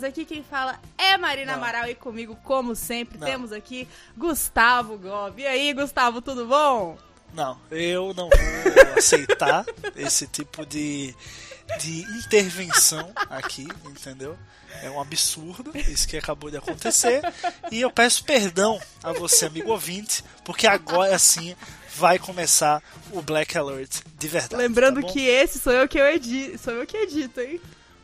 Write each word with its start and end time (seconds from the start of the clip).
Aqui 0.00 0.24
quem 0.24 0.42
fala 0.42 0.78
é 0.96 1.16
Marina 1.18 1.52
Não. 1.52 1.58
Amaral 1.58 1.88
e 1.88 1.94
comigo, 1.94 2.36
como 2.44 2.74
sempre, 2.76 3.18
Não. 3.18 3.26
temos 3.26 3.52
aqui 3.52 3.88
Gustavo 4.16 4.96
Gobi. 4.96 5.42
E 5.42 5.46
aí, 5.46 5.72
Gustavo, 5.74 6.22
tudo 6.22 6.46
bom? 6.46 6.96
Não, 7.34 7.58
eu 7.70 8.14
não 8.14 8.28
vou 8.28 8.98
aceitar 8.98 9.64
esse 9.96 10.26
tipo 10.26 10.64
de, 10.66 11.14
de 11.80 12.02
intervenção 12.18 13.10
aqui, 13.30 13.66
entendeu? 13.86 14.38
É 14.82 14.90
um 14.90 15.00
absurdo 15.00 15.76
isso 15.76 16.08
que 16.08 16.16
acabou 16.16 16.50
de 16.50 16.56
acontecer. 16.56 17.22
E 17.70 17.80
eu 17.80 17.90
peço 17.90 18.24
perdão 18.24 18.80
a 19.02 19.12
você, 19.12 19.46
amigo 19.46 19.70
ouvinte, 19.70 20.24
porque 20.44 20.66
agora 20.66 21.18
sim 21.18 21.54
vai 21.94 22.18
começar 22.18 22.82
o 23.10 23.20
Black 23.20 23.56
Alert 23.56 24.00
de 24.18 24.28
verdade. 24.28 24.56
Lembrando 24.56 25.02
tá 25.02 25.08
que 25.12 25.26
esse 25.26 25.58
sou 25.58 25.72
eu 25.72 25.86
que 25.86 25.98
eu 25.98 26.06
edito, 26.06 26.58
sou 26.58 26.72
eu 26.72 26.86
que 26.86 26.96
edito, 26.96 27.40
hein? 27.40 27.60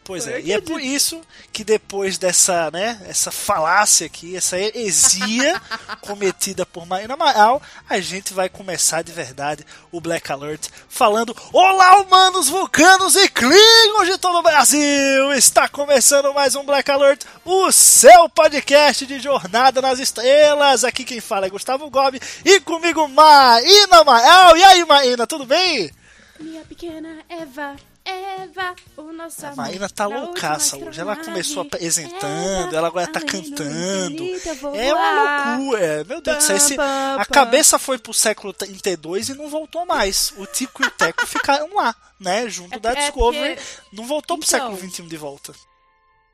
Pois 0.08 0.26
é, 0.26 0.40
e 0.40 0.54
é 0.54 0.58
por 0.58 0.80
isso 0.80 1.20
que 1.52 1.62
depois 1.62 2.16
dessa, 2.16 2.70
né, 2.70 2.98
essa 3.06 3.30
falácia 3.30 4.06
aqui, 4.06 4.34
essa 4.34 4.58
heresia 4.58 5.60
cometida 6.00 6.64
por 6.64 6.86
Marina 6.86 7.12
Amaral, 7.12 7.60
a 7.86 8.00
gente 8.00 8.32
vai 8.32 8.48
começar 8.48 9.02
de 9.02 9.12
verdade 9.12 9.66
o 9.92 10.00
Black 10.00 10.32
Alert 10.32 10.70
falando 10.88 11.36
Olá, 11.52 12.00
humanos, 12.00 12.48
vulcanos 12.48 13.16
e 13.16 13.28
klingons 13.28 14.06
de 14.06 14.16
todo 14.16 14.38
o 14.38 14.42
Brasil! 14.42 15.30
Está 15.34 15.68
começando 15.68 16.32
mais 16.32 16.54
um 16.54 16.64
Black 16.64 16.90
Alert, 16.90 17.26
o 17.44 17.70
seu 17.70 18.30
podcast 18.30 19.04
de 19.04 19.20
Jornada 19.20 19.82
nas 19.82 19.98
Estrelas. 19.98 20.84
Aqui 20.84 21.04
quem 21.04 21.20
fala 21.20 21.48
é 21.48 21.50
Gustavo 21.50 21.90
Gobi 21.90 22.18
e 22.46 22.58
comigo 22.60 23.06
Marina 23.08 23.98
Amaral. 23.98 24.56
E 24.56 24.64
aí, 24.64 24.82
Marina, 24.86 25.26
tudo 25.26 25.44
bem? 25.44 25.90
Minha 26.40 26.64
pequena 26.64 27.18
Eva, 27.28 27.76
Eva, 28.08 28.74
o 28.96 29.12
nosso 29.12 29.44
A. 29.46 29.54
Maína 29.54 29.88
tá 29.88 30.06
loucaça 30.06 30.76
hoje. 30.76 31.00
Ela 31.00 31.16
começou 31.16 31.62
apresentando, 31.62 32.68
Eva, 32.68 32.76
ela 32.76 32.88
agora 32.88 33.06
tá 33.06 33.20
cantando. 33.20 34.24
É 34.76 34.94
uma 34.94 35.56
loucura. 35.56 36.04
Meu 36.04 36.20
Deus 36.20 36.36
do 36.38 36.42
céu. 36.42 36.56
Esse- 36.56 36.76
a 36.80 37.24
cabeça 37.24 37.78
foi 37.78 37.98
pro 37.98 38.14
século 38.14 38.52
32 38.52 39.28
e 39.28 39.34
não 39.34 39.48
voltou 39.48 39.84
mais. 39.86 40.32
O 40.36 40.46
Tico 40.46 40.82
e 40.82 40.86
o 40.86 40.90
Teco 40.90 41.26
ficaram 41.26 41.74
lá, 41.74 41.94
né? 42.18 42.48
Junto 42.48 42.74
É- 42.74 42.78
da 42.78 42.92
é 42.92 42.94
Discovery. 42.94 43.56
porque- 43.56 43.96
Não 43.96 44.04
voltou 44.06 44.38
pro 44.38 44.46
Então. 44.46 44.58
século 44.60 44.76
21 44.76 45.06
de 45.08 45.16
volta. 45.16 45.52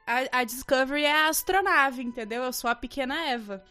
A, 0.06 0.41
a 0.41 0.45
Discovery 0.45 1.05
é 1.05 1.12
a 1.12 1.28
astronave, 1.28 2.02
entendeu? 2.02 2.42
Eu 2.45 2.52
sou 2.52 2.69
a 2.70 2.75
pequena 2.75 3.17
Eva. 3.30 3.62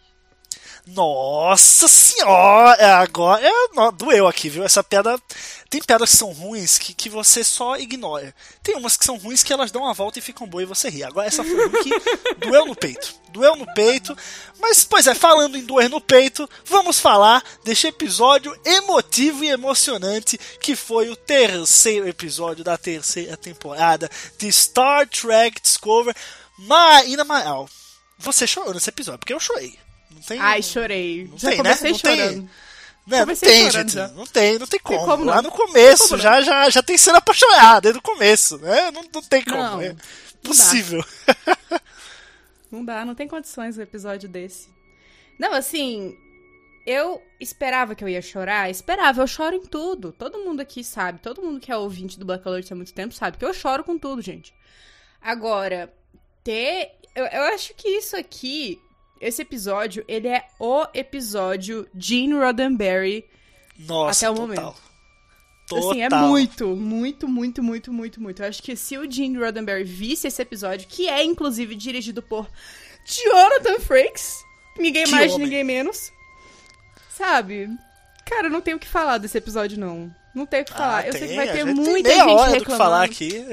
Nossa 0.88 1.87
senhora! 1.87 2.98
Agora 2.98 3.42
no- 3.73 3.92
doeu 3.92 4.27
aqui, 4.27 4.49
viu? 4.49 4.64
Essa 4.64 4.83
piada. 4.83 5.20
Tem 5.70 5.82
piadas 5.82 6.11
que 6.11 6.17
são 6.17 6.32
ruins 6.32 6.77
que, 6.77 6.93
que 6.93 7.10
você 7.10 7.43
só 7.43 7.77
ignora. 7.77 8.36
Tem 8.61 8.76
umas 8.76 8.95
que 8.95 9.04
são 9.05 9.17
ruins 9.17 9.42
que 9.42 9.52
elas 9.52 9.71
dão 9.71 9.82
uma 9.82 9.93
volta 9.93 10.20
e 10.20 10.21
ficam 10.21 10.45
boas 10.48 10.64
e 10.64 10.67
você 10.67 10.87
ri. 10.87 11.04
Agora 11.04 11.26
essa 11.27 11.43
foi 11.43 11.54
uma 11.67 11.83
que 11.83 11.89
doeu 12.45 12.65
no 12.67 12.76
peito. 12.76 13.15
Doeu 13.30 13.55
no 13.55 13.65
peito. 13.73 14.15
Mas, 14.60 14.83
pois 14.83 15.08
é, 15.08 15.15
falando 15.15 15.58
em 15.58 15.65
doer 15.65 15.89
no 15.89 15.99
peito, 15.99 16.48
vamos 16.66 16.99
falar 16.99 17.43
deste 17.64 17.87
episódio 17.87 18.55
emotivo 18.64 19.43
e 19.43 19.49
emocionante 19.49 20.37
que 20.61 20.76
foi 20.76 21.10
o 21.10 21.16
terceiro 21.16 22.08
episódio 22.08 22.64
da 22.64 22.77
terceira 22.77 23.36
temporada 23.36 24.10
de 24.37 24.52
Star 24.52 25.08
Trek 25.10 25.60
Discovery. 25.60 26.16
Marina 26.60 27.23
Amaral, 27.23 27.67
você 28.20 28.45
chorou 28.45 28.76
nesse 28.76 28.89
episódio, 28.89 29.17
porque 29.20 29.33
eu 29.33 29.39
chorei. 29.39 29.80
Tem. 30.28 30.39
Ai, 30.39 30.61
chorei. 30.61 31.28
Não 31.30 31.38
Já 31.38 31.50
tem, 31.50 31.58
né? 31.58 31.64
comecei 31.64 31.92
Não 31.92 32.00
tem. 32.00 32.17
chorando. 32.17 32.50
Né, 33.06 33.26
não 33.26 33.36
tem, 33.36 33.72
gente. 33.72 33.92
já. 33.92 34.08
Não 34.10 34.26
tem, 34.26 34.58
não 34.58 34.67
tem 34.67 34.80
como. 34.80 35.06
como 35.06 35.26
Lá 35.26 35.36
não. 35.36 35.44
no 35.44 35.52
começo 35.52 36.10
Como 36.10 36.22
já, 36.22 36.42
já, 36.42 36.70
já 36.70 36.82
tem 36.82 36.98
cena 36.98 37.20
pra 37.20 37.34
chorar, 37.34 37.82
desde 37.82 38.00
o 38.00 38.02
começo, 38.02 38.58
né? 38.60 38.92
Não, 38.92 39.04
não 39.14 39.22
tem 39.22 39.44
como. 39.44 39.58
Não, 39.58 39.82
é 39.82 39.89
não 39.89 39.98
possível. 40.42 41.04
Não 42.72 42.84
dá, 42.84 43.06
não 43.06 43.14
tem 43.14 43.28
condições 43.28 43.78
um 43.78 43.84
episódio 43.84 44.28
desse. 44.28 44.67
Não, 45.38 45.54
assim, 45.54 46.17
eu 46.88 47.22
esperava 47.40 47.94
que 47.94 48.04
eu 48.04 48.10
ia 48.10 48.20
chorar, 48.20 48.67
esperava, 48.67 49.22
eu 49.22 49.28
choro 49.28 49.55
em 49.55 49.61
tudo. 49.61 50.11
Todo 50.11 50.40
mundo 50.40 50.60
aqui 50.60 50.84
sabe, 50.84 51.20
todo 51.20 51.40
mundo 51.40 51.60
que 51.60 51.72
é 51.72 51.78
ouvinte 51.78 52.17
do 52.17 52.26
Black 52.26 52.48
Alert 52.48 52.72
há 52.72 52.76
muito 52.76 52.92
tempo 52.92 53.14
sabe 53.14 53.38
que 53.38 53.45
eu 53.45 53.54
choro 53.54 53.84
com 53.84 53.95
tudo, 54.00 54.23
gente. 54.23 54.55
Agora, 55.22 55.94
ter. 56.44 56.94
Eu, 57.16 57.26
eu 57.26 57.44
acho 57.54 57.76
que 57.76 57.88
isso 57.88 58.16
aqui, 58.17 58.82
esse 59.28 59.42
episódio, 59.42 60.04
ele 60.08 60.28
é 60.28 60.45
o 60.60 60.86
episódio 60.94 61.88
Gene 61.95 62.34
Roddenberry. 62.34 63.26
Nossa, 63.80 64.28
Até 64.28 64.30
o 64.32 64.36
total. 64.48 64.64
momento. 64.66 64.84
Total. 65.67 65.89
Assim, 65.92 66.02
é 66.02 66.10
muito, 66.10 66.67
muito, 66.76 67.28
muito, 67.28 67.64
muito, 67.64 67.92
muito, 67.94 68.22
muito. 68.22 68.44
Eu 68.44 68.48
acho 68.50 68.61
que 68.61 68.76
se 68.76 68.98
o 68.98 69.10
Gene 69.10 69.38
Roddenberry 69.38 69.84
visse 69.84 70.28
esse 70.28 70.42
episódio, 70.42 70.88
que 70.88 71.08
é 71.08 71.23
inclusive 71.23 71.73
dirigido 71.76 72.22
por 72.22 72.48
Jonathan 73.06 73.80
Frakes, 73.80 74.44
ninguém 74.78 75.06
Que 75.06 75.11
mais, 75.11 75.32
homem. 75.34 75.45
ninguém 75.45 75.64
menos, 75.64 76.11
sabe? 77.10 77.70
Cara, 78.26 78.48
eu 78.48 78.52
não 78.52 78.61
tenho 78.61 78.78
o 78.78 78.80
que 78.80 78.88
falar 78.88 79.17
desse 79.17 79.38
episódio, 79.38 79.80
não. 79.80 80.14
Não 80.33 80.45
tenho 80.45 80.64
o 80.64 80.66
que 80.66 80.73
falar. 80.73 80.98
Ah, 80.99 81.08
eu 81.08 81.11
sei 81.11 81.21
tem, 81.21 81.30
que 81.30 81.36
vai 81.36 81.48
ter 81.48 81.66
gente 81.66 81.76
tem 81.76 81.86
muita 81.86 82.10
gente 82.10 82.21
hora 82.21 82.52
do 82.52 82.54
que 82.54 82.60
reclamando. 82.60 82.83
falar 82.83 83.04
aqui. 83.04 83.45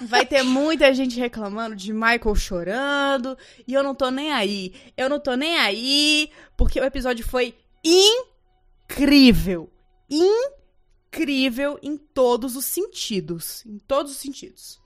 Vai 0.02 0.26
ter 0.26 0.42
muita 0.42 0.92
gente 0.92 1.18
reclamando 1.18 1.74
de 1.76 1.92
Michael 1.92 2.34
chorando. 2.34 3.38
E 3.66 3.72
eu 3.72 3.82
não 3.82 3.94
tô 3.94 4.10
nem 4.10 4.32
aí. 4.32 4.74
Eu 4.96 5.08
não 5.08 5.18
tô 5.18 5.34
nem 5.34 5.56
aí. 5.58 6.30
Porque 6.56 6.80
o 6.80 6.84
episódio 6.84 7.26
foi 7.26 7.54
incrível. 7.84 9.70
Incrível 10.10 11.78
em 11.82 11.96
todos 11.96 12.56
os 12.56 12.64
sentidos. 12.64 13.64
Em 13.64 13.78
todos 13.78 14.12
os 14.12 14.18
sentidos. 14.18 14.80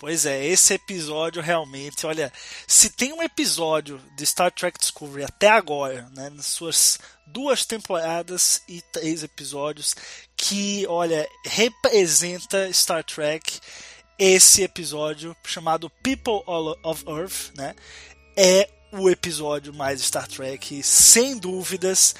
Pois 0.00 0.24
é, 0.24 0.46
esse 0.46 0.72
episódio 0.72 1.42
realmente, 1.42 2.06
olha, 2.06 2.32
se 2.66 2.88
tem 2.88 3.12
um 3.12 3.22
episódio 3.22 4.00
de 4.16 4.24
Star 4.24 4.50
Trek 4.50 4.78
Discovery 4.78 5.24
até 5.24 5.50
agora, 5.50 6.08
né, 6.16 6.30
nas 6.30 6.46
suas 6.46 6.98
duas 7.26 7.66
temporadas 7.66 8.62
e 8.66 8.80
três 8.80 9.22
episódios, 9.22 9.94
que, 10.34 10.86
olha, 10.88 11.28
representa 11.44 12.72
Star 12.72 13.04
Trek, 13.04 13.60
esse 14.18 14.62
episódio 14.62 15.36
chamado 15.44 15.90
People 16.02 16.44
of 16.82 17.04
Earth, 17.06 17.54
né, 17.54 17.74
é 18.34 18.70
o 18.92 19.10
episódio 19.10 19.74
mais 19.74 20.00
Star 20.00 20.26
Trek, 20.26 20.82
sem 20.82 21.36
dúvidas. 21.36 22.14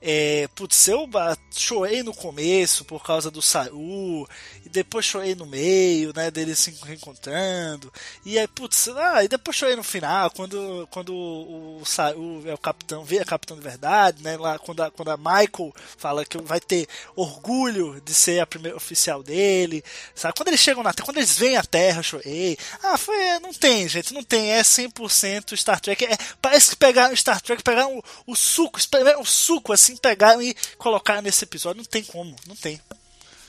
É, 0.00 0.48
putz, 0.54 0.88
eu 0.88 1.08
chorei 1.50 2.02
no 2.02 2.14
começo 2.14 2.84
por 2.84 3.02
causa 3.02 3.30
do 3.30 3.40
Saru, 3.40 4.28
e 4.64 4.68
depois 4.68 5.04
chorei 5.04 5.34
no 5.34 5.46
meio, 5.46 6.12
né, 6.14 6.30
deles 6.30 6.58
se 6.58 6.70
reencontrando, 6.84 7.92
e 8.24 8.38
aí, 8.38 8.46
putz, 8.48 8.88
ah, 8.88 9.24
e 9.24 9.28
depois 9.28 9.56
chorei 9.56 9.76
no 9.76 9.82
final, 9.82 10.30
quando, 10.30 10.88
quando 10.90 11.14
o 11.14 11.82
Saru 11.84 12.42
é 12.46 12.54
o 12.54 12.58
capitão, 12.58 13.04
vira 13.04 13.24
capitão 13.24 13.56
de 13.56 13.62
verdade, 13.62 14.22
né, 14.22 14.36
lá 14.36 14.58
quando 14.58 14.82
a, 14.82 14.90
quando 14.90 15.10
a 15.10 15.16
Michael 15.16 15.72
fala 15.96 16.24
que 16.24 16.38
vai 16.38 16.60
ter 16.60 16.86
orgulho 17.16 18.00
de 18.00 18.14
ser 18.14 18.40
a 18.40 18.46
primeira 18.46 18.76
oficial 18.76 19.22
dele, 19.22 19.82
sabe, 20.14 20.34
quando 20.36 20.48
eles 20.48 20.60
chegam 20.60 20.82
na 20.82 20.94
quando 20.94 21.18
eles 21.18 21.36
vêm 21.36 21.56
à 21.56 21.62
Terra, 21.62 21.98
eu 21.98 22.02
chorei, 22.02 22.56
ah, 22.82 22.96
foi, 22.96 23.38
não 23.40 23.52
tem, 23.52 23.88
gente, 23.88 24.14
não 24.14 24.22
tem, 24.22 24.52
é 24.52 24.62
100% 24.62 25.56
Star 25.56 25.80
Trek, 25.80 26.04
é, 26.04 26.16
parece 26.40 26.70
que 26.70 26.76
pegaram 26.76 27.14
Star 27.14 27.40
Trek, 27.40 27.62
pegaram 27.62 27.98
o, 27.98 28.32
o 28.32 28.36
suco, 28.36 28.78
o 29.18 29.24
suco, 29.24 29.72
assim, 29.72 29.83
pegaram 30.00 30.40
e 30.42 30.54
colocaram 30.78 31.22
nesse 31.22 31.44
episódio, 31.44 31.78
não 31.78 31.84
tem 31.84 32.02
como, 32.02 32.34
não 32.46 32.56
tem. 32.56 32.80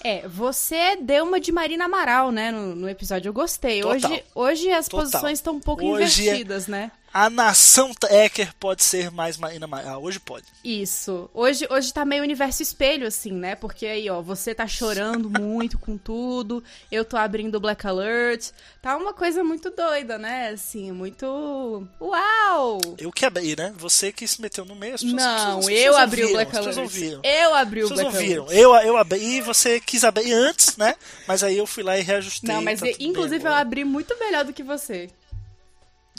É, 0.03 0.27
você 0.27 0.97
deu 0.97 1.23
uma 1.25 1.39
de 1.39 1.51
Marina 1.51 1.85
Amaral, 1.85 2.31
né, 2.31 2.51
no, 2.51 2.75
no 2.75 2.87
episódio. 2.87 3.29
Eu 3.29 3.33
gostei. 3.33 3.81
Total. 3.81 4.11
Hoje, 4.11 4.23
hoje 4.35 4.69
as 4.71 4.87
Total. 4.87 5.05
posições 5.05 5.39
estão 5.39 5.55
um 5.55 5.59
pouco 5.59 5.83
Hoje 5.83 6.21
é- 6.21 6.25
invertidas, 6.25 6.67
né? 6.67 6.91
A 7.17 7.29
nação 7.29 7.93
Trekker 7.93 8.53
pode 8.59 8.83
ser 8.83 9.09
mais 9.09 9.37
Marina 9.37 9.65
Maia. 9.65 9.91
Ah, 9.91 9.97
hoje 9.97 10.19
pode. 10.19 10.43
Isso. 10.61 11.29
Hoje, 11.33 11.65
hoje 11.69 11.93
tá 11.93 12.03
meio 12.03 12.21
universo 12.21 12.61
espelho, 12.61 13.07
assim, 13.07 13.31
né? 13.31 13.55
Porque 13.55 13.85
aí, 13.85 14.09
ó, 14.09 14.21
você 14.21 14.53
tá 14.53 14.67
chorando 14.67 15.29
muito 15.39 15.79
com 15.79 15.97
tudo, 15.97 16.61
eu 16.91 17.05
tô 17.05 17.15
abrindo 17.15 17.55
o 17.55 17.59
Black 17.61 17.87
Alert. 17.87 18.49
Tá 18.81 18.97
uma 18.97 19.13
coisa 19.13 19.45
muito 19.45 19.69
doida, 19.71 20.17
né? 20.17 20.49
Assim, 20.49 20.91
muito. 20.91 21.87
Uau! 22.01 22.79
Eu 22.97 23.13
que 23.13 23.25
abri, 23.25 23.55
né? 23.55 23.73
Você 23.77 24.11
que 24.11 24.27
se 24.27 24.41
meteu 24.41 24.65
no 24.65 24.75
meio. 24.75 24.95
As 24.95 25.01
pessoas, 25.01 25.23
Não, 25.23 25.59
as 25.59 25.65
pessoas 25.65 25.79
eu 25.85 25.97
abri 25.97 26.21
ouviram, 26.23 26.29
o 26.29 26.33
Black 26.33 26.51
as 26.51 26.57
pessoas 26.57 26.77
Alert. 26.77 26.93
ouviram. 26.93 27.21
Eu 27.23 27.55
abri 27.55 27.79
o 27.81 27.83
As 27.85 27.89
pessoas 27.91 28.07
Black 28.11 28.17
ouviram. 28.23 28.43
Alert. 28.43 28.59
Eu, 28.61 28.75
eu 28.75 28.97
abri 28.97 29.23
e 29.37 29.41
você 29.41 29.79
quis 29.79 30.03
abrir 30.03 30.33
antes, 30.33 30.75
né? 30.75 30.95
Mas 31.25 31.43
aí 31.43 31.57
eu 31.57 31.65
fui 31.65 31.81
lá 31.81 31.97
e 31.97 32.01
reajustei. 32.01 32.53
Não, 32.53 32.61
mas 32.61 32.81
tá 32.81 32.87
eu- 32.87 32.91
tudo 32.91 32.99
bem 32.99 33.07
inclusive 33.09 33.45
eu 33.47 33.53
abri 33.53 33.85
muito 33.85 34.19
melhor 34.19 34.43
do 34.43 34.51
que 34.51 34.61
você. 34.63 35.09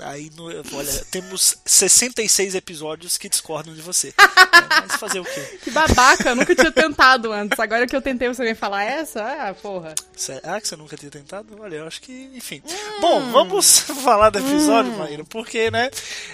Aí, 0.03 0.31
no- 0.37 0.45
olha, 0.77 1.07
temos 1.11 1.57
66 1.65 2.55
episódios 2.55 3.17
que 3.17 3.31
discordam 3.31 3.73
de 3.75 3.81
você. 3.81 4.09
É, 4.09 4.13
mas 4.87 4.97
fazer 4.97 5.21
o 5.21 5.25
quê? 5.25 5.59
Que 5.65 5.71
babaca, 5.71 6.29
eu 6.31 6.37
nunca 6.37 6.55
tinha 6.55 6.71
tentado 6.71 7.33
antes. 7.33 7.59
Agora 7.59 7.87
que 7.87 7.97
eu 7.97 8.03
tentei, 8.03 8.29
você 8.29 8.45
vem 8.45 8.55
falar 8.55 8.85
essa? 8.85 9.23
Ah, 9.25 9.55
porra. 9.55 9.95
Será 10.15 10.61
que 10.61 10.69
você 10.69 10.77
nunca 10.77 10.99
tinha 10.99 11.11
tentado? 11.11 11.57
Olha, 11.59 11.77
eu 11.77 11.87
acho 11.87 12.03
que, 12.03 12.31
enfim. 12.35 12.63
Hum. 12.67 13.01
Bom, 13.01 13.33
vamos 13.33 13.79
falar 14.05 14.29
do 14.29 14.39
episódio, 14.39 14.93
Maíra, 14.99 15.25
porque, 15.25 15.71
né, 15.71 15.91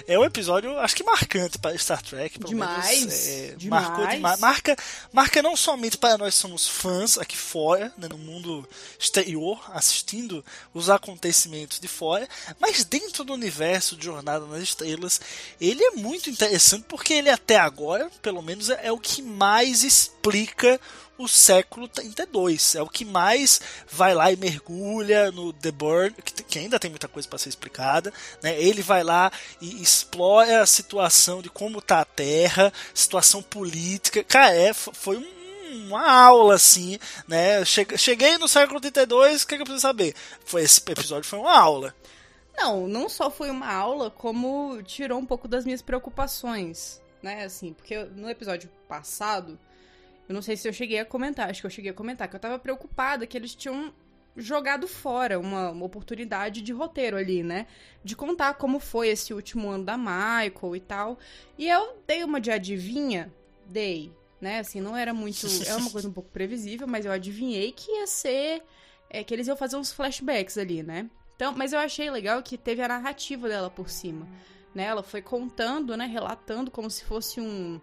é 0.09 0.19
um 0.19 0.25
episódio, 0.25 0.77
acho 0.79 0.95
que 0.95 1.03
marcante 1.03 1.57
para 1.57 1.77
Star 1.77 2.01
Trek. 2.01 2.39
Pelo 2.39 2.49
Demais, 2.49 2.99
Menos, 2.99 3.27
é, 3.27 3.53
demais. 3.55 3.87
Marcou 3.87 4.07
demais. 4.07 4.39
Marca, 4.41 4.75
marca 5.13 5.41
não 5.41 5.55
somente 5.55 5.97
para 5.97 6.17
nós 6.17 6.35
somos 6.35 6.67
fãs 6.67 7.17
aqui 7.17 7.37
fora, 7.37 7.93
né, 7.97 8.09
no 8.09 8.17
mundo 8.17 8.67
exterior, 8.99 9.63
assistindo 9.73 10.43
os 10.73 10.89
acontecimentos 10.89 11.79
de 11.79 11.87
fora, 11.87 12.27
mas 12.59 12.83
dentro 12.83 13.23
do 13.23 13.31
universo 13.31 13.52
de 13.95 14.05
Jornada 14.05 14.45
nas 14.45 14.61
Estrelas, 14.61 15.19
ele 15.59 15.83
é 15.83 15.91
muito 15.91 16.29
interessante 16.29 16.85
porque 16.87 17.13
ele 17.13 17.29
até 17.29 17.57
agora, 17.57 18.09
pelo 18.21 18.41
menos, 18.41 18.69
é, 18.69 18.87
é 18.87 18.91
o 18.91 18.97
que 18.97 19.21
mais 19.21 19.83
explica 19.83 20.79
o 21.17 21.27
século 21.27 21.87
32. 21.87 22.75
É 22.75 22.81
o 22.81 22.87
que 22.89 23.05
mais 23.05 23.61
vai 23.89 24.13
lá 24.13 24.31
e 24.31 24.35
mergulha 24.35 25.31
no 25.31 25.53
The 25.53 25.71
Burn, 25.71 26.11
que, 26.47 26.59
ainda 26.59 26.79
tem 26.79 26.89
muita 26.89 27.07
coisa 27.07 27.27
para 27.27 27.37
ser 27.37 27.49
explicada. 27.49 28.11
Né? 28.41 28.59
Ele 28.59 28.81
vai 28.81 29.03
lá 29.03 29.31
e 29.61 29.81
explora 29.81 30.61
a 30.61 30.65
situação 30.65 31.41
de 31.41 31.49
como 31.49 31.81
tá 31.81 32.01
a 32.01 32.05
Terra, 32.05 32.73
situação 32.93 33.41
política. 33.41 34.23
Cara, 34.23 34.55
é, 34.55 34.73
foi 34.73 35.17
um 35.17 35.43
uma 35.73 36.07
aula 36.07 36.53
assim, 36.53 36.99
né? 37.27 37.65
Che- 37.65 37.97
Cheguei 37.97 38.37
no 38.37 38.47
século 38.47 38.79
32, 38.79 39.41
o 39.41 39.47
que, 39.47 39.55
que 39.55 39.61
eu 39.61 39.65
preciso 39.65 39.81
saber? 39.81 40.13
Foi 40.45 40.61
esse 40.61 40.79
episódio 40.87 41.27
foi 41.27 41.39
uma 41.39 41.57
aula. 41.59 41.95
Não, 42.55 42.87
não 42.87 43.09
só 43.09 43.31
foi 43.31 43.49
uma 43.49 43.71
aula, 43.71 44.11
como 44.11 44.81
tirou 44.83 45.19
um 45.19 45.25
pouco 45.25 45.47
das 45.47 45.65
minhas 45.65 45.81
preocupações, 45.81 47.01
né? 47.21 47.43
Assim, 47.43 47.73
porque 47.73 48.03
no 48.03 48.29
episódio 48.29 48.69
passado, 48.87 49.59
eu 50.29 50.35
não 50.35 50.41
sei 50.41 50.55
se 50.55 50.67
eu 50.67 50.73
cheguei 50.73 50.99
a 50.99 51.05
comentar, 51.05 51.49
acho 51.49 51.61
que 51.61 51.67
eu 51.67 51.71
cheguei 51.71 51.91
a 51.91 51.93
comentar, 51.93 52.27
que 52.27 52.35
eu 52.35 52.39
tava 52.39 52.59
preocupada 52.59 53.25
que 53.25 53.35
eles 53.35 53.55
tinham 53.55 53.93
jogado 54.35 54.87
fora 54.87 55.39
uma, 55.39 55.71
uma 55.71 55.85
oportunidade 55.85 56.61
de 56.61 56.71
roteiro 56.73 57.17
ali, 57.17 57.43
né? 57.43 57.67
De 58.03 58.15
contar 58.15 58.55
como 58.55 58.79
foi 58.79 59.09
esse 59.09 59.33
último 59.33 59.69
ano 59.69 59.83
da 59.83 59.97
Michael 59.97 60.75
e 60.75 60.79
tal. 60.79 61.19
E 61.57 61.69
eu 61.69 61.97
dei 62.07 62.23
uma 62.23 62.39
de 62.39 62.51
adivinha, 62.51 63.31
dei, 63.65 64.11
né? 64.41 64.59
Assim, 64.59 64.81
não 64.81 64.95
era 64.95 65.13
muito. 65.13 65.45
É 65.67 65.75
uma 65.75 65.89
coisa 65.89 66.07
um 66.07 66.13
pouco 66.13 66.29
previsível, 66.29 66.87
mas 66.87 67.05
eu 67.05 67.11
adivinhei 67.11 67.71
que 67.71 67.91
ia 67.91 68.07
ser. 68.07 68.63
É, 69.09 69.23
que 69.23 69.31
eles 69.31 69.47
iam 69.47 69.55
fazer 69.55 69.75
uns 69.75 69.91
flashbacks 69.91 70.57
ali, 70.57 70.81
né? 70.81 71.07
Então, 71.43 71.53
mas 71.57 71.73
eu 71.73 71.79
achei 71.79 72.09
legal 72.09 72.41
que 72.41 72.57
teve 72.57 72.81
a 72.81 72.87
narrativa 72.87 73.49
dela 73.49 73.69
por 73.69 73.89
cima. 73.89 74.25
Né? 74.73 74.85
Ela 74.85 75.03
foi 75.03 75.21
contando, 75.21 75.97
né? 75.97 76.05
Relatando 76.05 76.71
como 76.71 76.89
se 76.89 77.03
fosse 77.03 77.41
um, 77.41 77.81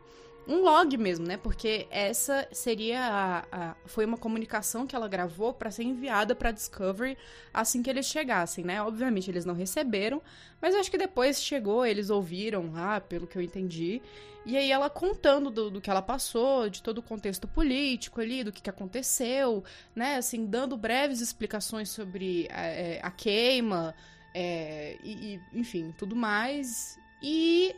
um 0.51 0.63
log 0.63 0.97
mesmo, 0.99 1.27
né? 1.27 1.37
Porque 1.37 1.87
essa 1.91 2.47
seria 2.53 3.01
a, 3.01 3.45
a- 3.71 3.77
foi 3.87 4.05
uma 4.05 4.17
comunicação 4.19 4.87
que 4.87 4.97
ela 4.97 5.09
gravou 5.09 5.53
para 5.55 5.71
ser 5.71 5.85
enviada 5.85 6.35
para 6.35 6.51
Discovery 6.51 7.17
assim 7.55 7.83
que 7.83 7.89
eles 7.89 8.07
chegassem, 8.07 8.65
né? 8.65 8.83
Obviamente 8.83 9.31
eles 9.31 9.45
não 9.45 9.55
receberam, 9.55 10.21
mas 10.61 10.75
eu 10.75 10.81
acho 10.81 10.91
que 10.91 10.99
depois 10.99 11.43
chegou, 11.43 11.87
eles 11.87 12.11
ouviram, 12.11 12.73
ah, 12.75 13.01
pelo 13.01 13.27
que 13.27 13.39
eu 13.39 13.43
entendi. 13.43 14.03
E 14.45 14.57
aí 14.57 14.71
ela 14.73 14.89
contando 14.91 15.51
do, 15.51 15.71
do 15.71 15.81
que 15.81 15.91
ela 15.91 16.03
passou, 16.03 16.69
de 16.69 16.83
todo 16.83 16.99
o 16.99 17.03
contexto 17.03 17.47
político 17.47 18.21
ali, 18.21 18.43
do 18.43 18.51
que, 18.51 18.63
que 18.63 18.71
aconteceu, 18.71 19.63
né? 19.95 20.17
Assim, 20.17 20.47
dando 20.47 20.77
breves 20.77 21.21
explicações 21.21 21.91
sobre 21.91 22.47
é, 22.51 22.97
é, 22.97 23.01
a 23.03 23.11
queima, 23.11 23.95
é, 24.35 24.97
e, 25.03 25.35
e, 25.35 25.41
enfim, 25.61 25.95
tudo 25.97 26.17
mais. 26.17 26.99
E 27.23 27.75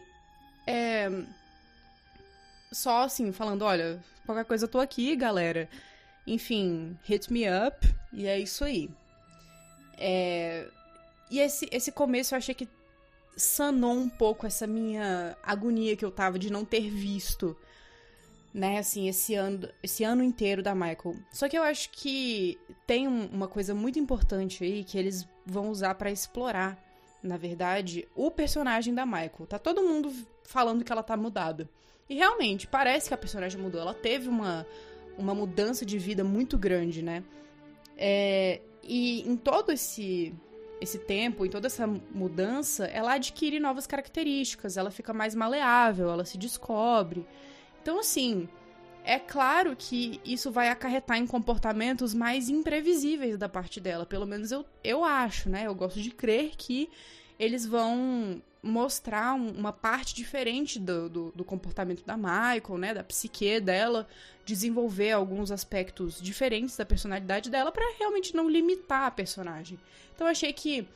é, 0.66 1.10
só 2.72 3.02
assim, 3.04 3.30
falando, 3.32 3.62
olha, 3.62 4.02
qualquer 4.26 4.44
coisa 4.44 4.64
eu 4.64 4.68
tô 4.68 4.78
aqui, 4.80 5.14
galera. 5.14 5.68
Enfim, 6.26 6.96
hit 7.04 7.32
me 7.32 7.44
up. 7.48 7.86
E 8.12 8.26
é 8.26 8.38
isso 8.38 8.64
aí. 8.64 8.90
É, 9.98 10.68
e 11.30 11.38
esse, 11.38 11.68
esse 11.70 11.92
começo 11.92 12.34
eu 12.34 12.38
achei 12.38 12.54
que 12.54 12.68
sanou 13.36 13.92
um 13.94 14.08
pouco 14.08 14.46
essa 14.46 14.66
minha 14.66 15.36
agonia 15.42 15.96
que 15.96 16.04
eu 16.04 16.10
tava 16.10 16.38
de 16.38 16.50
não 16.52 16.64
ter 16.64 16.90
visto, 16.90 17.56
né, 18.52 18.78
assim, 18.78 19.08
esse 19.08 19.34
ano, 19.34 19.68
esse 19.82 20.04
ano 20.04 20.22
inteiro 20.22 20.62
da 20.62 20.74
Michael. 20.74 21.16
Só 21.32 21.48
que 21.48 21.56
eu 21.56 21.62
acho 21.62 21.90
que 21.90 22.58
tem 22.86 23.08
um- 23.08 23.26
uma 23.28 23.48
coisa 23.48 23.74
muito 23.74 23.98
importante 23.98 24.62
aí 24.64 24.84
que 24.84 24.98
eles 24.98 25.26
vão 25.46 25.70
usar 25.70 25.94
pra 25.94 26.10
explorar, 26.10 26.78
na 27.22 27.36
verdade, 27.38 28.06
o 28.14 28.30
personagem 28.30 28.92
da 28.94 29.06
Michael. 29.06 29.46
Tá 29.48 29.58
todo 29.58 29.82
mundo 29.82 30.12
falando 30.44 30.84
que 30.84 30.92
ela 30.92 31.02
tá 31.02 31.16
mudada. 31.16 31.68
E 32.12 32.14
realmente, 32.14 32.66
parece 32.66 33.08
que 33.08 33.14
a 33.14 33.16
personagem 33.16 33.58
mudou. 33.58 33.80
Ela 33.80 33.94
teve 33.94 34.28
uma, 34.28 34.66
uma 35.16 35.34
mudança 35.34 35.82
de 35.86 35.98
vida 35.98 36.22
muito 36.22 36.58
grande, 36.58 37.00
né? 37.00 37.24
É, 37.96 38.60
e 38.82 39.26
em 39.26 39.34
todo 39.34 39.72
esse 39.72 40.34
esse 40.78 40.98
tempo, 40.98 41.46
em 41.46 41.48
toda 41.48 41.68
essa 41.68 41.86
mudança, 41.86 42.84
ela 42.84 43.14
adquire 43.14 43.58
novas 43.58 43.86
características, 43.86 44.76
ela 44.76 44.90
fica 44.90 45.14
mais 45.14 45.34
maleável, 45.34 46.10
ela 46.10 46.26
se 46.26 46.36
descobre. 46.36 47.24
Então, 47.80 48.00
assim, 48.00 48.46
é 49.04 49.18
claro 49.18 49.74
que 49.74 50.20
isso 50.22 50.50
vai 50.50 50.68
acarretar 50.68 51.16
em 51.16 51.26
comportamentos 51.26 52.12
mais 52.12 52.50
imprevisíveis 52.50 53.38
da 53.38 53.48
parte 53.48 53.80
dela. 53.80 54.04
Pelo 54.04 54.26
menos 54.26 54.52
eu, 54.52 54.66
eu 54.84 55.02
acho, 55.02 55.48
né? 55.48 55.66
Eu 55.66 55.74
gosto 55.74 55.98
de 56.02 56.10
crer 56.10 56.52
que 56.58 56.90
eles 57.42 57.66
vão 57.66 58.40
mostrar 58.62 59.34
um- 59.34 59.50
uma 59.50 59.72
parte 59.72 60.14
diferente 60.14 60.78
do, 60.78 61.08
do, 61.08 61.32
do 61.34 61.44
comportamento 61.44 62.04
da 62.04 62.16
Michael, 62.16 62.78
né? 62.78 62.94
Da 62.94 63.02
psique 63.02 63.58
dela, 63.58 64.06
desenvolver 64.46 65.10
alguns 65.10 65.50
aspectos 65.50 66.22
diferentes 66.22 66.76
da 66.76 66.86
personalidade 66.86 67.50
dela 67.50 67.72
para 67.72 67.96
realmente 67.98 68.36
não 68.36 68.48
limitar 68.48 69.06
a 69.06 69.10
personagem. 69.10 69.76
Então 70.14 70.28
eu 70.28 70.30
achei 70.30 70.52
que 70.52 70.86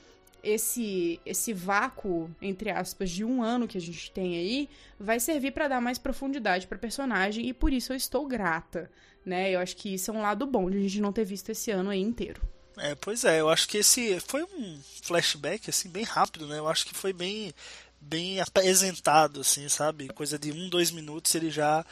esse 0.40 1.18
esse 1.26 1.52
vácuo 1.52 2.30
entre 2.40 2.70
aspas 2.70 3.10
de 3.10 3.24
um 3.24 3.42
ano 3.42 3.66
que 3.66 3.78
a 3.78 3.80
gente 3.80 4.12
tem 4.12 4.36
aí 4.36 4.68
vai 5.00 5.18
servir 5.18 5.50
para 5.50 5.66
dar 5.66 5.80
mais 5.80 5.98
profundidade 5.98 6.68
para 6.68 6.78
personagem 6.78 7.48
e 7.48 7.52
por 7.52 7.72
isso 7.72 7.92
eu 7.92 7.96
estou 7.96 8.24
grata, 8.24 8.88
né? 9.24 9.50
Eu 9.50 9.58
acho 9.58 9.76
que 9.76 9.94
isso 9.94 10.12
é 10.12 10.14
um 10.14 10.22
lado 10.22 10.46
bom 10.46 10.70
de 10.70 10.76
a 10.76 10.80
gente 10.80 11.00
não 11.00 11.12
ter 11.12 11.24
visto 11.24 11.50
esse 11.50 11.72
ano 11.72 11.90
aí 11.90 12.00
inteiro. 12.00 12.40
É, 12.78 12.94
pois 12.94 13.24
é, 13.24 13.40
eu 13.40 13.48
acho 13.48 13.66
que 13.68 13.78
esse 13.78 14.20
foi 14.20 14.42
um 14.42 14.80
flashback 15.02 15.70
assim 15.70 15.88
bem 15.88 16.04
rápido, 16.04 16.46
né? 16.46 16.58
Eu 16.58 16.68
acho 16.68 16.84
que 16.86 16.94
foi 16.94 17.12
bem 17.12 17.52
bem 18.00 18.40
apresentado, 18.40 19.40
assim, 19.40 19.68
sabe? 19.68 20.08
Coisa 20.08 20.38
de 20.38 20.52
um, 20.52 20.68
dois 20.68 20.90
minutos 20.90 21.34
ele 21.34 21.50
já 21.50 21.84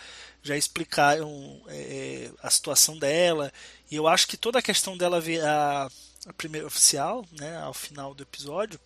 já 0.43 0.57
explicaram 0.57 1.63
é, 1.69 2.31
a 2.43 2.51
situação 2.51 2.99
dela 2.99 3.53
e 3.91 3.97
eu 3.97 4.07
acho 4.07 4.29
que 4.29 4.37
toda 4.37 4.59
a 4.59 4.63
questão 4.63 4.97
dela 4.97 5.21
virar 5.21 5.91
a 6.27 6.33
primeira 6.35 6.67
oficial, 6.67 7.25
né? 7.33 7.57
Ao 7.59 7.73
final 7.75 8.15
do 8.15 8.23
episódio, 8.23 8.79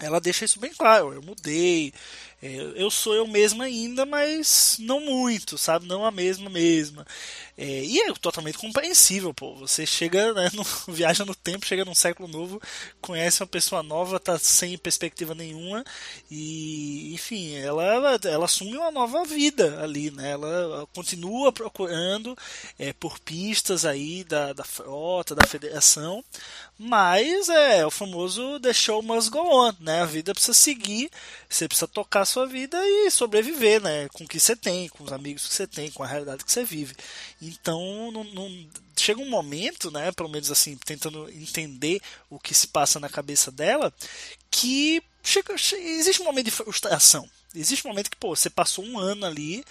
ela 0.00 0.20
deixa 0.20 0.44
isso 0.44 0.60
bem 0.60 0.72
claro. 0.72 1.12
Eu 1.12 1.22
mudei, 1.22 1.92
é, 2.37 2.37
eu 2.40 2.88
sou 2.90 3.14
eu 3.14 3.26
mesma 3.26 3.64
ainda, 3.64 4.06
mas 4.06 4.76
não 4.78 5.00
muito, 5.00 5.58
sabe? 5.58 5.86
Não 5.86 6.04
a 6.04 6.10
mesma 6.10 6.48
mesma. 6.48 7.04
É, 7.56 7.84
e 7.84 8.00
é 8.00 8.12
totalmente 8.14 8.56
compreensível, 8.56 9.34
pô. 9.34 9.56
Você 9.56 9.84
chega, 9.84 10.32
né, 10.32 10.48
no, 10.54 10.64
viaja 10.94 11.24
no 11.24 11.34
tempo, 11.34 11.66
chega 11.66 11.84
num 11.84 11.94
século 11.94 12.28
novo, 12.28 12.62
conhece 13.00 13.42
uma 13.42 13.48
pessoa 13.48 13.82
nova, 13.82 14.20
tá 14.20 14.38
sem 14.38 14.78
perspectiva 14.78 15.34
nenhuma 15.34 15.84
e, 16.30 17.12
enfim, 17.12 17.56
ela, 17.56 17.82
ela, 17.84 18.20
ela 18.22 18.44
assume 18.44 18.76
uma 18.76 18.92
nova 18.92 19.24
vida 19.24 19.82
ali, 19.82 20.12
né? 20.12 20.30
Ela 20.30 20.86
continua 20.94 21.50
procurando 21.52 22.38
é, 22.78 22.92
por 22.92 23.18
pistas 23.18 23.84
aí 23.84 24.22
da, 24.22 24.52
da 24.52 24.62
frota, 24.62 25.34
da 25.34 25.46
federação, 25.46 26.24
mas 26.78 27.48
é 27.48 27.84
o 27.84 27.90
famoso 27.90 28.60
show 28.72 29.02
must 29.02 29.30
go 29.30 29.40
on, 29.40 29.72
né? 29.80 30.02
A 30.02 30.06
vida 30.06 30.32
precisa 30.32 30.54
seguir, 30.54 31.10
você 31.48 31.66
precisa 31.66 31.88
tocar 31.88 32.24
sua 32.28 32.46
vida 32.46 32.78
e 32.86 33.10
sobreviver, 33.10 33.82
né? 33.82 34.08
Com 34.12 34.24
o 34.24 34.28
que 34.28 34.38
você 34.38 34.54
tem, 34.54 34.88
com 34.88 35.04
os 35.04 35.12
amigos 35.12 35.46
que 35.46 35.54
você 35.54 35.66
tem, 35.66 35.90
com 35.90 36.02
a 36.02 36.06
realidade 36.06 36.44
que 36.44 36.52
você 36.52 36.64
vive. 36.64 36.94
Então, 37.42 38.10
não, 38.12 38.24
não- 38.24 38.68
chega 38.96 39.20
um 39.20 39.28
momento, 39.28 39.90
né? 39.90 40.12
Pelo 40.12 40.28
menos 40.28 40.50
assim, 40.50 40.76
tentando 40.76 41.28
entender 41.30 42.00
o 42.30 42.38
que 42.38 42.54
se 42.54 42.66
passa 42.68 43.00
na 43.00 43.08
cabeça 43.08 43.50
dela, 43.50 43.92
que 44.50 45.02
chega, 45.22 45.54
existe 45.54 46.22
um 46.22 46.24
momento 46.24 46.46
de 46.46 46.50
frustração. 46.50 47.28
Existe 47.54 47.86
um 47.86 47.90
momento 47.90 48.10
que, 48.10 48.16
pô, 48.16 48.36
você 48.36 48.50
passou 48.50 48.84
um 48.84 48.98
ano 48.98 49.24
ali, 49.26 49.64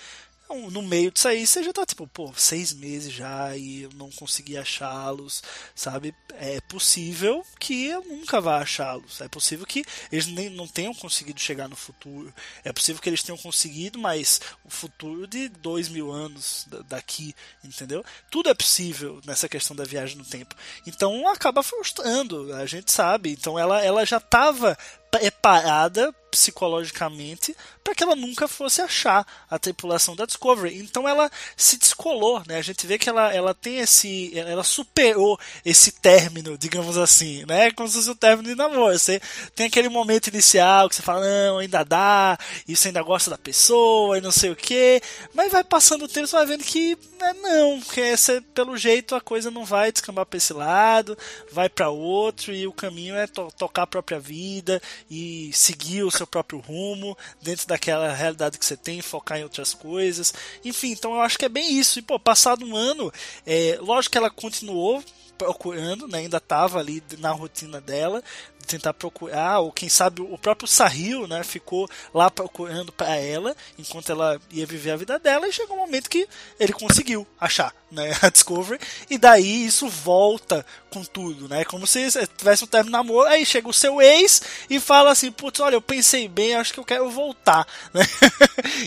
no 0.50 0.82
meio 0.82 1.12
disso 1.12 1.28
aí 1.28 1.46
você 1.46 1.64
já 1.64 1.74
tá 1.74 1.86
tipo, 1.86 2.08
pô, 2.08 2.34
seis 2.36 2.74
meses 2.74 3.12
já 3.12 3.56
e 3.56 3.84
eu 3.84 3.90
não 3.96 4.10
consegui 4.12 4.58
achá-los, 4.58 5.44
sabe? 5.76 6.14
É 6.40 6.62
possível 6.62 7.44
que 7.60 7.88
eu 7.88 8.04
nunca 8.04 8.40
vá 8.40 8.62
achá-los. 8.62 9.22
É 9.22 9.28
possível 9.28 9.66
que 9.66 9.84
eles 10.12 10.28
nem, 10.28 10.50
não 10.50 10.68
tenham 10.68 10.94
conseguido 10.94 11.40
chegar 11.40 11.68
no 11.68 11.76
futuro. 11.76 12.34
É 12.64 12.72
possível 12.72 13.02
que 13.02 13.10
eles 13.10 13.24
tenham 13.24 13.38
conseguido, 13.38 14.00
mas 14.00 14.40
o 14.64 14.70
futuro 14.70 15.28
de 15.28 15.50
dois 15.50 15.90
mil 15.90 16.12
anos 16.12 16.68
daqui, 16.88 17.36
entendeu? 17.64 18.04
Tudo 18.30 18.50
é 18.50 18.54
possível 18.54 19.22
nessa 19.26 19.50
questão 19.50 19.76
da 19.76 19.84
viagem 19.84 20.18
no 20.18 20.26
tempo. 20.26 20.56
Então 20.86 21.28
acaba 21.28 21.64
frustrando, 21.64 22.54
a 22.56 22.66
gente 22.66 22.92
sabe. 22.92 23.32
Então 23.32 23.58
ela, 23.58 23.84
ela 23.84 24.06
já 24.06 24.18
estava 24.18 24.78
preparada 25.12 26.14
psicologicamente 26.38 27.58
para 27.84 27.96
que 27.96 28.04
ela 28.04 28.16
nunca 28.16 28.48
fosse 28.48 28.80
achar 28.80 29.26
a 29.50 29.58
tripulação 29.58 30.16
da 30.16 30.26
Discovery. 30.26 30.78
Então 30.78 31.10
ela 31.10 31.32
se 31.56 31.78
descolou, 31.78 32.44
né? 32.46 32.58
A 32.58 32.62
gente 32.62 32.86
vê 32.86 32.98
que 32.98 33.10
ela, 33.10 33.34
ela 33.34 33.54
tem 33.56 33.80
esse, 33.80 34.38
ela 34.38 34.64
superou 34.64 35.40
esse 35.66 35.92
término, 35.94 36.58
digamos 36.58 36.98
assim, 36.98 37.44
né? 37.46 37.72
Como 37.72 37.90
se 37.90 37.96
fosse 37.96 38.10
o 38.12 38.16
término 38.16 38.50
de 38.50 38.56
namoro. 38.56 38.98
Você 38.98 39.20
tem 39.56 39.66
aquele 39.66 39.90
momento 39.90 40.28
inicial 40.28 40.90
que 40.90 40.96
você 40.96 41.02
fala, 41.02 41.22
não, 41.22 41.58
ainda 41.58 41.84
dá, 41.84 42.38
e 42.68 42.76
você 42.76 42.90
ainda 42.90 43.02
gosta 43.02 43.32
da 43.32 43.38
pessoa 43.38 44.18
e 44.18 44.22
não 44.22 44.32
sei 44.32 44.52
o 44.52 44.56
que, 44.56 45.02
mas 45.34 45.52
vai 45.52 45.64
passando 45.64 46.06
o 46.06 46.08
tempo, 46.08 46.28
você 46.28 46.36
vai 46.36 46.46
vendo 46.46 46.64
que 46.64 46.98
né, 47.20 47.34
não, 47.42 47.82
que 47.82 48.00
esse, 48.00 48.42
pelo 48.54 48.78
jeito 48.78 49.16
a 49.16 49.22
coisa 49.22 49.50
não 49.50 49.66
vai 49.66 49.92
descambar 49.92 50.26
para 50.26 50.38
esse 50.38 50.54
lado, 50.54 51.18
vai 51.52 51.68
para 51.68 51.90
outro 51.90 52.54
e 52.54 52.68
o 52.68 52.74
caminho 52.74 53.16
é 53.16 53.26
to 53.26 53.50
tocar 53.58 53.84
a 53.84 53.88
própria 53.88 54.20
vida 54.20 54.82
e 55.10 55.52
seguir 55.54 56.04
o 56.04 56.12
seu 56.12 56.27
próprio 56.28 56.60
rumo 56.60 57.18
dentro 57.42 57.68
daquela 57.68 58.14
realidade 58.14 58.58
que 58.58 58.66
você 58.66 58.78
tem, 58.78 59.02
focar 59.02 59.40
em 59.40 59.44
outras 59.44 59.74
coisas. 59.74 60.34
Enfim, 60.64 60.92
então 60.92 61.14
eu 61.14 61.22
acho 61.22 61.38
que 61.38 61.46
é 61.46 61.50
bem 61.50 61.78
isso. 61.78 62.00
E, 62.00 62.02
pô, 62.02 62.20
passado 62.20 62.66
um 62.66 62.76
ano, 62.76 63.12
é, 63.46 63.78
lógico 63.82 64.12
que 64.12 64.18
ela 64.18 64.30
continuou 64.30 65.04
procurando, 65.38 66.08
né, 66.08 66.20
ainda 66.20 66.38
estava 66.38 66.80
ali 66.80 67.02
na 67.20 67.32
rotina 67.32 67.80
dela, 67.80 68.24
tentar 68.66 68.94
procurar, 68.94 69.60
ou 69.60 69.72
quem 69.72 69.88
sabe 69.88 70.22
o 70.22 70.38
próprio 70.38 70.68
Sahil, 70.68 71.28
né, 71.28 71.44
ficou 71.44 71.88
lá 72.14 72.30
procurando 72.30 72.92
para 72.92 73.16
ela, 73.16 73.56
enquanto 73.78 74.12
ela 74.12 74.42
ia 74.52 74.66
viver 74.66 74.92
a 74.92 74.98
vida 74.98 75.18
dela, 75.20 75.48
e 75.48 75.54
chegou 75.54 75.78
um 75.78 75.80
momento 75.80 76.10
que 76.10 76.28
ele 76.60 76.74
conseguiu 76.74 77.26
achar, 77.40 77.74
né, 77.92 78.12
a 78.22 78.30
Discovery, 78.30 78.80
e 79.10 79.18
daí 79.18 79.66
isso 79.66 79.88
volta 79.88 80.66
com 80.90 81.04
tudo, 81.04 81.48
né, 81.48 81.66
como 81.66 81.86
se 81.86 82.10
tivesse 82.38 82.64
um 82.64 82.68
término 82.68 82.98
namoro, 82.98 83.28
aí 83.28 83.46
chega 83.46 83.68
o 83.68 83.74
seu 83.74 84.02
ex 84.02 84.42
e 84.70 84.80
fala 84.80 85.12
assim, 85.12 85.32
putz, 85.32 85.60
olha, 85.60 85.76
eu 85.76 85.82
pensei 85.82 86.28
bem, 86.28 86.56
acho 86.56 86.74
que 86.74 86.80
eu 86.80 86.86
quero 86.86 87.10
voltar, 87.10 87.68
né, 87.94 88.06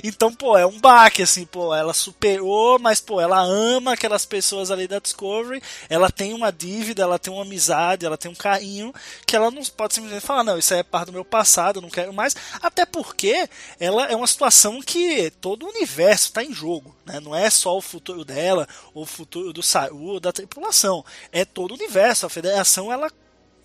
então, 0.02 0.32
pô, 0.32 0.56
é 0.56 0.66
um 0.66 0.78
baque, 0.78 1.22
assim, 1.22 1.44
pô, 1.44 1.74
ela 1.74 1.92
superou, 1.92 2.78
mas, 2.78 3.00
pô, 3.00 3.20
ela 3.20 3.40
ama 3.40 3.92
aquelas 3.92 4.24
pessoas 4.24 4.70
ali 4.70 4.86
da 4.86 4.98
Discovery, 4.98 5.62
ela 5.88 6.10
tem 6.10 6.32
uma 6.32 6.50
dívida, 6.50 7.02
ela 7.02 7.18
tem 7.18 7.32
uma 7.32 7.42
amizade, 7.42 8.06
ela 8.06 8.16
tem 8.16 8.30
um 8.30 8.34
carinho, 8.34 8.92
que 9.26 9.36
ela 9.36 9.50
não 9.50 9.62
pode 9.64 9.94
simplesmente 9.94 10.24
falar, 10.24 10.44
não, 10.44 10.58
isso 10.58 10.74
é 10.74 10.82
parte 10.82 11.06
do 11.06 11.12
meu 11.12 11.24
passado, 11.24 11.78
eu 11.78 11.82
não 11.82 11.90
quero 11.90 12.12
mais. 12.12 12.34
Até 12.62 12.84
porque 12.84 13.48
ela 13.78 14.06
é 14.06 14.16
uma 14.16 14.26
situação 14.26 14.80
que 14.80 15.30
todo 15.40 15.64
o 15.64 15.68
universo 15.68 16.26
está 16.26 16.42
em 16.42 16.52
jogo. 16.52 16.94
Né? 17.04 17.20
Não 17.20 17.34
é 17.34 17.48
só 17.50 17.76
o 17.76 17.80
futuro 17.80 18.24
dela, 18.24 18.68
o 18.94 19.06
futuro 19.06 19.52
do 19.52 19.62
Saru, 19.62 20.20
da 20.20 20.32
tripulação. 20.32 21.04
É 21.32 21.44
todo 21.44 21.72
o 21.72 21.74
universo. 21.74 22.26
A 22.26 22.30
federação 22.30 22.92
ela 22.92 23.10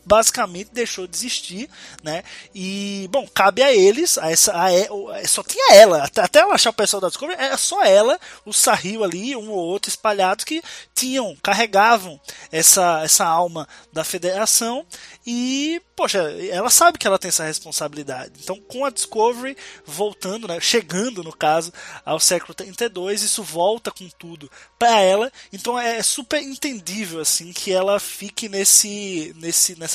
basicamente 0.06 0.70
deixou 0.72 1.08
de 1.08 1.16
existir, 1.18 1.70
né? 2.04 2.24
E, 2.54 3.10
bom, 3.12 3.28
cabe 3.28 3.64
a 3.64 3.74
eles, 3.74 4.18
a 4.18 4.32
essa, 4.32 4.54
a, 4.54 4.68
a, 4.68 5.28
só 5.28 5.44
tinha 5.44 5.74
ela, 5.74 6.04
até, 6.04 6.40
ela 6.40 6.54
achar 6.54 6.70
o 6.70 6.74
pessoal 6.74 7.02
da 7.02 7.08
Discovery, 7.08 7.40
era 7.40 7.58
só 7.58 7.84
ela, 7.84 8.20
o 8.46 8.54
Sahil 8.54 9.04
ali, 9.04 9.36
um 9.36 9.50
ou 9.50 9.58
outro 9.58 9.90
espalhados 9.90 10.46
que 10.46 10.62
tinham, 10.94 11.36
carregavam 11.42 12.20
essa, 12.52 13.02
essa 13.04 13.26
alma 13.26 13.68
da 13.92 14.04
federação 14.04 14.86
e, 15.26 15.82
poxa, 15.96 16.20
ela 16.52 16.70
sabe 16.70 17.00
que 17.00 17.08
ela 17.08 17.18
tem 17.18 17.30
essa 17.30 17.46
responsabilidade. 17.46 18.34
Então, 18.44 18.60
com 18.62 18.86
a 18.86 18.92
Discovery 18.92 19.58
voltando, 19.86 20.48
né, 20.48 20.60
chegando 20.60 21.24
no 21.24 21.36
caso 21.36 21.74
ao 22.06 22.20
século 22.20 22.54
32, 22.54 23.24
isso 23.24 23.42
volta 23.42 23.90
com 23.90 24.08
tudo 24.20 24.52
para 24.78 25.00
ela. 25.00 25.32
Então, 25.52 25.80
é 25.80 26.04
super 26.04 26.42
entendível 26.42 27.20
assim 27.20 27.52
que 27.52 27.72
ela 27.72 28.00
fique 28.00 28.48
nesse 28.48 29.34
nesse 29.38 29.78
nessa 29.80 29.95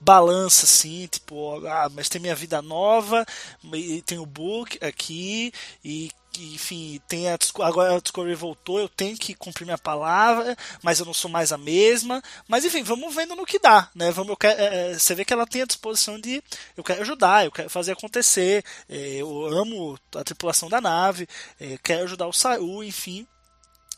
balança 0.00 0.64
assim, 0.64 1.06
tipo, 1.06 1.66
ah, 1.66 1.90
mas 1.94 2.08
tem 2.08 2.20
minha 2.20 2.34
vida 2.34 2.60
nova, 2.62 3.24
tem 4.06 4.18
o 4.18 4.26
book 4.26 4.78
aqui 4.84 5.52
e 5.84 6.10
enfim, 6.38 7.00
tem 7.06 7.28
a, 7.28 7.38
agora 7.60 7.94
a 7.94 8.00
Discovery 8.00 8.34
voltou, 8.34 8.80
eu 8.80 8.88
tenho 8.88 9.16
que 9.16 9.34
cumprir 9.34 9.64
minha 9.64 9.78
palavra, 9.78 10.56
mas 10.82 10.98
eu 10.98 11.06
não 11.06 11.14
sou 11.14 11.30
mais 11.30 11.52
a 11.52 11.58
mesma. 11.58 12.22
Mas 12.48 12.64
enfim, 12.64 12.82
vamos 12.82 13.14
vendo 13.14 13.36
no 13.36 13.46
que 13.46 13.58
dá, 13.58 13.88
né? 13.94 14.10
Vamos, 14.10 14.36
quero, 14.38 14.60
é 14.60 14.94
você 14.94 15.14
vê 15.14 15.24
que 15.24 15.32
ela 15.32 15.46
tem 15.46 15.62
a 15.62 15.66
disposição 15.66 16.18
de 16.18 16.42
eu 16.76 16.82
quero 16.82 17.02
ajudar, 17.02 17.44
eu 17.44 17.52
quero 17.52 17.70
fazer 17.70 17.92
acontecer, 17.92 18.64
é, 18.88 19.16
eu 19.16 19.46
amo 19.46 19.98
a 20.16 20.24
tripulação 20.24 20.68
da 20.68 20.80
nave, 20.80 21.28
é, 21.60 21.78
quero 21.82 22.04
ajudar 22.04 22.26
o 22.26 22.32
Saru, 22.32 22.82
enfim. 22.82 23.26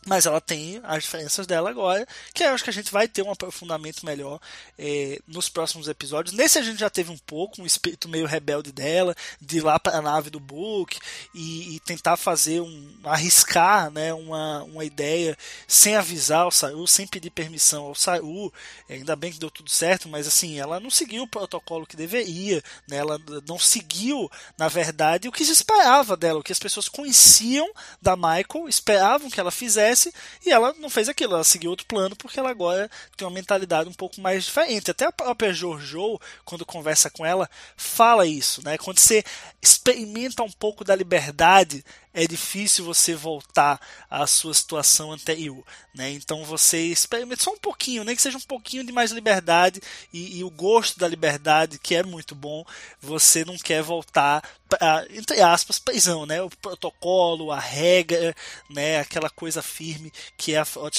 Mas 0.07 0.25
ela 0.25 0.41
tem 0.41 0.81
as 0.85 1.03
diferenças 1.03 1.49
dela 1.49 1.69
agora, 1.69 2.07
que 2.33 2.45
eu 2.45 2.51
acho 2.51 2.63
que 2.63 2.71
a 2.71 2.73
gente 2.73 2.93
vai 2.93 3.09
ter 3.09 3.23
um 3.23 3.31
aprofundamento 3.33 4.07
melhor 4.07 4.41
é, 4.79 5.19
nos 5.27 5.49
próximos 5.49 5.89
episódios. 5.89 6.33
Nesse 6.33 6.61
a 6.61 6.63
gente 6.63 6.79
já 6.79 6.89
teve 6.89 7.11
um 7.11 7.19
pouco, 7.19 7.61
um 7.61 7.67
espírito 7.67 8.09
meio 8.09 8.25
rebelde 8.25 8.71
dela, 8.71 9.17
de 9.41 9.59
ir 9.59 9.63
lá 9.63 9.81
para 9.81 9.99
a 9.99 10.01
nave 10.01 10.31
do 10.31 10.39
Book 10.39 10.97
e, 11.35 11.75
e, 11.75 11.81
tentar 11.81 12.17
fazer 12.17 12.61
um. 12.61 12.95
arriscar 13.03 13.91
né, 13.91 14.15
uma, 14.15 14.63
uma 14.63 14.85
ideia 14.85 15.37
sem 15.67 15.97
avisar 15.97 16.47
o 16.47 16.53
Saru, 16.53 16.87
sem 16.87 17.05
pedir 17.05 17.31
permissão 17.31 17.87
ao 17.87 17.95
Saru. 17.97 18.53
Ainda 18.89 19.17
bem 19.17 19.33
que 19.33 19.41
deu 19.41 19.51
tudo 19.51 19.71
certo, 19.71 20.09
mas 20.09 20.29
assim, 20.29 20.61
ela 20.61 20.79
não 20.79 20.91
seguiu 20.91 21.25
o 21.25 21.29
protocolo 21.29 21.85
que 21.85 21.97
deveria, 21.97 22.63
né, 22.89 22.99
ela 22.99 23.21
não 23.49 23.59
seguiu, 23.59 24.31
na 24.57 24.69
verdade, 24.69 25.27
o 25.27 25.33
que 25.33 25.45
se 25.45 25.51
esperava 25.51 26.17
dela, 26.17 26.39
o 26.39 26.45
que 26.45 26.53
as 26.53 26.61
pessoas 26.61 26.89
conheciam 26.89 27.69
da 28.01 28.15
Michael, 28.15 28.69
esperavam 28.69 29.29
que 29.29 29.41
ela 29.41 29.51
fizesse 29.51 29.96
e 30.45 30.50
ela 30.50 30.75
não 30.79 30.91
fez 30.91 31.09
aquilo, 31.09 31.35
ela 31.35 31.45
seguiu 31.45 31.71
outro 31.71 31.87
plano 31.87 32.15
porque 32.17 32.38
ela 32.38 32.50
agora 32.50 32.91
tem 33.17 33.26
uma 33.26 33.35
mentalidade 33.35 33.88
um 33.88 33.95
pouco 33.95 34.21
mais 34.21 34.45
diferente. 34.45 34.91
Até 34.91 35.07
a 35.07 35.12
própria 35.12 35.53
Jojo, 35.53 36.19
quando 36.45 36.67
conversa 36.67 37.11
com 37.11 37.25
ela, 37.25 37.49
fala 37.76 38.26
isso, 38.26 38.62
né? 38.65 38.76
Quando 38.79 38.99
você 38.99 39.25
experimenta 39.62 40.43
um 40.43 40.50
pouco 40.50 40.85
da 40.85 40.95
liberdade, 40.95 41.85
é 42.16 42.26
difícil 42.26 42.82
você 42.82 43.14
voltar 43.14 43.78
à 44.08 44.26
sua 44.26 44.54
situação 44.54 45.12
anterior, 45.12 45.62
né? 45.94 46.11
Então 46.11 46.46
você 46.46 46.78
experimenta 46.78 47.42
só 47.42 47.52
um 47.52 47.58
pouquinho, 47.58 48.04
nem 48.04 48.16
que 48.16 48.23
seja 48.23 48.38
um 48.38 48.40
pouquinho 48.40 48.82
de 48.82 48.90
mais 48.90 49.12
liberdade 49.12 49.82
e, 50.11 50.38
e 50.38 50.42
o 50.42 50.49
gosto 50.49 50.99
da 50.99 51.06
liberdade, 51.06 51.78
que 51.78 51.94
é 51.94 52.02
muito 52.02 52.35
bom, 52.35 52.64
você 53.02 53.44
não 53.44 53.58
quer 53.58 53.82
voltar 53.82 54.42
entre 55.11 55.40
aspas, 55.40 55.78
prisão, 55.78 56.26
né? 56.26 56.42
O 56.42 56.50
protocolo, 56.50 57.52
a 57.52 57.58
regra, 57.58 58.35
né? 58.68 58.99
Aquela 58.99 59.30
coisa 59.30 59.62
firme 59.62 60.12
que 60.37 60.54
é 60.54 60.58
a 60.58 60.64
Frota 60.64 60.96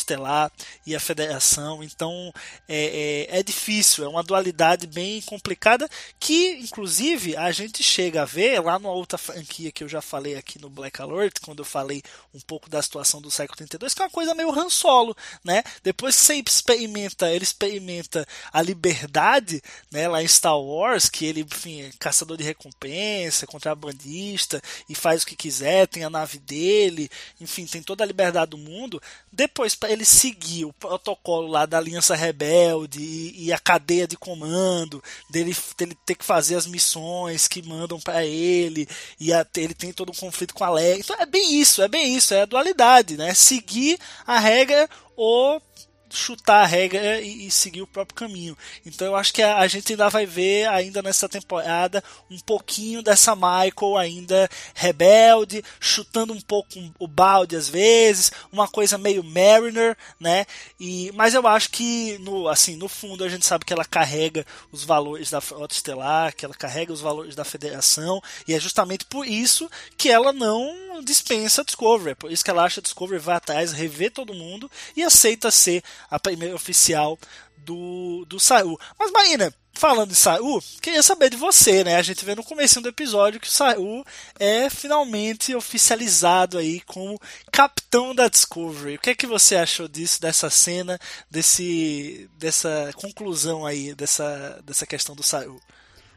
e 0.86 0.95
a 0.95 1.00
Federação. 1.00 1.83
Então 1.83 2.31
é, 2.67 3.27
é, 3.29 3.39
é 3.39 3.43
difícil, 3.43 4.05
é 4.05 4.07
uma 4.07 4.24
dualidade 4.24 4.88
bem 4.88 5.21
complicada 5.21 5.89
que, 6.19 6.53
inclusive, 6.59 7.36
a 7.36 7.51
gente 7.51 7.83
chega 7.83 8.21
a 8.21 8.25
ver 8.25 8.62
lá 8.62 8.79
numa 8.79 8.93
outra 8.93 9.17
franquia 9.17 9.71
que 9.71 9.83
eu 9.83 9.89
já 9.89 10.01
falei 10.01 10.36
aqui 10.36 10.59
no 10.62 10.69
Black 10.69 11.01
Alert, 11.10 11.40
quando 11.42 11.60
eu 11.60 11.66
falei 11.66 12.02
um 12.34 12.40
pouco 12.40 12.70
da 12.70 12.82
situação 12.82 13.22
do 13.22 13.32
século 13.32 13.58
32, 13.58 13.94
que 13.94 14.02
é 14.02 14.06
uma 14.06 14.12
coisa 14.12 14.36
meio 14.36 14.52
Han 14.52 14.70
Solo, 14.70 15.16
né? 15.44 15.64
Depois 15.84 16.16
que 16.16 16.22
você 16.22 16.36
experimenta, 16.36 17.32
ele 17.32 17.44
experimenta 17.44 18.26
a 18.52 18.62
liberdade, 18.62 19.62
né, 19.92 20.08
lá 20.08 20.22
em 20.22 20.28
Star 20.28 20.60
Wars, 20.60 21.10
que 21.10 21.26
ele, 21.26 21.42
enfim, 21.42 21.82
é 21.82 21.92
caçador 22.00 22.38
de 22.38 22.44
recompensa, 22.44 23.48
contrabandista 23.48 24.62
e 24.90 24.96
faz 24.96 25.24
o 25.24 25.26
que 25.26 25.36
quiser, 25.36 25.88
tem 25.88 26.04
a 26.04 26.10
nave 26.10 26.40
dele, 26.40 27.10
enfim, 27.40 27.66
tem 27.66 27.82
toda 27.82 28.04
a 28.04 28.08
liberdade 28.08 28.52
do 28.52 28.58
mundo. 28.58 29.02
Depois, 29.32 29.76
para 29.76 29.92
ele 29.92 30.06
seguir 30.06 30.66
o 30.66 30.74
protocolo 30.74 31.48
lá 31.48 31.66
da 31.66 31.78
Aliança 31.78 32.16
Rebelde 32.16 33.02
e, 33.02 33.46
e 33.46 33.54
a 33.54 33.60
cadeia 33.60 34.08
de 34.08 34.18
comando, 34.18 35.04
dele, 35.30 35.56
dele 35.78 35.98
ter 36.06 36.16
que 36.16 36.26
fazer 36.26 36.56
as 36.56 36.66
missões 36.66 37.48
que 37.48 37.62
mandam 37.62 38.00
para 38.00 38.26
ele, 38.26 38.88
e 39.20 39.34
a, 39.34 39.46
ele 39.56 39.74
tem 39.74 39.92
todo 39.92 40.12
um 40.12 40.16
conflito 40.16 40.54
com 40.54 40.64
a 40.64 40.70
Leia. 40.70 40.97
Então 41.00 41.16
é 41.20 41.25
bem 41.25 41.60
isso, 41.60 41.82
é 41.82 41.88
bem 41.88 42.16
isso, 42.16 42.34
é 42.34 42.42
a 42.42 42.46
dualidade, 42.46 43.18
né? 43.18 43.34
Seguir 43.34 44.00
a 44.25 44.39
regra 44.39 44.89
ou 45.16 45.62
chutar 46.10 46.64
a 46.64 46.66
regra 46.66 47.22
e, 47.22 47.48
e, 47.48 47.52
seguir 47.52 47.82
o 47.82 47.88
próprio 47.88 48.16
caminho. 48.16 48.58
Então 48.86 49.08
eu 49.08 49.16
acho 49.16 49.34
que 49.34 49.42
a, 49.42 49.58
a, 49.58 49.68
gente 49.68 49.94
ainda 49.94 50.10
vai 50.10 50.26
ver 50.26 50.68
ainda 50.68 51.02
nessa 51.02 51.28
temporada 51.28 52.04
um 52.30 52.40
pouquinho 52.40 53.02
dessa 53.02 53.36
Michael 53.36 53.98
ainda 53.98 54.50
rebelde, 54.74 55.64
chutando 55.80 56.34
um 56.34 56.42
pouco 56.42 56.80
o 57.00 57.08
balde 57.08 57.56
às 57.56 57.68
vezes, 57.68 58.32
uma 58.52 58.68
coisa 58.68 58.98
meio 58.98 59.24
Mariner, 59.24 59.98
né? 60.20 60.46
E 60.80 61.12
mas 61.14 61.34
eu 61.34 61.46
acho 61.48 61.70
que 61.70 62.18
no 62.20 62.48
assim, 62.48 62.76
no 62.76 62.88
fundo 62.88 63.24
a 63.24 63.30
gente 63.30 63.46
sabe 63.46 63.66
que 63.66 63.74
ela 63.74 63.86
carrega 63.86 64.46
os 64.72 64.84
valores 64.84 65.30
da 65.30 65.42
Frota 65.42 65.74
Estelar, 65.74 66.36
que 66.36 66.46
ela 66.46 66.54
carrega 66.54 66.94
os 66.94 67.02
valores 67.02 67.36
da 67.36 67.44
Federação, 67.44 68.22
e 68.48 68.54
é 68.54 68.60
justamente 68.60 69.06
por 69.06 69.26
isso 69.26 69.70
que 69.98 70.10
ela 70.10 70.32
não 70.32 70.88
dispensa 71.04 71.62
a 71.62 71.64
Discovery, 71.64 72.12
é 72.12 72.16
por 72.16 72.32
isso 72.32 72.44
que 72.44 72.50
ela 72.50 72.64
acha 72.64 72.80
a 72.80 72.84
Discovery 72.84 73.20
vai 73.20 73.36
atrás, 73.36 73.72
rever 73.72 74.12
todo 74.12 74.34
mundo 74.34 74.70
e 74.96 75.04
aceita 75.04 75.52
ser 75.52 75.84
a 76.10 76.20
primeira 76.20 76.56
oficial 76.56 77.18
do, 77.58 78.25
do 78.25 78.39
Saul. 78.39 78.80
Mas, 78.98 79.12
Marina, 79.12 79.54
falando 79.74 80.10
de 80.10 80.16
Saul, 80.16 80.62
queria 80.82 81.04
saber 81.04 81.30
de 81.30 81.38
você, 81.38 81.84
né? 81.84 81.96
A 81.96 82.01
gente 82.01 82.25
vê 82.25 82.36
no 82.36 82.44
começo 82.44 82.82
do 82.82 82.89
episódio 82.89 83.39
que 83.39 83.48
o 83.48 83.51
Saul 83.51 84.06
é 84.39 84.70
finalmente 84.70 85.56
oficializado 85.56 86.58
aí 86.58 86.82
como 86.82 87.20
capitão 87.51 88.13
da 88.13 88.27
Discovery. 88.27 88.96
O 88.96 89.00
que 89.00 89.12
é 89.12 89.16
que 89.16 89.27
você 89.27 89.56
achou 89.56 89.88
disso, 89.88 90.20
dessa 90.20 90.50
cena, 90.50 91.00
desse, 91.30 92.30
dessa 92.38 92.92
conclusão 92.96 93.66
aí, 93.66 93.94
dessa, 93.94 94.62
dessa 94.63 94.86
questão 94.86 95.16
do 95.16 95.24
Saul? 95.24 95.62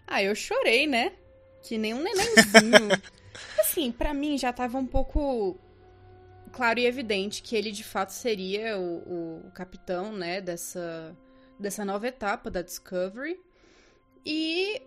Ah, 0.07 0.23
eu 0.23 0.35
chorei, 0.35 0.87
né? 0.87 1.13
Que 1.63 1.77
nem 1.79 1.95
um 1.95 2.03
nenenzinho. 2.03 2.91
assim, 3.61 3.93
para 3.93 4.13
mim 4.13 4.39
já 4.39 4.53
tava 4.53 4.79
um 4.79 4.87
pouco 4.87 5.59
claro 6.53 6.79
e 6.79 6.87
evidente 6.87 7.43
que 7.43 7.57
ele 7.57 7.71
de 7.71 7.85
fato 7.85 8.11
seria 8.11 8.79
o, 8.79 9.47
o 9.47 9.51
capitão, 9.53 10.13
né, 10.13 10.41
dessa, 10.41 11.17
dessa 11.59 11.85
nova 11.85 12.09
etapa 12.09 12.51
da 12.51 12.63
Discovery. 12.63 13.39
E 14.25 14.83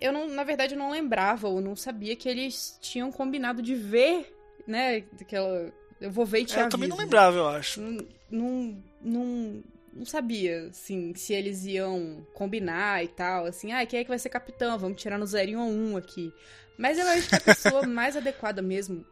eu 0.00 0.12
não, 0.12 0.28
na 0.28 0.44
verdade, 0.44 0.74
não 0.74 0.90
lembrava 0.90 1.48
ou 1.48 1.60
não 1.60 1.76
sabia 1.76 2.16
que 2.16 2.28
eles 2.28 2.78
tinham 2.80 3.12
combinado 3.12 3.62
de 3.62 3.74
ver, 3.74 4.34
né, 4.66 5.04
aquela 5.20 5.72
eu 6.02 6.10
vou 6.10 6.26
ver 6.26 6.40
e 6.40 6.44
te 6.44 6.58
é, 6.58 6.64
Eu 6.64 6.68
também 6.68 6.88
não 6.88 6.96
lembrava, 6.96 7.36
eu 7.38 7.46
acho. 7.46 7.80
Não, 7.80 8.04
não, 8.28 8.82
não, 9.00 9.64
não 9.94 10.04
sabia, 10.04 10.66
assim, 10.66 11.14
se 11.14 11.32
eles 11.32 11.64
iam 11.64 12.26
combinar 12.34 13.04
e 13.04 13.08
tal, 13.08 13.46
assim, 13.46 13.72
ah, 13.72 13.86
quem 13.86 14.00
é 14.00 14.02
que 14.02 14.08
vai 14.08 14.18
ser 14.18 14.28
capitão? 14.28 14.76
Vamos 14.76 15.00
tirar 15.00 15.16
no 15.16 15.24
0 15.24 15.60
ou 15.60 15.68
1 15.68 15.92
um 15.92 15.96
aqui. 15.96 16.34
Mas 16.76 16.98
eu 16.98 17.06
acho 17.06 17.28
que 17.28 17.36
a 17.36 17.40
pessoa 17.40 17.82
mais 17.86 18.16
adequada 18.16 18.60
mesmo 18.60 19.06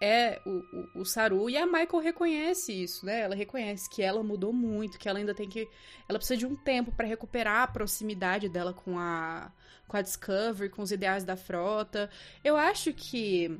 é 0.00 0.40
o, 0.44 0.50
o, 0.50 1.00
o, 1.00 1.04
Saru 1.04 1.48
e 1.48 1.56
a 1.56 1.66
Michael 1.66 2.02
reconhece 2.02 2.72
isso, 2.72 3.06
né? 3.06 3.20
Ela 3.20 3.34
reconhece 3.34 3.88
que 3.88 4.02
ela 4.02 4.22
mudou 4.22 4.52
muito, 4.52 4.98
que 4.98 5.08
ela 5.08 5.18
ainda 5.18 5.34
tem 5.34 5.48
que. 5.48 5.68
Ela 6.08 6.18
precisa 6.18 6.38
de 6.38 6.46
um 6.46 6.54
tempo 6.54 6.92
para 6.92 7.06
recuperar 7.06 7.62
a 7.62 7.66
proximidade 7.66 8.48
dela 8.48 8.72
com 8.72 8.98
a, 8.98 9.50
com 9.88 9.96
a 9.96 10.02
Discovery, 10.02 10.68
com 10.68 10.82
os 10.82 10.90
ideais 10.90 11.24
da 11.24 11.36
frota. 11.36 12.10
Eu 12.44 12.56
acho 12.56 12.92
que. 12.92 13.58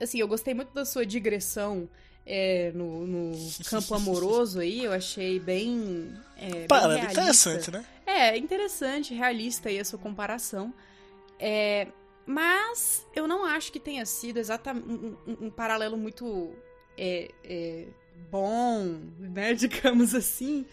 Assim, 0.00 0.18
eu 0.18 0.28
gostei 0.28 0.54
muito 0.54 0.72
da 0.72 0.84
sua 0.84 1.04
digressão 1.04 1.88
é, 2.26 2.70
no, 2.74 3.06
no, 3.06 3.32
campo 3.68 3.94
amoroso 3.94 4.60
aí, 4.60 4.84
eu 4.84 4.92
achei 4.92 5.40
bem. 5.40 6.12
É, 6.36 6.66
Para, 6.66 6.88
bem 6.88 7.04
interessante, 7.04 7.70
né? 7.70 7.84
É, 8.06 8.36
interessante, 8.36 9.14
realista 9.14 9.68
aí 9.68 9.78
a 9.78 9.84
sua 9.84 9.98
comparação. 9.98 10.72
É, 11.38 11.88
mas 12.30 13.04
eu 13.12 13.26
não 13.26 13.44
acho 13.44 13.72
que 13.72 13.80
tenha 13.80 14.06
sido 14.06 14.38
exatamente 14.38 14.86
um, 14.88 15.16
um, 15.26 15.46
um 15.46 15.50
paralelo 15.50 15.96
muito 15.96 16.54
é, 16.96 17.28
é, 17.42 17.88
bom, 18.30 19.00
né? 19.18 19.52
Digamos 19.58 20.14
assim. 20.14 20.64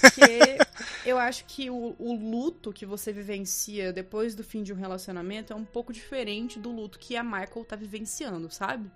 Porque 0.00 0.58
eu 1.04 1.18
acho 1.18 1.44
que 1.44 1.68
o, 1.68 1.94
o, 1.98 2.14
luto 2.14 2.72
que 2.72 2.86
você 2.86 3.12
vivencia 3.12 3.92
depois 3.92 4.34
do 4.34 4.42
fim 4.42 4.62
de 4.62 4.72
um 4.72 4.76
relacionamento 4.76 5.52
é 5.52 5.56
um 5.56 5.64
pouco 5.64 5.92
diferente 5.92 6.58
do 6.58 6.72
luto 6.72 6.98
que 6.98 7.16
a 7.16 7.22
Michael 7.22 7.66
tá 7.66 7.76
vivenciando, 7.76 8.50
sabe? 8.50 8.90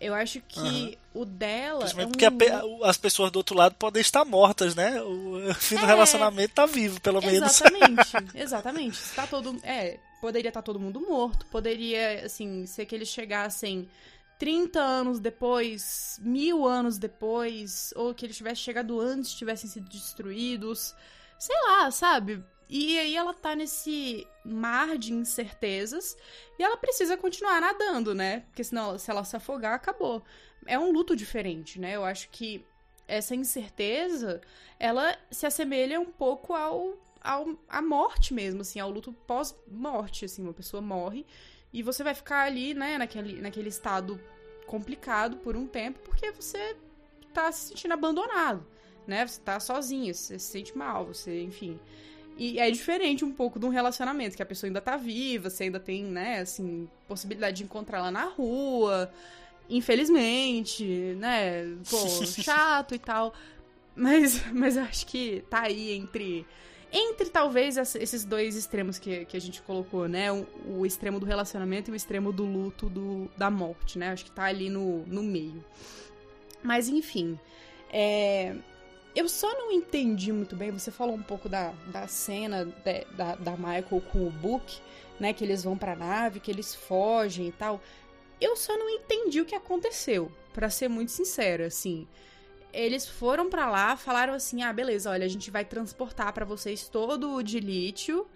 Eu 0.00 0.14
acho 0.14 0.40
que 0.40 0.58
uhum. 0.60 1.22
o 1.22 1.24
dela. 1.24 1.86
É 1.96 2.06
um... 2.06 2.10
Porque 2.10 2.24
a, 2.24 2.30
as 2.88 2.96
pessoas 2.96 3.30
do 3.30 3.36
outro 3.36 3.56
lado 3.56 3.74
podem 3.74 4.00
estar 4.00 4.24
mortas, 4.24 4.74
né? 4.74 5.00
O 5.02 5.52
fim 5.56 5.76
do 5.76 5.84
é... 5.84 5.86
relacionamento 5.86 6.54
tá 6.54 6.66
vivo, 6.66 7.00
pelo 7.00 7.20
menos. 7.20 7.60
Exatamente, 7.60 8.12
exatamente. 8.34 8.98
Está 8.98 9.26
todo. 9.26 9.58
É, 9.62 9.98
poderia 10.20 10.48
estar 10.48 10.62
tá 10.62 10.64
todo 10.64 10.80
mundo 10.80 11.00
morto, 11.00 11.46
poderia, 11.46 12.24
assim, 12.24 12.66
ser 12.66 12.86
que 12.86 12.94
eles 12.94 13.08
chegassem 13.08 13.88
30 14.38 14.80
anos 14.80 15.20
depois, 15.20 16.18
mil 16.22 16.66
anos 16.66 16.96
depois, 16.96 17.92
ou 17.94 18.14
que 18.14 18.24
eles 18.24 18.36
tivessem 18.36 18.64
chegado 18.64 18.98
antes, 18.98 19.34
tivessem 19.34 19.68
sido 19.68 19.86
destruídos, 19.88 20.94
sei 21.38 21.56
lá, 21.66 21.90
sabe? 21.90 22.42
E 22.72 22.96
aí 23.00 23.16
ela 23.16 23.34
tá 23.34 23.56
nesse 23.56 24.24
mar 24.44 24.96
de 24.96 25.12
incertezas 25.12 26.16
e 26.56 26.62
ela 26.62 26.76
precisa 26.76 27.16
continuar 27.16 27.60
nadando, 27.60 28.14
né? 28.14 28.44
Porque 28.46 28.62
senão, 28.62 28.96
se 28.96 29.10
ela 29.10 29.24
se 29.24 29.36
afogar, 29.36 29.74
acabou. 29.74 30.22
É 30.64 30.78
um 30.78 30.92
luto 30.92 31.16
diferente, 31.16 31.80
né? 31.80 31.96
Eu 31.96 32.04
acho 32.04 32.28
que 32.30 32.64
essa 33.08 33.34
incerteza, 33.34 34.40
ela 34.78 35.18
se 35.32 35.44
assemelha 35.46 36.00
um 36.00 36.06
pouco 36.06 36.54
ao 36.54 36.96
ao, 37.20 37.54
à 37.68 37.82
morte 37.82 38.32
mesmo, 38.32 38.62
assim, 38.62 38.80
ao 38.80 38.90
luto 38.90 39.12
pós-morte, 39.12 40.24
assim, 40.24 40.42
uma 40.42 40.54
pessoa 40.54 40.80
morre 40.80 41.26
e 41.72 41.82
você 41.82 42.02
vai 42.02 42.14
ficar 42.14 42.46
ali, 42.46 42.72
né, 42.72 42.96
naquele, 42.96 43.42
naquele 43.42 43.68
estado 43.68 44.18
complicado 44.66 45.36
por 45.36 45.54
um 45.54 45.66
tempo 45.66 45.98
porque 46.00 46.30
você 46.32 46.76
tá 47.34 47.52
se 47.52 47.68
sentindo 47.68 47.92
abandonado, 47.92 48.66
né? 49.06 49.26
Você 49.26 49.40
tá 49.40 49.60
sozinho, 49.60 50.14
você 50.14 50.38
se 50.38 50.46
sente 50.46 50.76
mal, 50.76 51.04
você, 51.04 51.42
enfim. 51.42 51.78
E 52.40 52.58
é 52.58 52.70
diferente 52.70 53.22
um 53.22 53.30
pouco 53.30 53.60
de 53.60 53.66
um 53.66 53.68
relacionamento, 53.68 54.34
que 54.34 54.42
a 54.42 54.46
pessoa 54.46 54.66
ainda 54.66 54.80
tá 54.80 54.96
viva, 54.96 55.50
você 55.50 55.64
ainda 55.64 55.78
tem, 55.78 56.04
né, 56.04 56.40
assim, 56.40 56.88
possibilidade 57.06 57.58
de 57.58 57.64
encontrá-la 57.64 58.10
na 58.10 58.24
rua, 58.24 59.12
infelizmente, 59.68 60.82
né? 61.18 61.76
Pô, 61.90 61.98
chato 62.24 62.94
e 62.94 62.98
tal. 62.98 63.34
Mas, 63.94 64.42
mas 64.54 64.78
eu 64.78 64.84
acho 64.84 65.06
que 65.06 65.44
tá 65.50 65.64
aí 65.64 65.92
entre 65.92 66.46
entre 66.90 67.28
talvez 67.28 67.76
esses 67.76 68.24
dois 68.24 68.56
extremos 68.56 68.98
que, 68.98 69.26
que 69.26 69.36
a 69.36 69.40
gente 69.40 69.60
colocou, 69.60 70.08
né? 70.08 70.32
O, 70.32 70.46
o, 70.78 70.86
extremo 70.86 71.20
do 71.20 71.26
relacionamento 71.26 71.90
e 71.90 71.92
o 71.92 71.94
extremo 71.94 72.32
do 72.32 72.46
luto 72.46 72.88
do, 72.88 73.30
da 73.36 73.50
morte, 73.50 73.98
né? 73.98 74.12
Acho 74.12 74.24
que 74.24 74.32
tá 74.32 74.44
ali 74.44 74.70
no, 74.70 75.04
no 75.06 75.22
meio. 75.22 75.62
Mas 76.62 76.88
enfim. 76.88 77.38
É... 77.92 78.56
Eu 79.14 79.28
só 79.28 79.52
não 79.54 79.72
entendi 79.72 80.32
muito 80.32 80.54
bem. 80.54 80.70
Você 80.70 80.90
falou 80.90 81.14
um 81.14 81.22
pouco 81.22 81.48
da, 81.48 81.72
da 81.86 82.06
cena 82.06 82.64
de, 82.64 83.04
da, 83.16 83.34
da 83.34 83.56
Michael 83.56 84.02
com 84.12 84.26
o 84.26 84.30
Book, 84.30 84.80
né? 85.18 85.32
Que 85.32 85.44
eles 85.44 85.64
vão 85.64 85.76
pra 85.76 85.96
nave, 85.96 86.40
que 86.40 86.50
eles 86.50 86.74
fogem 86.74 87.48
e 87.48 87.52
tal. 87.52 87.80
Eu 88.40 88.56
só 88.56 88.76
não 88.76 88.88
entendi 88.88 89.40
o 89.40 89.44
que 89.44 89.54
aconteceu, 89.54 90.32
para 90.54 90.70
ser 90.70 90.88
muito 90.88 91.12
sincera, 91.12 91.66
assim 91.66 92.06
eles 92.72 93.08
foram 93.08 93.50
para 93.50 93.68
lá, 93.68 93.96
falaram 93.96 94.34
assim: 94.34 94.62
"Ah, 94.62 94.72
beleza, 94.72 95.10
olha, 95.10 95.24
a 95.24 95.28
gente 95.28 95.50
vai 95.50 95.64
transportar 95.64 96.32
para 96.32 96.44
vocês 96.44 96.88
todo 96.88 97.34
o 97.34 97.42
de 97.42 97.60
lítio". 97.60 98.26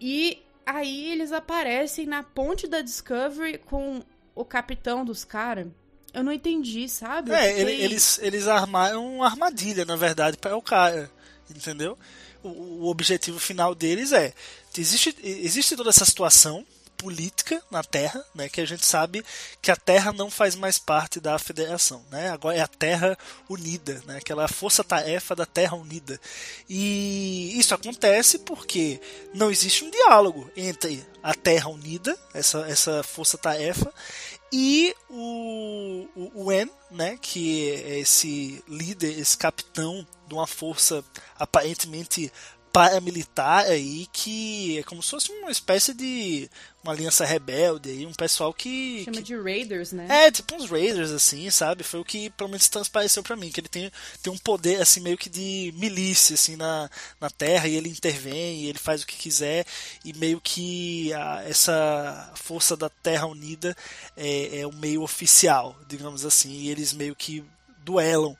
E 0.00 0.42
aí 0.64 1.10
eles 1.10 1.32
aparecem 1.32 2.06
na 2.06 2.22
ponte 2.22 2.66
da 2.66 2.80
Discovery 2.80 3.58
com 3.58 4.02
o 4.34 4.44
capitão 4.44 5.04
dos 5.04 5.24
caras. 5.24 5.66
Eu 6.12 6.24
não 6.24 6.32
entendi, 6.32 6.88
sabe? 6.88 7.32
É, 7.32 7.54
fiquei... 7.54 7.82
eles, 7.82 8.18
eles 8.22 8.46
armaram 8.46 9.16
uma 9.16 9.26
armadilha, 9.26 9.84
na 9.84 9.96
verdade, 9.96 10.36
para 10.36 10.56
o 10.56 10.62
cara, 10.62 11.10
entendeu? 11.50 11.98
O, 12.42 12.48
o 12.48 12.86
objetivo 12.86 13.38
final 13.38 13.74
deles 13.74 14.12
é: 14.12 14.32
existe, 14.76 15.14
existe 15.22 15.76
toda 15.76 15.90
essa 15.90 16.04
situação, 16.04 16.64
política 16.98 17.62
na 17.70 17.82
Terra, 17.82 18.22
né, 18.34 18.48
que 18.48 18.60
a 18.60 18.66
gente 18.66 18.84
sabe 18.84 19.24
que 19.62 19.70
a 19.70 19.76
Terra 19.76 20.12
não 20.12 20.28
faz 20.28 20.56
mais 20.56 20.78
parte 20.78 21.20
da 21.20 21.38
Federação, 21.38 22.04
né? 22.10 22.28
Agora 22.30 22.56
é 22.56 22.60
a 22.60 22.66
Terra 22.66 23.16
Unida, 23.48 24.02
né? 24.04 24.16
Aquela 24.18 24.48
força-tarefa 24.48 25.34
da 25.34 25.46
Terra 25.46 25.76
Unida. 25.76 26.20
E 26.68 27.56
isso 27.56 27.72
acontece 27.72 28.40
porque 28.40 29.00
não 29.32 29.50
existe 29.50 29.84
um 29.84 29.90
diálogo 29.90 30.50
entre 30.56 31.06
a 31.22 31.32
Terra 31.34 31.68
Unida, 31.68 32.18
essa 32.34 32.66
essa 32.68 33.02
força-tarefa, 33.02 33.92
e 34.52 34.94
o, 35.10 36.08
o, 36.16 36.46
o 36.46 36.50
né, 36.90 37.18
que 37.20 37.70
é 37.70 37.98
esse 38.00 38.62
líder, 38.66 39.18
esse 39.18 39.36
capitão 39.36 40.06
de 40.26 40.34
uma 40.34 40.46
força 40.46 41.04
aparentemente 41.38 42.32
paramilitar 42.78 43.64
aí 43.64 44.06
que 44.12 44.78
é 44.78 44.84
como 44.84 45.02
se 45.02 45.10
fosse 45.10 45.32
uma 45.32 45.50
espécie 45.50 45.92
de 45.92 46.48
uma 46.80 46.92
aliança 46.92 47.24
rebelde 47.24 47.90
aí, 47.90 48.06
um 48.06 48.12
pessoal 48.12 48.54
que 48.54 49.02
chama 49.04 49.16
que, 49.16 49.22
de 49.24 49.36
Raiders, 49.36 49.90
né? 49.90 50.06
É, 50.08 50.30
tipo 50.30 50.54
uns 50.54 50.70
Raiders 50.70 51.10
assim, 51.10 51.50
sabe? 51.50 51.82
Foi 51.82 51.98
o 51.98 52.04
que 52.04 52.30
pelo 52.30 52.48
menos 52.48 52.68
transpareceu 52.68 53.20
para 53.20 53.34
mim, 53.34 53.50
que 53.50 53.58
ele 53.58 53.68
tem, 53.68 53.90
tem 54.22 54.32
um 54.32 54.38
poder 54.38 54.80
assim 54.80 55.00
meio 55.00 55.18
que 55.18 55.28
de 55.28 55.74
milícia 55.76 56.34
assim 56.34 56.54
na, 56.54 56.88
na 57.20 57.28
Terra 57.28 57.66
e 57.66 57.74
ele 57.74 57.88
intervém, 57.88 58.60
e 58.60 58.68
ele 58.68 58.78
faz 58.78 59.02
o 59.02 59.06
que 59.08 59.16
quiser 59.16 59.66
e 60.04 60.12
meio 60.12 60.40
que 60.40 61.12
a, 61.14 61.42
essa 61.48 62.32
força 62.36 62.76
da 62.76 62.88
Terra 62.88 63.26
Unida 63.26 63.76
é, 64.16 64.60
é 64.60 64.66
o 64.68 64.72
meio 64.72 65.02
oficial, 65.02 65.76
digamos 65.88 66.24
assim, 66.24 66.52
e 66.52 66.70
eles 66.70 66.92
meio 66.92 67.16
que 67.16 67.44
duelam 67.84 68.36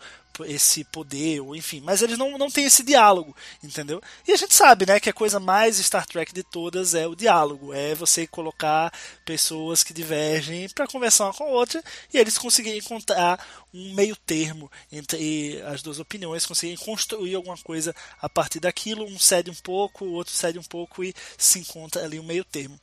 esse 0.47 0.85
poder, 0.85 1.41
ou 1.41 1.55
enfim, 1.55 1.81
mas 1.81 2.03
eles 2.03 2.19
não, 2.19 2.37
não 2.39 2.51
têm 2.51 2.65
esse 2.67 2.83
diálogo, 2.83 3.35
entendeu? 3.63 4.01
E 4.27 4.33
a 4.33 4.37
gente 4.37 4.55
sabe, 4.55 4.87
né, 4.87 5.01
que 5.01 5.11
a 5.11 5.13
coisa 5.13 5.41
mais 5.41 5.77
Star 5.77 6.07
Trek 6.07 6.33
de 6.33 6.43
todas 6.43 6.95
é 6.95 7.07
o 7.07 7.15
diálogo, 7.15 7.73
é 7.73 7.95
você 7.95 8.27
colocar 8.27 8.93
pessoas 9.25 9.83
que 9.83 9.93
divergem 9.93 10.69
para 10.71 10.87
conversar 10.87 11.25
uma 11.25 11.35
com 11.35 11.45
a 11.45 11.49
outra 11.49 11.83
e 12.13 12.19
eles 12.19 12.39
conseguirem 12.39 12.79
encontrar 12.79 13.39
um 13.73 13.95
meio 13.95 14.17
termo 14.17 14.71
entre 14.91 15.61
as 15.63 15.83
duas 15.83 15.99
opiniões, 15.99 16.47
conseguirem 16.47 16.83
construir 16.85 17.35
alguma 17.35 17.57
coisa 17.59 17.95
a 18.21 18.29
partir 18.29 18.61
daquilo, 18.61 19.05
um 19.05 19.19
cede 19.19 19.51
um 19.51 19.55
pouco, 19.55 20.05
o 20.05 20.13
outro 20.13 20.33
cede 20.33 20.59
um 20.59 20.63
pouco 20.63 21.05
e 21.05 21.15
se 21.37 21.59
encontra 21.59 22.05
ali 22.05 22.19
um 22.19 22.25
meio 22.25 22.45
termo. 22.45 22.79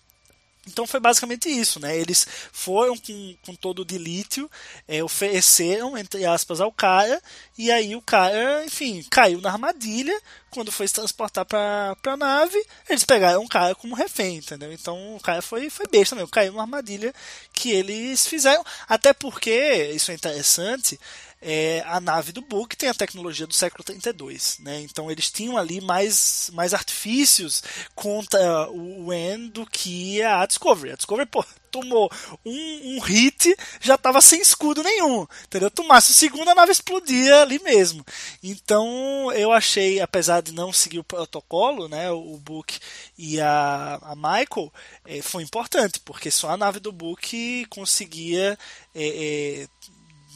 Então 0.67 0.87
foi 0.87 0.99
basicamente 0.99 1.47
isso, 1.47 1.79
né? 1.79 1.97
Eles 1.97 2.25
foram 2.51 2.97
com, 2.97 3.35
com 3.45 3.55
todo 3.55 3.85
de 3.85 3.97
lítio, 3.97 4.49
é, 4.87 5.03
ofereceram, 5.03 5.97
entre 5.97 6.25
aspas, 6.25 6.59
ao 6.59 6.71
cara, 6.71 7.21
e 7.57 7.71
aí 7.71 7.95
o 7.95 8.01
cara, 8.01 8.65
enfim, 8.65 9.03
caiu 9.09 9.39
na 9.41 9.51
armadilha. 9.51 10.19
Quando 10.55 10.71
foi 10.71 10.87
se 10.87 10.93
transportar 10.93 11.43
para 11.45 11.97
a 12.05 12.15
nave, 12.15 12.65
eles 12.89 13.03
pegaram 13.03 13.43
o 13.43 13.49
cara 13.49 13.75
como 13.75 13.93
refém, 13.93 14.37
entendeu? 14.37 14.71
Então 14.71 15.17
o 15.17 15.19
cara 15.19 15.41
foi, 15.41 15.69
foi 15.69 15.85
besta 15.85 16.15
mesmo, 16.15 16.29
caiu 16.29 16.53
na 16.53 16.61
armadilha 16.61 17.13
que 17.51 17.71
eles 17.71 18.25
fizeram. 18.25 18.63
Até 18.87 19.11
porque, 19.11 19.91
isso 19.93 20.11
é 20.11 20.13
interessante, 20.13 20.97
é, 21.41 21.83
a 21.85 21.99
nave 21.99 22.31
do 22.31 22.41
Book 22.41 22.77
tem 22.77 22.87
a 22.87 22.93
tecnologia 22.93 23.45
do 23.45 23.53
século 23.53 23.83
32, 23.83 24.59
né? 24.59 24.79
Então 24.79 25.11
eles 25.11 25.29
tinham 25.29 25.57
ali 25.57 25.81
mais, 25.81 26.49
mais 26.53 26.73
artifícios 26.73 27.61
contra 27.93 28.69
o 28.71 29.07
Wen 29.07 29.49
do 29.49 29.65
que 29.65 30.23
a 30.23 30.45
Discovery. 30.45 30.93
A 30.93 30.95
Discovery, 30.95 31.29
pô, 31.29 31.43
tomou 31.75 32.09
um, 32.45 32.95
um 32.95 32.99
hit, 33.01 33.53
já 33.81 33.97
tava 33.97 34.21
sem 34.21 34.39
escudo 34.39 34.81
nenhum, 34.81 35.27
entendeu? 35.43 35.69
Tomasse 35.69 36.11
o 36.11 36.13
segundo, 36.13 36.49
a 36.49 36.55
nave 36.55 36.71
explodia 36.71 37.41
ali 37.41 37.59
mesmo. 37.61 38.05
Então 38.41 39.29
eu 39.33 39.51
achei, 39.51 39.99
apesar 39.99 40.41
de 40.41 40.53
não 40.53 40.71
seguir 40.71 40.99
o 40.99 41.03
protocolo, 41.03 41.89
né, 41.89 42.09
o 42.11 42.37
Book 42.37 42.79
e 43.17 43.41
a, 43.41 43.99
a 44.01 44.15
Michael, 44.15 44.71
é, 45.05 45.21
foi 45.21 45.43
importante, 45.43 45.99
porque 45.99 46.31
só 46.31 46.49
a 46.49 46.57
nave 46.57 46.79
do 46.79 46.93
Book 46.93 47.65
conseguia 47.69 48.57
é, 48.93 49.07
é, 49.07 49.67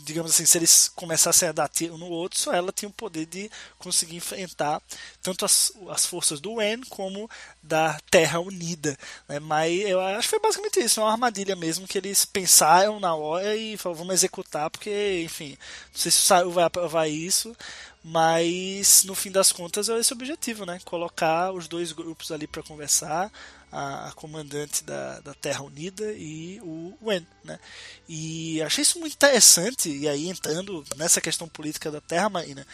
digamos 0.10 0.32
assim, 0.32 0.46
se 0.46 0.58
eles 0.58 0.92
começassem 0.96 1.48
a 1.48 1.52
dar 1.52 1.70
tiro 1.70 1.98
no 1.98 2.08
outro, 2.08 2.40
só 2.40 2.52
ela 2.52 2.72
tinha 2.72 2.90
o 2.90 2.94
poder 2.94 3.28
de 3.28 3.50
conseguir 3.78 4.16
enfrentar 4.16 4.82
tanto 5.22 5.46
as, 5.46 5.72
as 5.88 6.06
forças 6.06 6.40
do 6.40 6.54
Wen 6.54 6.82
como 6.90 7.30
da 7.62 8.00
Terra 8.10 8.40
Unida. 8.40 8.98
Né? 9.28 9.40
Mas 9.40 9.80
eu 9.82 10.02
acho 10.02 10.24
que 10.24 10.30
foi 10.30 10.40
basicamente 10.40 10.80
isso, 10.80 11.00
uma 11.00 11.12
armadilha 11.12 11.56
mesmo 11.56 11.88
que 11.88 11.98
eles 11.98 12.26
pensaram 12.26 13.00
na 13.00 13.14
hora 13.14 13.56
e 13.56 13.78
falaram, 13.78 14.00
vamos 14.00 14.16
executar, 14.16 14.70
porque, 14.72 15.22
enfim, 15.24 15.52
não 15.94 16.00
sei 16.00 16.12
se 16.12 16.18
o 16.18 16.22
Saru 16.22 16.52
vai 16.52 16.64
aprovar 16.64 17.08
isso, 17.08 17.56
mas 18.04 19.04
no 19.04 19.14
fim 19.14 19.32
das 19.32 19.52
contas 19.52 19.90
é 19.90 20.00
esse 20.00 20.12
o 20.12 20.16
objetivo, 20.16 20.66
né? 20.66 20.80
Colocar 20.86 21.52
os 21.52 21.68
dois 21.68 21.92
grupos 21.92 22.32
ali 22.32 22.48
para 22.48 22.64
conversar, 22.64 23.32
a, 23.72 24.10
a, 24.10 24.12
comandante 24.14 24.84
da, 24.84 25.20
da 25.20 25.34
Terra 25.34 25.64
Unida 25.64 26.12
e 26.14 26.60
o 26.62 26.94
Wen, 27.02 27.26
né? 27.44 27.60
E 28.08 28.62
achei 28.62 28.82
isso 28.82 29.00
muito 29.00 29.14
interessante, 29.14 29.90
e 29.90 30.08
aí 30.08 30.28
entrando 30.28 30.84
nessa 30.98 31.22
questão 31.22 31.48
política 31.48 31.92
da 31.92 32.02
Terra 32.02 32.30
Marina, 32.30 32.66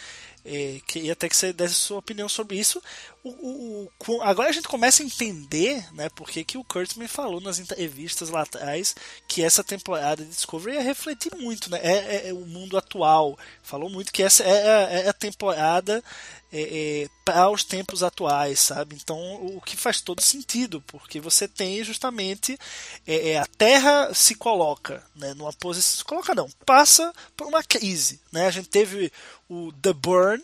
é, 0.47 0.79
queria 0.85 1.13
até 1.13 1.27
que 1.27 1.35
você 1.35 1.51
desse 1.51 1.73
sua 1.73 1.97
opinião 1.97 2.29
sobre 2.29 2.55
isso. 2.57 2.79
O, 3.23 3.29
o, 3.29 3.91
o, 4.07 4.21
agora 4.21 4.49
a 4.49 4.51
gente 4.51 4.67
começa 4.67 5.01
a 5.01 5.05
entender 5.05 5.91
né, 5.91 6.07
porque 6.09 6.43
que 6.43 6.57
o 6.57 6.63
Kurtzman 6.63 7.07
falou 7.07 7.41
nas 7.41 7.57
entrevistas 7.57 8.29
lá 8.29 8.43
atrás 8.43 8.95
que 9.27 9.41
essa 9.41 9.63
temporada 9.63 10.23
de 10.23 10.29
Discovery 10.29 10.75
ia 10.75 10.83
refletir 10.83 11.35
muito 11.35 11.71
né, 11.71 11.79
é, 11.81 12.27
é, 12.27 12.29
é 12.29 12.33
o 12.33 12.45
mundo 12.45 12.77
atual. 12.77 13.37
Falou 13.63 13.89
muito 13.89 14.13
que 14.13 14.21
essa 14.21 14.43
é, 14.43 15.05
é 15.05 15.09
a 15.09 15.13
temporada 15.13 16.03
é, 16.51 17.03
é, 17.03 17.09
para 17.23 17.49
os 17.49 17.63
tempos 17.63 18.03
atuais, 18.03 18.59
sabe? 18.59 18.95
Então, 18.95 19.17
o 19.45 19.61
que 19.61 19.75
faz 19.75 20.01
todo 20.01 20.21
sentido, 20.21 20.81
porque 20.87 21.19
você 21.19 21.47
tem 21.47 21.83
justamente 21.83 22.57
é, 23.05 23.31
é, 23.31 23.39
a 23.39 23.45
Terra 23.45 24.13
se 24.13 24.35
coloca 24.35 25.03
né, 25.15 25.33
numa 25.33 25.51
posição, 25.53 25.97
se 25.97 26.03
coloca 26.03 26.35
não, 26.35 26.49
passa 26.65 27.13
por 27.35 27.47
uma 27.47 27.63
crise, 27.63 28.21
né? 28.31 28.47
A 28.47 28.51
gente 28.51 28.69
teve 28.69 29.11
o 29.49 29.71
The 29.73 29.93
Burn 29.93 30.43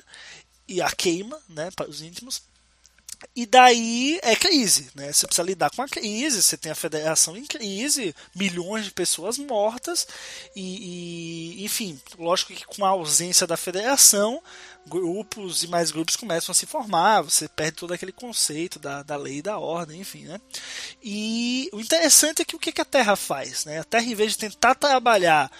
e 0.68 0.82
a 0.82 0.90
queima, 0.92 1.40
né, 1.50 1.70
para 1.76 1.90
os 1.90 2.02
íntimos, 2.02 2.42
e 3.36 3.46
daí 3.46 4.20
é 4.24 4.36
crise, 4.36 4.90
né? 4.96 5.12
Você 5.12 5.26
precisa 5.26 5.46
lidar 5.46 5.70
com 5.70 5.82
a 5.82 5.88
crise, 5.88 6.42
você 6.42 6.58
tem 6.58 6.72
a 6.72 6.76
federação 6.76 7.38
em 7.38 7.46
crise, 7.46 8.16
milhões 8.36 8.86
de 8.86 8.92
pessoas 8.92 9.38
mortas, 9.38 10.08
e, 10.56 11.60
e 11.62 11.66
enfim, 11.66 12.00
lógico 12.18 12.54
que 12.54 12.66
com 12.66 12.86
a 12.86 12.90
ausência 12.90 13.48
da 13.48 13.56
federação, 13.56 14.42
grupos 14.86 15.64
e 15.64 15.68
mais 15.68 15.92
grupos 15.92 16.16
começam 16.16 16.52
a 16.52 16.56
se 16.56 16.66
formar, 16.66 17.22
você 17.22 17.48
perde 17.48 17.78
todo 17.78 17.94
aquele 17.94 18.12
conceito 18.12 18.80
da, 18.80 19.04
da 19.04 19.16
lei 19.16 19.38
e 19.38 19.42
da 19.42 19.58
ordem, 19.58 20.02
enfim, 20.02 20.26
né? 20.26 20.42
E 21.04 21.70
o 21.72 21.80
interessante 21.80 22.42
é 22.42 22.46
que 22.46 22.56
o 22.56 22.60
que 22.60 22.82
a 22.82 22.86
Terra 22.86 23.16
faz, 23.16 23.66
né? 23.66 23.80
A 23.80 23.84
Terra, 23.84 24.06
em 24.06 24.16
vez 24.16 24.32
de 24.32 24.40
tentar 24.40 24.76
trabalhar 24.76 25.52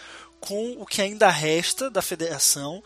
com 0.42 0.72
o 0.82 0.86
que 0.88 1.02
ainda 1.02 1.30
resta 1.30 1.90
da 1.90 2.02
federação, 2.02 2.84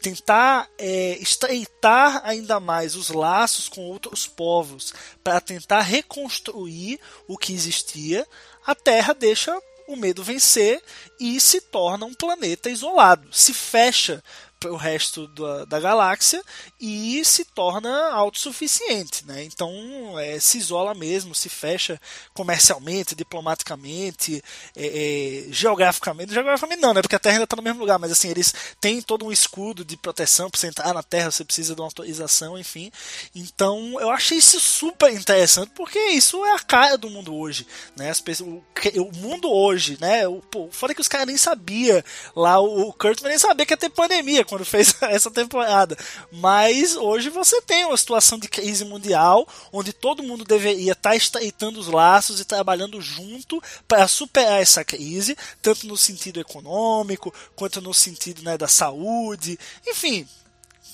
tentar 0.00 0.70
é, 0.78 1.16
estreitar 1.18 2.20
ainda 2.22 2.60
mais 2.60 2.94
os 2.94 3.08
laços 3.08 3.68
com 3.68 3.80
outros 3.88 4.26
povos 4.26 4.92
para 5.24 5.40
tentar 5.40 5.80
reconstruir 5.80 7.00
o 7.26 7.38
que 7.38 7.54
existia, 7.54 8.26
a 8.64 8.74
Terra 8.74 9.14
deixa 9.14 9.58
o 9.88 9.96
medo 9.96 10.22
vencer 10.22 10.82
e 11.18 11.40
se 11.40 11.62
torna 11.62 12.04
um 12.04 12.12
planeta 12.12 12.68
isolado, 12.68 13.26
se 13.32 13.54
fecha 13.54 14.22
o 14.66 14.76
resto 14.76 15.28
da, 15.28 15.64
da, 15.64 15.80
galáxia 15.80 16.42
e 16.80 17.24
se 17.24 17.44
torna 17.44 18.10
autossuficiente. 18.10 19.24
Né? 19.24 19.44
Então 19.44 20.18
é, 20.18 20.40
se 20.40 20.58
isola 20.58 20.94
mesmo, 20.94 21.34
se 21.34 21.48
fecha 21.48 22.00
comercialmente, 22.34 23.14
diplomaticamente, 23.14 24.42
é, 24.76 25.46
é, 25.46 25.52
geograficamente. 25.52 26.32
Geograficamente 26.32 26.82
não, 26.82 26.92
né? 26.92 27.02
porque 27.02 27.14
a 27.14 27.18
Terra 27.18 27.36
ainda 27.36 27.44
está 27.44 27.56
no 27.56 27.62
mesmo 27.62 27.80
lugar, 27.80 27.98
mas 27.98 28.10
assim, 28.10 28.28
eles 28.30 28.52
têm 28.80 29.00
todo 29.00 29.24
um 29.24 29.32
escudo 29.32 29.84
de 29.84 29.96
proteção 29.96 30.50
para 30.50 30.58
você 30.58 30.66
entrar 30.66 30.92
na 30.92 31.02
Terra, 31.02 31.30
você 31.30 31.44
precisa 31.44 31.74
de 31.74 31.80
uma 31.80 31.86
autorização, 31.86 32.58
enfim. 32.58 32.90
Então 33.34 34.00
eu 34.00 34.10
achei 34.10 34.38
isso 34.38 34.58
super 34.58 35.12
interessante, 35.12 35.70
porque 35.74 35.98
isso 36.10 36.44
é 36.44 36.52
a 36.52 36.58
cara 36.58 36.98
do 36.98 37.10
mundo 37.10 37.34
hoje. 37.34 37.66
Né? 37.96 38.10
As 38.10 38.20
pessoas, 38.20 38.50
o, 38.50 38.62
o 39.02 39.16
mundo 39.16 39.50
hoje, 39.52 39.98
né? 40.00 40.26
O, 40.26 40.40
pô, 40.40 40.68
fora 40.72 40.94
que 40.94 41.00
os 41.00 41.08
caras 41.08 41.26
nem 41.26 41.36
sabiam 41.36 42.02
lá, 42.34 42.58
o, 42.58 42.88
o 42.88 42.92
Kurt 42.92 43.20
nem 43.22 43.38
sabia 43.38 43.66
que 43.66 43.72
ia 43.72 43.76
ter 43.76 43.90
pandemia 43.90 44.44
quando 44.48 44.64
fez 44.64 44.94
essa 45.02 45.30
temporada. 45.30 45.96
Mas 46.32 46.96
hoje 46.96 47.30
você 47.30 47.60
tem 47.62 47.84
uma 47.84 47.96
situação 47.96 48.38
de 48.38 48.48
crise 48.48 48.84
mundial 48.84 49.46
onde 49.72 49.92
todo 49.92 50.22
mundo 50.22 50.44
deveria 50.44 50.92
estar 50.92 51.14
estreitando 51.14 51.78
os 51.78 51.86
laços 51.86 52.40
e 52.40 52.44
trabalhando 52.44 53.00
junto 53.00 53.62
para 53.86 54.08
superar 54.08 54.60
essa 54.60 54.84
crise, 54.84 55.36
tanto 55.62 55.86
no 55.86 55.96
sentido 55.96 56.40
econômico 56.40 57.32
quanto 57.54 57.80
no 57.80 57.92
sentido 57.92 58.42
né, 58.42 58.56
da 58.56 58.68
saúde, 58.68 59.58
enfim, 59.86 60.26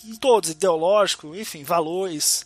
em 0.05 0.17
todos, 0.17 0.51
ideológico, 0.51 1.35
enfim, 1.35 1.63
valores. 1.63 2.45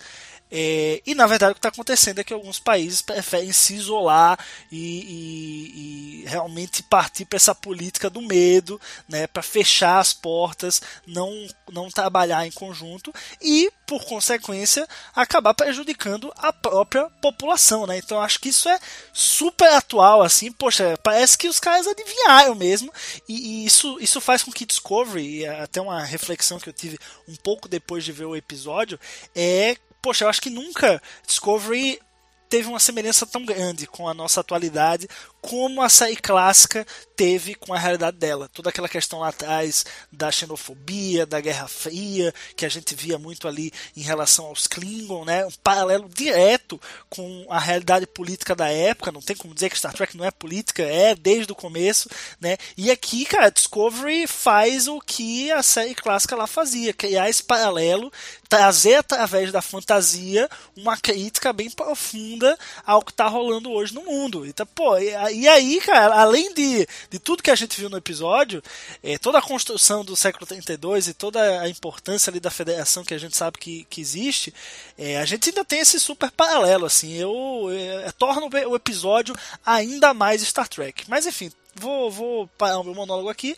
É, 0.51 1.03
e 1.07 1.15
na 1.15 1.27
verdade 1.27 1.53
o 1.53 1.55
que 1.55 1.59
está 1.59 1.69
acontecendo 1.69 2.21
é 2.21 2.25
que 2.25 2.33
alguns 2.33 2.59
países 2.59 3.03
preferem 3.03 3.53
se 3.53 3.75
isolar 3.75 4.39
e, 4.73 4.79
e, 4.79 6.23
e 6.23 6.25
realmente 6.27 6.83
partir 6.83 7.27
para 7.27 7.37
essa 7.37 7.55
política 7.55 8.09
do 8.09 8.23
medo, 8.23 8.81
né, 9.09 9.27
para 9.27 9.43
fechar 9.43 9.99
as 9.99 10.13
portas, 10.13 10.81
não, 11.07 11.31
não 11.71 11.91
trabalhar 11.91 12.47
em 12.47 12.51
conjunto 12.51 13.13
e, 13.41 13.71
por 13.87 14.05
consequência, 14.05 14.87
acabar 15.15 15.55
prejudicando 15.55 16.33
a 16.37 16.53
própria 16.53 17.11
população. 17.21 17.87
Né? 17.87 17.99
Então 17.99 18.21
acho 18.21 18.41
que 18.41 18.49
isso 18.49 18.69
é 18.69 18.79
super 19.13 19.73
atual. 19.73 20.23
assim 20.23 20.51
Poxa, 20.51 20.99
parece 21.03 21.37
que 21.37 21.49
os 21.49 21.61
caras 21.61 21.87
adivinharam 21.87 22.55
mesmo, 22.55 22.93
e, 23.29 23.63
e 23.63 23.67
isso, 23.67 23.99
isso 24.01 24.21
faz 24.21 24.43
com 24.43 24.53
que 24.53 24.67
Discovery, 24.67 25.47
até 25.47 25.81
uma 25.81 26.03
reflexão 26.03 26.59
que 26.59 26.69
eu 26.69 26.73
tive 26.73 26.99
um 27.27 27.37
pouco 27.37 27.69
depois 27.69 28.05
de 28.05 28.13
ver 28.13 28.25
o 28.25 28.37
episódio, 28.37 28.99
é 29.35 29.77
poxa, 30.01 30.25
eu 30.25 30.29
acho 30.29 30.41
que 30.41 30.51
nunca 30.51 31.03
Discovery 31.27 32.01
teve 32.49 32.69
uma 32.69 32.81
semelhança 32.81 33.27
tão 33.27 33.45
grande 33.45 33.87
com 33.87 34.09
a 34.09 34.15
nossa 34.15 34.41
atualidade 34.41 35.09
como 35.41 35.83
a 35.83 35.89
série 35.89 36.17
clássica 36.17 36.87
teve 37.17 37.55
com 37.55 37.75
a 37.75 37.79
realidade 37.79 38.17
dela. 38.17 38.49
Toda 38.53 38.71
aquela 38.71 38.89
questão 38.89 39.19
lá 39.21 39.29
atrás 39.29 39.85
da 40.13 40.31
xenofobia, 40.31 41.27
da 41.27 41.41
Guerra 41.41 41.67
Fria, 41.67 42.33
que 42.57 42.65
a 42.65 42.69
gente 42.69 42.95
via 42.95 43.19
muito 43.19 43.49
ali 43.49 43.73
em 43.97 44.03
relação 44.03 44.47
aos 44.47 44.69
Klingon, 44.69 45.25
né? 45.25 45.45
um 45.45 45.51
paralelo 45.63 46.09
direto 46.09 46.81
com 47.11 47.47
a 47.51 47.59
realidade 47.59 48.07
política 48.07 48.55
da 48.55 48.69
época. 48.69 49.11
Não 49.11 49.21
tem 49.21 49.35
como 49.35 49.55
dizer 49.55 49.69
que 49.71 49.79
Star 49.79 49.93
Trek 49.93 50.17
não 50.17 50.25
é 50.25 50.31
política, 50.31 50.83
é 50.83 51.15
desde 51.15 51.51
o 51.51 51.57
começo. 51.57 52.09
Né? 52.41 52.57
E 52.77 52.91
aqui, 52.91 53.25
cara, 53.25 53.51
Discovery 53.51 54.27
faz 54.27 54.87
o 54.87 55.01
que 55.01 55.51
a 55.51 55.63
série 55.63 55.95
clássica 55.95 56.37
lá 56.37 56.47
fazia, 56.47 56.93
criar 56.93 57.29
esse 57.29 57.43
paralelo, 57.43 58.13
trazer 58.49 58.95
através 58.95 59.51
da 59.51 59.61
fantasia 59.61 60.49
uma 60.77 60.97
crítica 60.97 61.53
bem 61.53 61.71
profunda 61.71 62.57
ao 62.87 63.03
que 63.03 63.11
está 63.11 63.27
rolando 63.27 63.71
hoje 63.71 63.95
no 63.95 64.05
mundo. 64.05 64.47
Então, 64.47 64.67
pô, 64.67 64.97
E 65.31 65.49
aí, 65.49 65.81
cara, 65.81 66.15
além 66.21 66.53
de, 66.55 66.87
de 67.11 67.19
tudo 67.19 67.43
que 67.43 67.51
a 67.51 67.55
gente 67.55 67.79
viu 67.79 67.89
no 67.89 67.97
episódio, 67.97 68.63
é, 69.03 69.19
toda 69.19 69.39
a 69.39 69.43
construção 69.43 70.05
do 70.05 70.17
século 70.17 70.47
32 70.47 71.09
e 71.09 71.15
toda 71.15 71.61
a 71.61 71.69
importância 71.69 72.31
ali 72.31 72.41
da 72.41 72.51
federação 72.51 73.05
que 73.05 73.15
a 73.15 73.19
gente 73.19 73.37
sabe 73.37 73.59
que, 73.59 73.87
que 73.91 74.01
existe, 74.01 74.53
é, 74.97 75.19
a 75.19 75.25
gente 75.25 75.49
ainda 75.49 75.65
tem 75.65 75.81
esse 75.81 75.99
super 76.01 76.31
paralelo, 76.31 76.87
assim, 76.87 77.15
eu, 77.15 77.69
é, 77.71 78.11
torna 78.13 78.47
o 78.67 78.77
episódio 78.77 79.35
ainda 79.65 80.15
mais 80.15 80.43
Star 80.43 80.69
Trek. 80.69 81.05
Mas 81.09 81.27
enfim, 81.27 81.51
vou, 81.75 82.11
vou 82.11 82.47
parar 82.59 82.79
o 82.79 82.85
meu 82.85 82.95
monólogo 82.95 83.29
aqui. 83.29 83.57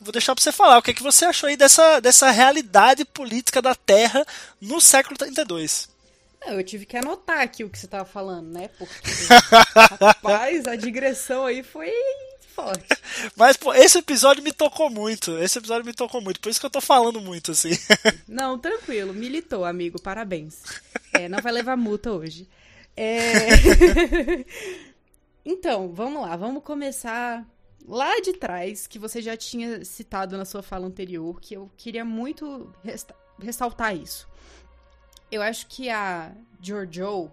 Vou 0.00 0.12
deixar 0.12 0.34
para 0.34 0.42
você 0.42 0.50
falar 0.50 0.78
o 0.78 0.82
que, 0.82 0.92
é 0.92 0.94
que 0.94 1.02
você 1.02 1.26
achou 1.26 1.48
aí 1.48 1.56
dessa, 1.56 2.00
dessa 2.00 2.30
realidade 2.30 3.04
política 3.04 3.60
da 3.60 3.74
Terra 3.74 4.26
no 4.60 4.80
século 4.80 5.16
32. 5.16 5.88
Eu 6.46 6.62
tive 6.64 6.86
que 6.86 6.96
anotar 6.96 7.40
aqui 7.40 7.64
o 7.64 7.70
que 7.70 7.78
você 7.78 7.86
tava 7.86 8.04
falando, 8.04 8.48
né? 8.50 8.68
Porque, 8.78 9.10
rapaz, 10.00 10.66
a 10.66 10.74
digressão 10.74 11.44
aí 11.44 11.62
foi 11.62 11.92
forte. 12.50 12.86
Mas, 13.36 13.56
pô, 13.56 13.72
esse 13.72 13.98
episódio 13.98 14.42
me 14.42 14.52
tocou 14.52 14.90
muito. 14.90 15.38
Esse 15.38 15.58
episódio 15.58 15.84
me 15.84 15.94
tocou 15.94 16.20
muito. 16.20 16.40
Por 16.40 16.50
isso 16.50 16.60
que 16.60 16.66
eu 16.66 16.70
tô 16.70 16.80
falando 16.80 17.20
muito, 17.20 17.52
assim. 17.52 17.70
Não, 18.28 18.58
tranquilo. 18.58 19.14
Militou, 19.14 19.64
amigo. 19.64 20.00
Parabéns. 20.00 20.62
É, 21.12 21.28
não 21.28 21.40
vai 21.40 21.52
levar 21.52 21.76
multa 21.76 22.12
hoje. 22.12 22.48
É... 22.96 24.44
então, 25.44 25.92
vamos 25.92 26.22
lá. 26.22 26.36
Vamos 26.36 26.62
começar 26.62 27.46
lá 27.86 28.20
de 28.20 28.32
trás, 28.34 28.86
que 28.86 28.98
você 28.98 29.22
já 29.22 29.36
tinha 29.36 29.84
citado 29.84 30.36
na 30.36 30.44
sua 30.44 30.62
fala 30.62 30.86
anterior, 30.86 31.40
que 31.40 31.54
eu 31.54 31.70
queria 31.76 32.04
muito 32.04 32.72
ressaltar 33.38 33.96
isso. 33.96 34.28
Eu 35.30 35.42
acho 35.42 35.66
que 35.68 35.88
a 35.88 36.32
Giorgio, 36.60 37.30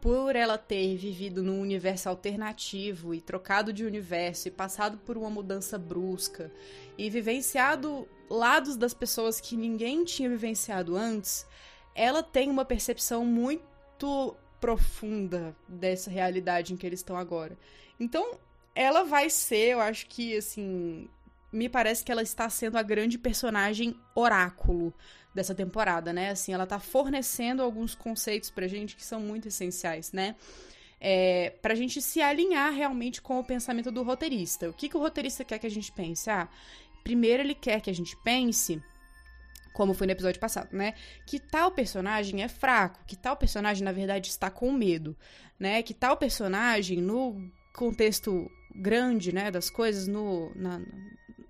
por 0.00 0.36
ela 0.36 0.56
ter 0.56 0.96
vivido 0.96 1.42
num 1.42 1.60
universo 1.60 2.08
alternativo 2.08 3.12
e 3.12 3.20
trocado 3.20 3.72
de 3.72 3.84
universo 3.84 4.46
e 4.46 4.50
passado 4.50 4.98
por 4.98 5.16
uma 5.16 5.28
mudança 5.28 5.76
brusca 5.76 6.52
e 6.96 7.10
vivenciado 7.10 8.08
lados 8.30 8.76
das 8.76 8.94
pessoas 8.94 9.40
que 9.40 9.56
ninguém 9.56 10.04
tinha 10.04 10.28
vivenciado 10.28 10.96
antes, 10.96 11.46
ela 11.94 12.22
tem 12.22 12.48
uma 12.48 12.64
percepção 12.64 13.24
muito 13.24 14.36
profunda 14.60 15.56
dessa 15.66 16.10
realidade 16.10 16.72
em 16.72 16.76
que 16.76 16.86
eles 16.86 17.00
estão 17.00 17.16
agora. 17.16 17.58
Então, 17.98 18.38
ela 18.74 19.04
vai 19.04 19.30
ser, 19.30 19.72
eu 19.72 19.80
acho 19.80 20.06
que 20.06 20.36
assim, 20.36 21.08
me 21.52 21.68
parece 21.68 22.04
que 22.04 22.12
ela 22.12 22.22
está 22.22 22.48
sendo 22.48 22.76
a 22.76 22.82
grande 22.82 23.18
personagem 23.18 23.98
oráculo 24.14 24.92
dessa 25.36 25.54
temporada, 25.54 26.12
né? 26.12 26.30
Assim, 26.30 26.52
ela 26.52 26.66
tá 26.66 26.80
fornecendo 26.80 27.62
alguns 27.62 27.94
conceitos 27.94 28.50
pra 28.50 28.66
gente 28.66 28.96
que 28.96 29.04
são 29.04 29.20
muito 29.20 29.46
essenciais, 29.46 30.10
né? 30.10 30.34
É, 30.98 31.50
pra 31.60 31.74
gente 31.74 32.00
se 32.00 32.22
alinhar 32.22 32.72
realmente 32.72 33.20
com 33.20 33.38
o 33.38 33.44
pensamento 33.44 33.92
do 33.92 34.02
roteirista. 34.02 34.70
O 34.70 34.72
que, 34.72 34.88
que 34.88 34.96
o 34.96 35.00
roteirista 35.00 35.44
quer 35.44 35.58
que 35.58 35.66
a 35.66 35.70
gente 35.70 35.92
pense? 35.92 36.30
Ah, 36.30 36.48
primeiro 37.04 37.42
ele 37.42 37.54
quer 37.54 37.82
que 37.82 37.90
a 37.90 37.94
gente 37.94 38.16
pense, 38.24 38.82
como 39.74 39.92
foi 39.92 40.06
no 40.06 40.14
episódio 40.14 40.40
passado, 40.40 40.74
né? 40.74 40.94
Que 41.26 41.38
tal 41.38 41.70
personagem 41.70 42.42
é 42.42 42.48
fraco, 42.48 43.04
que 43.06 43.14
tal 43.14 43.36
personagem, 43.36 43.84
na 43.84 43.92
verdade, 43.92 44.30
está 44.30 44.50
com 44.50 44.72
medo, 44.72 45.14
né? 45.60 45.82
Que 45.82 45.92
tal 45.92 46.16
personagem, 46.16 47.02
no 47.02 47.52
contexto 47.74 48.50
grande, 48.74 49.34
né, 49.34 49.50
das 49.50 49.68
coisas, 49.68 50.06
no, 50.06 50.50
na, 50.54 50.80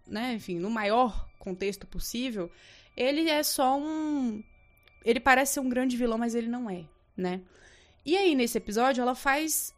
né, 0.06 0.34
enfim, 0.34 0.58
no 0.58 0.70
maior 0.70 1.28
contexto 1.38 1.86
possível, 1.86 2.50
ele 2.96 3.28
é 3.28 3.42
só 3.42 3.78
um. 3.78 4.42
Ele 5.04 5.20
parece 5.20 5.54
ser 5.54 5.60
um 5.60 5.68
grande 5.68 5.96
vilão, 5.96 6.18
mas 6.18 6.34
ele 6.34 6.48
não 6.48 6.68
é, 6.68 6.84
né? 7.16 7.40
E 8.04 8.16
aí, 8.16 8.34
nesse 8.34 8.58
episódio, 8.58 9.02
ela 9.02 9.14
faz 9.14 9.74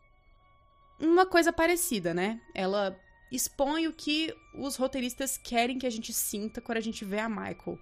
uma 1.00 1.26
coisa 1.26 1.52
parecida, 1.52 2.14
né? 2.14 2.40
Ela 2.54 2.98
expõe 3.30 3.86
o 3.86 3.92
que 3.92 4.34
os 4.54 4.76
roteiristas 4.76 5.36
querem 5.36 5.78
que 5.78 5.86
a 5.86 5.90
gente 5.90 6.12
sinta 6.12 6.60
quando 6.60 6.78
a 6.78 6.82
gente 6.82 7.04
vê 7.04 7.18
a 7.18 7.28
Michael. 7.28 7.78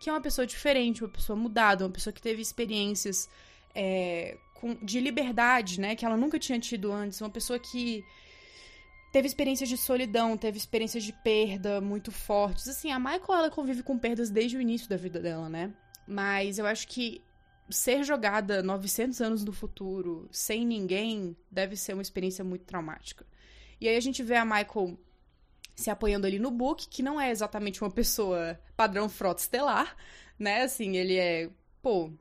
Que 0.00 0.08
é 0.08 0.12
uma 0.12 0.20
pessoa 0.20 0.46
diferente, 0.46 1.02
uma 1.02 1.10
pessoa 1.10 1.36
mudada, 1.36 1.84
uma 1.84 1.92
pessoa 1.92 2.12
que 2.12 2.22
teve 2.22 2.40
experiências 2.40 3.28
é, 3.74 4.38
com, 4.54 4.74
de 4.74 5.00
liberdade, 5.00 5.80
né? 5.80 5.96
Que 5.96 6.04
ela 6.04 6.16
nunca 6.16 6.38
tinha 6.38 6.58
tido 6.58 6.92
antes. 6.92 7.20
Uma 7.20 7.30
pessoa 7.30 7.58
que 7.58 8.04
teve 9.18 9.26
experiências 9.26 9.68
de 9.68 9.76
solidão, 9.76 10.36
teve 10.36 10.56
experiências 10.56 11.02
de 11.02 11.12
perda 11.12 11.80
muito 11.80 12.12
fortes. 12.12 12.68
Assim, 12.68 12.92
a 12.92 13.00
Michael 13.00 13.24
ela 13.28 13.50
convive 13.50 13.82
com 13.82 13.98
perdas 13.98 14.30
desde 14.30 14.56
o 14.56 14.60
início 14.60 14.88
da 14.88 14.96
vida 14.96 15.18
dela, 15.18 15.48
né? 15.48 15.74
Mas 16.06 16.56
eu 16.56 16.66
acho 16.66 16.86
que 16.86 17.20
ser 17.68 18.04
jogada 18.04 18.62
900 18.62 19.20
anos 19.20 19.44
no 19.44 19.52
futuro 19.52 20.28
sem 20.30 20.64
ninguém 20.64 21.36
deve 21.50 21.74
ser 21.74 21.94
uma 21.94 22.02
experiência 22.02 22.44
muito 22.44 22.64
traumática. 22.64 23.26
E 23.80 23.88
aí 23.88 23.96
a 23.96 24.00
gente 24.00 24.22
vê 24.22 24.36
a 24.36 24.44
Michael 24.44 24.96
se 25.74 25.90
apoiando 25.90 26.24
ali 26.24 26.38
no 26.38 26.52
Book, 26.52 26.88
que 26.88 27.02
não 27.02 27.20
é 27.20 27.32
exatamente 27.32 27.82
uma 27.82 27.90
pessoa 27.90 28.56
padrão 28.76 29.08
frota 29.08 29.40
estelar, 29.40 29.96
né? 30.38 30.62
Assim, 30.62 30.96
ele 30.96 31.16
é, 31.16 31.50
pô, 31.82 32.12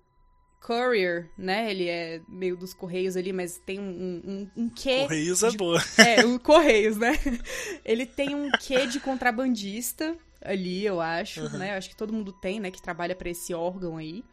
courier, 0.62 1.30
né? 1.38 1.72
Ele 1.72 1.88
é 1.88 2.22
meio 2.28 2.58
dos 2.58 2.74
Correios 2.74 3.15
ali, 3.15 3.32
mas 3.32 3.58
tem 3.58 3.80
um, 3.80 4.22
um, 4.26 4.63
um 4.63 4.70
quê. 4.70 5.04
Correios 5.04 5.43
é 5.43 5.52
boa. 5.52 5.82
É, 5.98 6.26
o 6.26 6.39
Correios, 6.39 6.98
né? 6.98 7.17
Ele 7.86 8.06
tem 8.06 8.36
um 8.36 8.50
quê 8.52 8.86
de 8.88 9.00
contrabandista 9.00 10.15
ali, 10.41 10.86
eu 10.86 11.00
acho, 11.00 11.41
uhum. 11.41 11.58
né? 11.58 11.74
Eu 11.74 11.78
acho 11.78 11.89
que 11.89 11.96
todo 11.96 12.13
mundo 12.13 12.32
tem, 12.32 12.60
né? 12.60 12.72
Que 12.72 12.82
trabalha 12.82 13.15
para 13.15 13.30
esse 13.30 13.54
órgão 13.54 13.98
aí. 13.98 14.24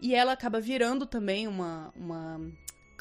E 0.00 0.14
ela 0.14 0.32
acaba 0.32 0.60
virando 0.60 1.06
também 1.06 1.48
uma, 1.48 1.92
uma 1.96 2.40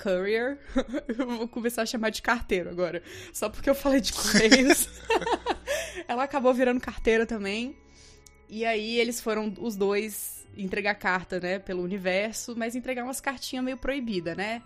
courier. 0.01 0.57
eu 1.07 1.27
vou 1.27 1.47
começar 1.47 1.83
a 1.83 1.85
chamar 1.85 2.09
de 2.09 2.21
carteiro 2.21 2.69
agora. 2.69 3.03
Só 3.33 3.49
porque 3.49 3.69
eu 3.69 3.75
falei 3.75 4.01
de 4.01 4.13
Correios. 4.13 4.87
ela 6.07 6.23
acabou 6.23 6.53
virando 6.53 6.79
carteira 6.79 7.25
também. 7.25 7.75
E 8.49 8.65
aí 8.65 8.97
eles 8.97 9.19
foram 9.19 9.53
os 9.59 9.75
dois 9.75 10.36
entregar 10.57 10.95
carta, 10.95 11.39
né, 11.39 11.59
pelo 11.59 11.83
universo, 11.83 12.55
mas 12.57 12.75
entregar 12.75 13.03
umas 13.03 13.21
cartinhas 13.21 13.63
meio 13.63 13.77
proibida, 13.77 14.35
né? 14.35 14.61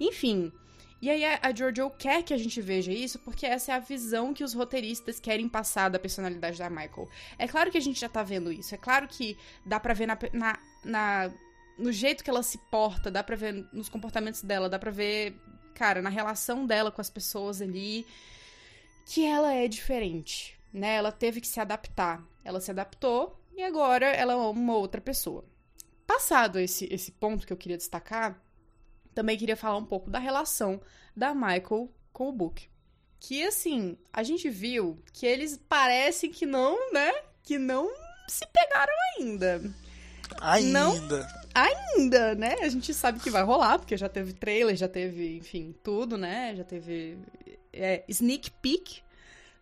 Enfim. 0.00 0.52
E 1.00 1.10
aí 1.10 1.24
a, 1.24 1.38
a 1.42 1.54
Giorgio 1.54 1.90
quer 1.90 2.22
que 2.22 2.32
a 2.32 2.38
gente 2.38 2.60
veja 2.62 2.90
isso 2.90 3.18
porque 3.18 3.44
essa 3.44 3.72
é 3.72 3.74
a 3.74 3.78
visão 3.78 4.32
que 4.32 4.42
os 4.42 4.54
roteiristas 4.54 5.20
querem 5.20 5.48
passar 5.48 5.90
da 5.90 5.98
personalidade 5.98 6.58
da 6.58 6.70
Michael. 6.70 7.08
É 7.38 7.46
claro 7.46 7.70
que 7.70 7.76
a 7.76 7.80
gente 7.80 8.00
já 8.00 8.08
tá 8.08 8.22
vendo 8.22 8.50
isso, 8.50 8.74
é 8.74 8.78
claro 8.78 9.06
que 9.06 9.36
dá 9.66 9.78
pra 9.78 9.92
ver 9.92 10.06
na, 10.06 10.18
na, 10.32 10.58
na 10.84 11.32
no 11.78 11.92
jeito 11.92 12.22
que 12.22 12.30
ela 12.30 12.42
se 12.42 12.58
porta, 12.70 13.10
dá 13.10 13.22
pra 13.22 13.36
ver 13.36 13.66
nos 13.72 13.88
comportamentos 13.88 14.42
dela, 14.42 14.68
dá 14.68 14.78
pra 14.78 14.90
ver, 14.90 15.36
cara, 15.74 16.00
na 16.00 16.10
relação 16.10 16.66
dela 16.66 16.90
com 16.90 17.00
as 17.00 17.10
pessoas 17.10 17.60
ali, 17.60 18.06
que 19.06 19.24
ela 19.26 19.52
é 19.52 19.68
diferente, 19.68 20.58
né? 20.72 20.94
Ela 20.94 21.12
teve 21.12 21.40
que 21.40 21.48
se 21.48 21.60
adaptar. 21.60 22.22
Ela 22.44 22.60
se 22.60 22.70
adaptou 22.70 23.38
e 23.56 23.62
agora 23.62 24.06
ela 24.06 24.32
é 24.32 24.36
uma 24.36 24.76
outra 24.76 25.00
pessoa. 25.00 25.44
Passado 26.06 26.58
esse, 26.58 26.86
esse 26.92 27.12
ponto 27.12 27.46
que 27.46 27.52
eu 27.52 27.56
queria 27.56 27.76
destacar, 27.76 28.40
também 29.14 29.38
queria 29.38 29.56
falar 29.56 29.78
um 29.78 29.84
pouco 29.84 30.10
da 30.10 30.18
relação 30.18 30.80
da 31.16 31.34
Michael 31.34 31.90
com 32.12 32.28
o 32.28 32.32
Book. 32.32 32.68
Que 33.20 33.44
assim, 33.44 33.96
a 34.12 34.22
gente 34.22 34.50
viu 34.50 34.98
que 35.12 35.24
eles 35.24 35.58
parecem 35.68 36.30
que 36.30 36.44
não, 36.44 36.92
né? 36.92 37.12
Que 37.42 37.56
não 37.56 37.88
se 38.28 38.46
pegaram 38.46 38.92
ainda. 39.16 39.62
Ainda. 40.40 40.70
Não, 40.70 41.26
ainda, 41.54 42.34
né? 42.34 42.56
A 42.60 42.68
gente 42.68 42.92
sabe 42.92 43.20
que 43.20 43.30
vai 43.30 43.42
rolar, 43.42 43.78
porque 43.78 43.96
já 43.96 44.08
teve 44.08 44.32
trailer, 44.32 44.76
já 44.76 44.88
teve, 44.88 45.36
enfim, 45.36 45.74
tudo, 45.82 46.18
né? 46.18 46.54
Já 46.56 46.64
teve 46.64 47.18
é, 47.72 48.04
sneak 48.08 48.50
peek. 48.50 49.02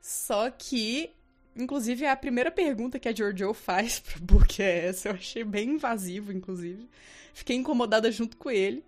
Só 0.00 0.50
que 0.50 1.12
Inclusive, 1.54 2.06
a 2.06 2.16
primeira 2.16 2.50
pergunta 2.50 2.98
que 2.98 3.08
a 3.08 3.14
Giorgio 3.14 3.52
faz 3.52 4.00
pro 4.00 4.20
Book 4.20 4.62
é 4.62 4.86
essa. 4.86 5.08
Eu 5.08 5.14
achei 5.14 5.44
bem 5.44 5.70
invasivo, 5.70 6.32
inclusive. 6.32 6.88
Fiquei 7.34 7.56
incomodada 7.56 8.10
junto 8.10 8.36
com 8.36 8.50
ele. 8.50 8.84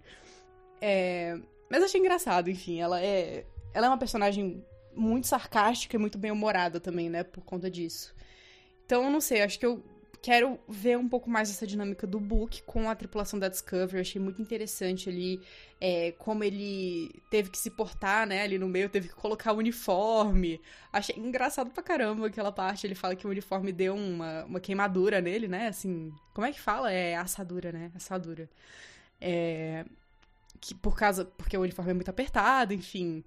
É... 0.81 1.39
Mas 1.71 1.83
achei 1.83 2.01
engraçado, 2.01 2.51
enfim. 2.51 2.81
Ela 2.81 3.01
é... 3.01 3.45
ela 3.73 3.87
é 3.87 3.89
uma 3.89 3.99
personagem 3.99 4.65
muito 4.95 5.27
sarcástica 5.27 5.97
e 5.97 5.99
muito 5.99 6.19
bem-humorada 6.19 6.81
também, 6.81 7.11
né? 7.11 7.23
Por 7.23 7.45
conta 7.45 7.71
disso. 7.71 8.15
Então, 8.87 9.05
eu 9.05 9.11
não 9.11 9.21
sei, 9.21 9.43
acho 9.43 9.59
que 9.59 9.67
eu 9.67 9.83
quero 10.25 10.59
ver 10.67 10.97
um 10.97 11.07
pouco 11.07 11.29
mais 11.29 11.51
essa 11.51 11.67
dinâmica 11.67 12.07
do 12.07 12.19
Book 12.19 12.63
com 12.63 12.89
a 12.89 12.95
tripulação 12.95 13.39
da 13.39 13.47
Discovery. 13.47 14.01
achei 14.01 14.19
muito 14.19 14.41
interessante 14.41 15.11
ali 15.11 15.39
é, 15.79 16.13
como 16.13 16.43
ele 16.43 17.11
teve 17.31 17.51
que 17.51 17.59
se 17.59 17.69
portar, 17.69 18.27
né? 18.27 18.41
Ali 18.41 18.59
no 18.59 18.67
meio, 18.67 18.89
teve 18.89 19.09
que 19.09 19.15
colocar 19.15 19.53
o 19.53 19.59
uniforme. 19.59 20.63
Achei 20.91 21.15
engraçado 21.19 21.71
pra 21.71 21.83
caramba 21.83 22.29
aquela 22.29 22.51
parte. 22.51 22.87
Ele 22.87 22.95
fala 22.95 23.15
que 23.15 23.27
o 23.27 23.31
uniforme 23.31 23.71
deu 23.71 23.95
uma, 23.95 24.45
uma 24.45 24.61
queimadura 24.61 25.21
nele, 25.21 25.47
né? 25.47 25.69
Assim, 25.69 26.11
como 26.33 26.47
é 26.47 26.53
que 26.53 26.61
fala? 26.61 26.91
É 26.91 27.17
assadura, 27.17 27.71
né? 27.71 27.93
Assadura. 27.95 28.49
É, 29.21 29.85
que 30.59 30.75
por 30.75 30.97
causa. 30.97 31.27
Porque 31.27 31.55
o 31.55 31.61
uniforme 31.61 31.91
é 31.91 31.95
muito 31.95 32.09
apertado, 32.09 32.73
enfim. 32.73 33.23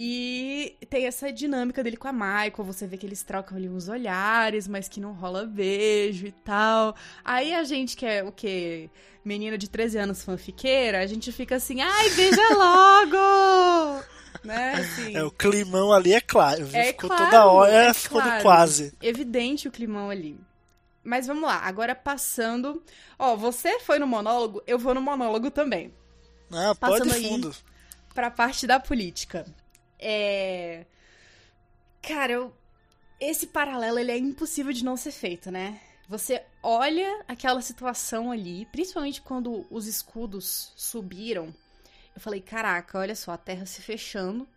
E 0.00 0.76
tem 0.88 1.06
essa 1.06 1.32
dinâmica 1.32 1.82
dele 1.82 1.96
com 1.96 2.06
a 2.06 2.12
Michael, 2.12 2.62
você 2.62 2.86
vê 2.86 2.96
que 2.96 3.04
eles 3.04 3.24
trocam 3.24 3.56
ali 3.56 3.68
uns 3.68 3.88
olhares, 3.88 4.68
mas 4.68 4.88
que 4.88 5.00
não 5.00 5.12
rola 5.12 5.44
beijo 5.44 6.24
e 6.24 6.30
tal. 6.30 6.94
Aí 7.24 7.52
a 7.52 7.64
gente 7.64 7.96
que 7.96 8.06
é 8.06 8.22
o 8.22 8.30
quê? 8.30 8.88
Menina 9.24 9.58
de 9.58 9.68
13 9.68 9.98
anos 9.98 10.22
fanfiqueira, 10.22 11.00
a 11.00 11.06
gente 11.06 11.32
fica 11.32 11.56
assim, 11.56 11.80
ai, 11.80 12.10
beija 12.10 12.40
logo! 12.54 14.04
né? 14.44 14.74
Assim, 14.74 15.16
É, 15.16 15.24
o 15.24 15.32
climão 15.32 15.92
ali 15.92 16.12
é 16.12 16.20
claro? 16.20 16.68
É 16.72 16.84
ficou 16.84 17.10
claro, 17.10 17.24
toda 17.24 17.46
hora, 17.46 17.72
é 17.72 17.92
ficou 17.92 18.22
claro. 18.22 18.42
quase. 18.42 18.94
evidente 19.02 19.66
o 19.66 19.72
climão 19.72 20.10
ali. 20.10 20.38
Mas 21.02 21.26
vamos 21.26 21.42
lá, 21.42 21.56
agora 21.64 21.96
passando. 21.96 22.80
Ó, 23.18 23.34
você 23.34 23.80
foi 23.80 23.98
no 23.98 24.06
monólogo, 24.06 24.62
eu 24.64 24.78
vou 24.78 24.94
no 24.94 25.00
monólogo 25.00 25.50
também. 25.50 25.92
Não, 26.48 26.76
pode 26.76 26.98
Passando 27.00 27.14
aí. 27.14 27.28
fundo. 27.28 27.52
Pra 28.14 28.30
parte 28.30 28.64
da 28.64 28.78
política. 28.78 29.44
É. 29.98 30.86
Cara, 32.02 32.32
eu... 32.32 32.54
esse 33.20 33.48
paralelo 33.48 33.98
ele 33.98 34.12
é 34.12 34.18
impossível 34.18 34.72
de 34.72 34.84
não 34.84 34.96
ser 34.96 35.12
feito, 35.12 35.50
né? 35.50 35.80
Você 36.08 36.42
olha 36.62 37.22
aquela 37.28 37.60
situação 37.60 38.30
ali, 38.30 38.66
principalmente 38.72 39.20
quando 39.20 39.66
os 39.70 39.86
escudos 39.86 40.72
subiram. 40.74 41.54
Eu 42.14 42.20
falei, 42.20 42.40
caraca, 42.40 42.98
olha 42.98 43.14
só, 43.14 43.32
a 43.32 43.38
Terra 43.38 43.66
se 43.66 43.82
fechando. 43.82 44.48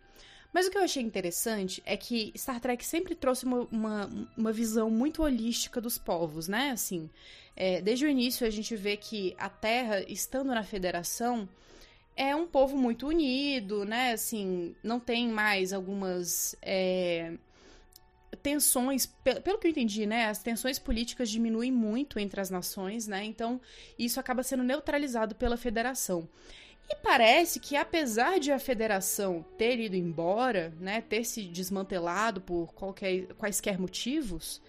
Mas 0.52 0.66
o 0.66 0.70
que 0.70 0.76
eu 0.76 0.82
achei 0.82 1.02
interessante 1.02 1.82
é 1.86 1.96
que 1.96 2.32
Star 2.36 2.60
Trek 2.60 2.84
sempre 2.84 3.14
trouxe 3.14 3.44
uma, 3.44 3.68
uma, 3.70 4.10
uma 4.36 4.52
visão 4.52 4.90
muito 4.90 5.22
holística 5.22 5.80
dos 5.80 5.96
povos, 5.96 6.46
né? 6.48 6.70
Assim, 6.70 7.08
é, 7.56 7.80
desde 7.80 8.04
o 8.04 8.08
início 8.08 8.46
a 8.46 8.50
gente 8.50 8.76
vê 8.76 8.96
que 8.96 9.34
a 9.38 9.48
Terra, 9.48 10.04
estando 10.08 10.48
na 10.54 10.62
Federação, 10.62 11.48
é 12.16 12.34
um 12.36 12.46
povo 12.46 12.76
muito 12.76 13.06
unido, 13.06 13.84
né? 13.84 14.12
Assim, 14.12 14.74
não 14.82 15.00
tem 15.00 15.28
mais 15.28 15.72
algumas 15.72 16.54
é, 16.60 17.32
tensões, 18.42 19.06
pe- 19.06 19.40
pelo 19.40 19.58
que 19.58 19.66
eu 19.66 19.70
entendi, 19.70 20.06
né? 20.06 20.26
As 20.26 20.42
tensões 20.42 20.78
políticas 20.78 21.30
diminuem 21.30 21.72
muito 21.72 22.18
entre 22.18 22.40
as 22.40 22.50
nações, 22.50 23.06
né? 23.06 23.24
Então, 23.24 23.60
isso 23.98 24.20
acaba 24.20 24.42
sendo 24.42 24.62
neutralizado 24.62 25.34
pela 25.34 25.56
Federação. 25.56 26.28
E 26.88 26.96
parece 26.96 27.58
que, 27.60 27.76
apesar 27.76 28.38
de 28.38 28.52
a 28.52 28.58
Federação 28.58 29.44
ter 29.56 29.78
ido 29.78 29.96
embora, 29.96 30.72
né, 30.80 31.00
ter 31.00 31.24
se 31.24 31.42
desmantelado 31.44 32.40
por 32.40 32.72
qualquer, 32.74 33.28
quaisquer 33.38 33.78
motivos, 33.78 34.60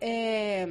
é, 0.00 0.68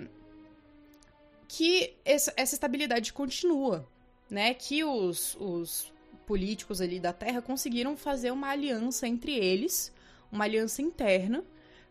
que 1.47 1.95
essa, 2.05 2.33
essa 2.35 2.53
estabilidade 2.53 3.13
continua, 3.13 3.87
né? 4.29 4.53
Que 4.53 4.83
os, 4.83 5.35
os 5.39 5.91
políticos 6.25 6.81
ali 6.81 6.99
da 6.99 7.13
Terra 7.13 7.41
conseguiram 7.41 7.95
fazer 7.95 8.31
uma 8.31 8.49
aliança 8.49 9.07
entre 9.07 9.33
eles, 9.33 9.93
uma 10.31 10.43
aliança 10.43 10.81
interna, 10.81 11.43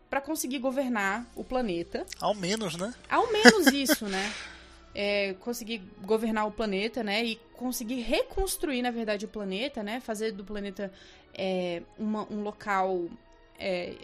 para 0.09 0.21
conseguir 0.21 0.59
governar 0.59 1.29
o 1.35 1.43
planeta. 1.43 2.05
Ao 2.19 2.33
menos, 2.33 2.75
né? 2.75 2.93
Ao 3.09 3.31
menos 3.31 3.67
isso, 3.73 4.05
né? 4.05 4.33
É, 4.95 5.33
conseguir 5.41 5.79
governar 6.03 6.47
o 6.47 6.51
planeta, 6.51 7.03
né? 7.03 7.23
E 7.25 7.35
conseguir 7.53 8.01
reconstruir, 8.01 8.81
na 8.81 8.91
verdade, 8.91 9.25
o 9.25 9.27
planeta, 9.27 9.83
né? 9.83 9.99
Fazer 9.99 10.31
do 10.31 10.43
planeta 10.43 10.91
é, 11.33 11.81
uma- 11.99 12.27
um 12.31 12.41
local 12.41 13.05
é, 13.59 13.95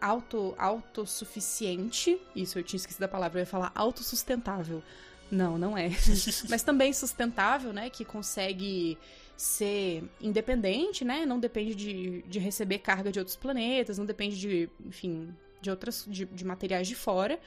auto, 0.00 0.54
autossuficiente. 0.58 2.20
Isso, 2.34 2.58
eu 2.58 2.62
tinha 2.62 2.78
esquecido 2.78 3.02
a 3.04 3.08
palavra, 3.08 3.38
eu 3.38 3.42
ia 3.42 3.46
falar 3.46 3.72
autossustentável. 3.74 4.82
Não, 5.32 5.56
não 5.56 5.76
é. 5.78 5.88
Mas 6.50 6.62
também 6.62 6.92
sustentável, 6.92 7.72
né? 7.72 7.88
Que 7.88 8.04
consegue 8.04 8.98
ser 9.34 10.04
independente, 10.20 11.06
né? 11.06 11.24
Não 11.24 11.40
depende 11.40 11.74
de, 11.74 12.22
de 12.22 12.38
receber 12.38 12.80
carga 12.80 13.10
de 13.10 13.18
outros 13.18 13.34
planetas, 13.34 13.96
não 13.96 14.04
depende 14.04 14.38
de, 14.38 14.68
enfim, 14.84 15.34
de 15.62 15.70
outras 15.70 16.04
de, 16.06 16.26
de 16.26 16.44
materiais 16.44 16.86
de 16.86 16.94
fora. 16.94 17.40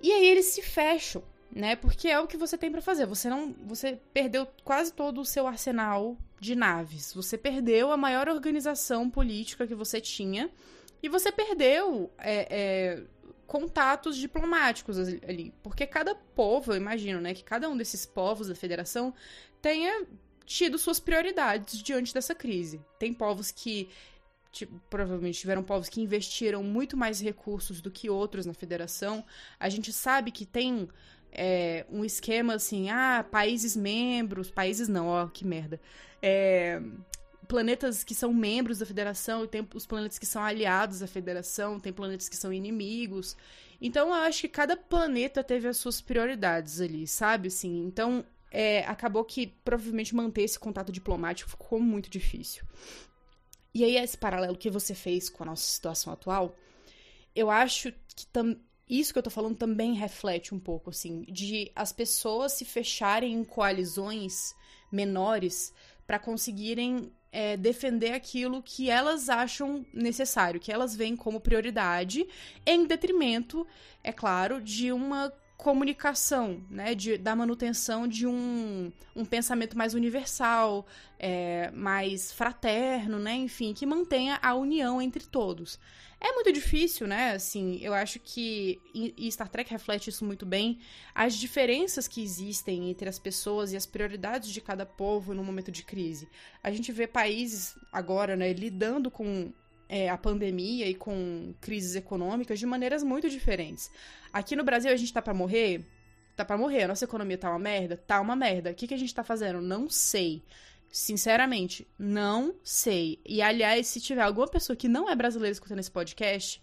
E 0.00 0.12
aí 0.12 0.24
eles 0.24 0.46
se 0.46 0.62
fecham, 0.62 1.24
né? 1.50 1.74
Porque 1.74 2.06
é 2.06 2.20
o 2.20 2.28
que 2.28 2.36
você 2.36 2.56
tem 2.56 2.70
pra 2.70 2.80
fazer. 2.80 3.04
Você 3.04 3.28
não, 3.28 3.52
você 3.66 3.98
perdeu 4.14 4.46
quase 4.62 4.92
todo 4.92 5.20
o 5.20 5.24
seu 5.24 5.48
arsenal 5.48 6.16
de 6.38 6.54
naves. 6.54 7.12
Você 7.12 7.36
perdeu 7.36 7.90
a 7.90 7.96
maior 7.96 8.28
organização 8.28 9.10
política 9.10 9.66
que 9.66 9.74
você 9.74 10.00
tinha 10.00 10.48
e 11.02 11.08
você 11.08 11.32
perdeu 11.32 12.12
é, 12.16 12.46
é, 12.48 13.02
contatos 13.50 14.16
diplomáticos 14.16 14.96
ali, 14.96 15.52
porque 15.60 15.84
cada 15.84 16.14
povo, 16.14 16.72
eu 16.72 16.76
imagino, 16.76 17.20
né, 17.20 17.34
que 17.34 17.42
cada 17.42 17.68
um 17.68 17.76
desses 17.76 18.06
povos 18.06 18.46
da 18.46 18.54
Federação 18.54 19.12
tenha 19.60 20.06
tido 20.46 20.78
suas 20.78 21.00
prioridades 21.00 21.82
diante 21.82 22.14
dessa 22.14 22.32
crise. 22.32 22.80
Tem 22.96 23.12
povos 23.12 23.50
que 23.50 23.88
tipo, 24.52 24.80
provavelmente 24.88 25.40
tiveram 25.40 25.64
povos 25.64 25.88
que 25.88 26.00
investiram 26.00 26.62
muito 26.62 26.96
mais 26.96 27.20
recursos 27.20 27.80
do 27.80 27.90
que 27.90 28.08
outros 28.08 28.46
na 28.46 28.54
federação. 28.54 29.24
A 29.58 29.68
gente 29.68 29.92
sabe 29.92 30.30
que 30.30 30.46
tem 30.46 30.88
é, 31.32 31.84
um 31.90 32.04
esquema 32.04 32.54
assim, 32.54 32.88
ah, 32.88 33.26
países 33.28 33.74
membros, 33.74 34.48
países 34.48 34.86
não, 34.86 35.08
ó, 35.08 35.26
que 35.26 35.44
merda. 35.44 35.80
É, 36.22 36.80
planetas 37.50 38.04
que 38.04 38.14
são 38.14 38.32
membros 38.32 38.78
da 38.78 38.86
federação 38.86 39.42
e 39.42 39.48
tem 39.48 39.68
os 39.74 39.84
planetas 39.84 40.20
que 40.20 40.24
são 40.24 40.40
aliados 40.40 41.02
à 41.02 41.08
federação, 41.08 41.80
tem 41.80 41.92
planetas 41.92 42.28
que 42.28 42.36
são 42.36 42.52
inimigos. 42.52 43.36
Então 43.80 44.06
eu 44.06 44.14
acho 44.14 44.42
que 44.42 44.48
cada 44.48 44.76
planeta 44.76 45.42
teve 45.42 45.66
as 45.66 45.76
suas 45.76 46.00
prioridades 46.00 46.80
ali, 46.80 47.08
sabe? 47.08 47.48
Assim, 47.48 47.84
então 47.84 48.24
é, 48.52 48.84
acabou 48.86 49.24
que 49.24 49.48
provavelmente 49.64 50.14
manter 50.14 50.42
esse 50.42 50.60
contato 50.60 50.92
diplomático 50.92 51.50
ficou 51.50 51.80
muito 51.80 52.08
difícil. 52.08 52.62
E 53.74 53.82
aí, 53.82 53.96
esse 53.96 54.16
paralelo 54.16 54.56
que 54.56 54.70
você 54.70 54.94
fez 54.94 55.28
com 55.28 55.42
a 55.42 55.46
nossa 55.46 55.64
situação 55.64 56.12
atual, 56.12 56.56
eu 57.34 57.50
acho 57.50 57.92
que 58.14 58.26
isso 58.88 59.12
que 59.12 59.18
eu 59.18 59.22
tô 59.24 59.30
falando 59.30 59.56
também 59.56 59.94
reflete 59.94 60.54
um 60.54 60.58
pouco, 60.60 60.90
assim, 60.90 61.22
de 61.22 61.72
as 61.74 61.92
pessoas 61.92 62.52
se 62.52 62.64
fecharem 62.64 63.32
em 63.32 63.44
coalizões 63.44 64.54
menores 64.90 65.72
para 66.06 66.18
conseguirem 66.18 67.12
é, 67.32 67.56
defender 67.56 68.12
aquilo 68.12 68.62
que 68.62 68.90
elas 68.90 69.28
acham 69.28 69.84
necessário, 69.92 70.60
que 70.60 70.72
elas 70.72 70.94
veem 70.94 71.16
como 71.16 71.40
prioridade, 71.40 72.26
em 72.66 72.84
detrimento, 72.84 73.66
é 74.02 74.12
claro, 74.12 74.60
de 74.60 74.92
uma 74.92 75.32
comunicação, 75.60 76.64
né, 76.70 76.94
de, 76.94 77.18
da 77.18 77.36
manutenção 77.36 78.08
de 78.08 78.26
um, 78.26 78.90
um 79.14 79.26
pensamento 79.26 79.76
mais 79.76 79.92
universal, 79.92 80.86
é, 81.18 81.70
mais 81.72 82.32
fraterno, 82.32 83.18
né, 83.18 83.34
enfim, 83.34 83.74
que 83.74 83.84
mantenha 83.84 84.38
a 84.42 84.54
união 84.54 85.02
entre 85.02 85.24
todos. 85.26 85.78
É 86.18 86.32
muito 86.32 86.50
difícil, 86.50 87.06
né, 87.06 87.32
assim, 87.32 87.78
eu 87.82 87.92
acho 87.92 88.18
que, 88.20 88.80
e, 88.94 89.30
Star 89.30 89.48
Trek 89.48 89.70
reflete 89.70 90.08
isso 90.08 90.24
muito 90.24 90.46
bem, 90.46 90.78
as 91.14 91.34
diferenças 91.34 92.08
que 92.08 92.22
existem 92.22 92.90
entre 92.90 93.08
as 93.08 93.18
pessoas 93.18 93.72
e 93.72 93.76
as 93.76 93.84
prioridades 93.84 94.50
de 94.50 94.60
cada 94.62 94.86
povo 94.86 95.34
no 95.34 95.44
momento 95.44 95.70
de 95.70 95.82
crise. 95.82 96.26
A 96.62 96.70
gente 96.70 96.90
vê 96.90 97.06
países 97.06 97.76
agora, 97.92 98.34
né, 98.34 98.52
lidando 98.54 99.10
com 99.10 99.52
é, 99.90 100.08
a 100.08 100.16
pandemia 100.16 100.88
e 100.88 100.94
com 100.94 101.52
crises 101.60 101.96
econômicas 101.96 102.60
de 102.60 102.64
maneiras 102.64 103.02
muito 103.02 103.28
diferentes. 103.28 103.90
Aqui 104.32 104.54
no 104.54 104.62
Brasil 104.62 104.92
a 104.92 104.96
gente 104.96 105.12
tá 105.12 105.20
pra 105.20 105.34
morrer? 105.34 105.84
Tá 106.36 106.44
pra 106.44 106.56
morrer. 106.56 106.84
A 106.84 106.88
nossa 106.88 107.04
economia 107.04 107.36
tá 107.36 107.50
uma 107.50 107.58
merda? 107.58 107.96
Tá 107.96 108.20
uma 108.20 108.36
merda. 108.36 108.70
O 108.70 108.74
que, 108.74 108.86
que 108.86 108.94
a 108.94 108.96
gente 108.96 109.12
tá 109.12 109.24
fazendo? 109.24 109.60
Não 109.60 109.90
sei. 109.90 110.44
Sinceramente, 110.92 111.88
não 111.98 112.54
sei. 112.62 113.18
E 113.26 113.42
aliás, 113.42 113.88
se 113.88 114.00
tiver 114.00 114.22
alguma 114.22 114.46
pessoa 114.46 114.76
que 114.76 114.88
não 114.88 115.10
é 115.10 115.16
brasileira 115.16 115.52
escutando 115.52 115.80
esse 115.80 115.90
podcast, 115.90 116.62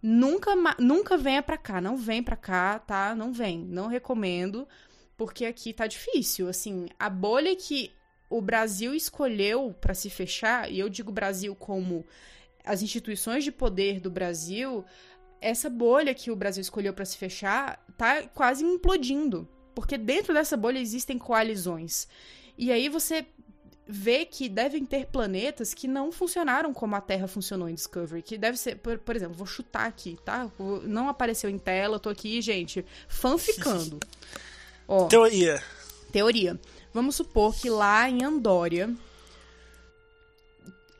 nunca, 0.00 0.54
nunca 0.78 1.16
venha 1.16 1.42
pra 1.42 1.58
cá. 1.58 1.80
Não 1.80 1.96
vem 1.96 2.22
pra 2.22 2.36
cá, 2.36 2.78
tá? 2.78 3.12
Não 3.16 3.32
vem. 3.32 3.58
Não 3.58 3.88
recomendo, 3.88 4.68
porque 5.16 5.44
aqui 5.44 5.72
tá 5.72 5.88
difícil. 5.88 6.48
Assim, 6.48 6.86
a 6.96 7.10
bolha 7.10 7.56
que 7.56 7.90
o 8.30 8.40
Brasil 8.40 8.94
escolheu 8.94 9.74
para 9.80 9.94
se 9.94 10.08
fechar, 10.08 10.70
e 10.70 10.78
eu 10.78 10.88
digo 10.88 11.10
Brasil 11.10 11.56
como 11.56 12.04
as 12.68 12.82
instituições 12.82 13.42
de 13.42 13.50
poder 13.50 13.98
do 13.98 14.10
Brasil, 14.10 14.84
essa 15.40 15.70
bolha 15.70 16.14
que 16.14 16.30
o 16.30 16.36
Brasil 16.36 16.60
escolheu 16.60 16.92
para 16.92 17.04
se 17.06 17.16
fechar 17.16 17.82
tá 17.96 18.22
quase 18.34 18.62
implodindo. 18.62 19.48
Porque 19.74 19.96
dentro 19.96 20.34
dessa 20.34 20.56
bolha 20.56 20.78
existem 20.78 21.16
coalizões. 21.16 22.06
E 22.58 22.70
aí 22.70 22.88
você 22.88 23.26
vê 23.86 24.26
que 24.26 24.50
devem 24.50 24.84
ter 24.84 25.06
planetas 25.06 25.72
que 25.72 25.88
não 25.88 26.12
funcionaram 26.12 26.74
como 26.74 26.94
a 26.94 27.00
Terra 27.00 27.26
funcionou 27.26 27.70
em 27.70 27.74
Discovery. 27.74 28.20
Que 28.20 28.36
deve 28.36 28.58
ser, 28.58 28.76
por, 28.76 28.98
por 28.98 29.16
exemplo, 29.16 29.34
vou 29.34 29.46
chutar 29.46 29.86
aqui, 29.86 30.18
tá? 30.22 30.50
Não 30.82 31.08
apareceu 31.08 31.48
em 31.48 31.58
tela, 31.58 31.98
tô 31.98 32.10
aqui, 32.10 32.42
gente, 32.42 32.84
fanficando. 33.08 33.98
Ó, 34.86 35.06
Teoria. 35.06 35.62
Teoria. 36.12 36.60
Vamos 36.92 37.16
supor 37.16 37.54
que 37.54 37.70
lá 37.70 38.10
em 38.10 38.22
Andória. 38.24 38.94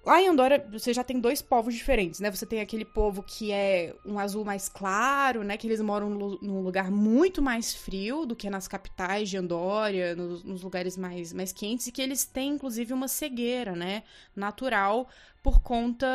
Lá 0.09 0.23
em 0.23 0.29
Andorra, 0.29 0.66
você 0.73 0.94
já 0.94 1.05
tem 1.05 1.21
dois 1.21 1.42
povos 1.42 1.75
diferentes, 1.75 2.18
né? 2.18 2.31
Você 2.31 2.47
tem 2.47 2.62
aquele 2.62 2.87
povo 2.87 3.23
que 3.23 3.53
é 3.53 3.94
um 4.07 4.18
azul 4.18 4.42
mais 4.42 4.66
claro, 4.66 5.44
né? 5.44 5.59
Que 5.59 5.66
eles 5.66 5.83
moram 5.83 6.09
num 6.09 6.62
lugar 6.62 6.90
muito 6.90 7.42
mais 7.42 7.75
frio 7.75 8.25
do 8.25 8.35
que 8.35 8.49
nas 8.49 8.66
capitais 8.66 9.29
de 9.29 9.37
Andorra, 9.37 10.14
nos, 10.16 10.42
nos 10.42 10.62
lugares 10.62 10.97
mais, 10.97 11.35
mais 11.35 11.53
quentes, 11.53 11.88
e 11.88 11.92
que 11.92 12.01
eles 12.01 12.25
têm, 12.25 12.53
inclusive, 12.55 12.94
uma 12.94 13.07
cegueira, 13.07 13.77
né? 13.77 14.03
Natural 14.35 15.07
por 15.42 15.61
conta, 15.61 16.09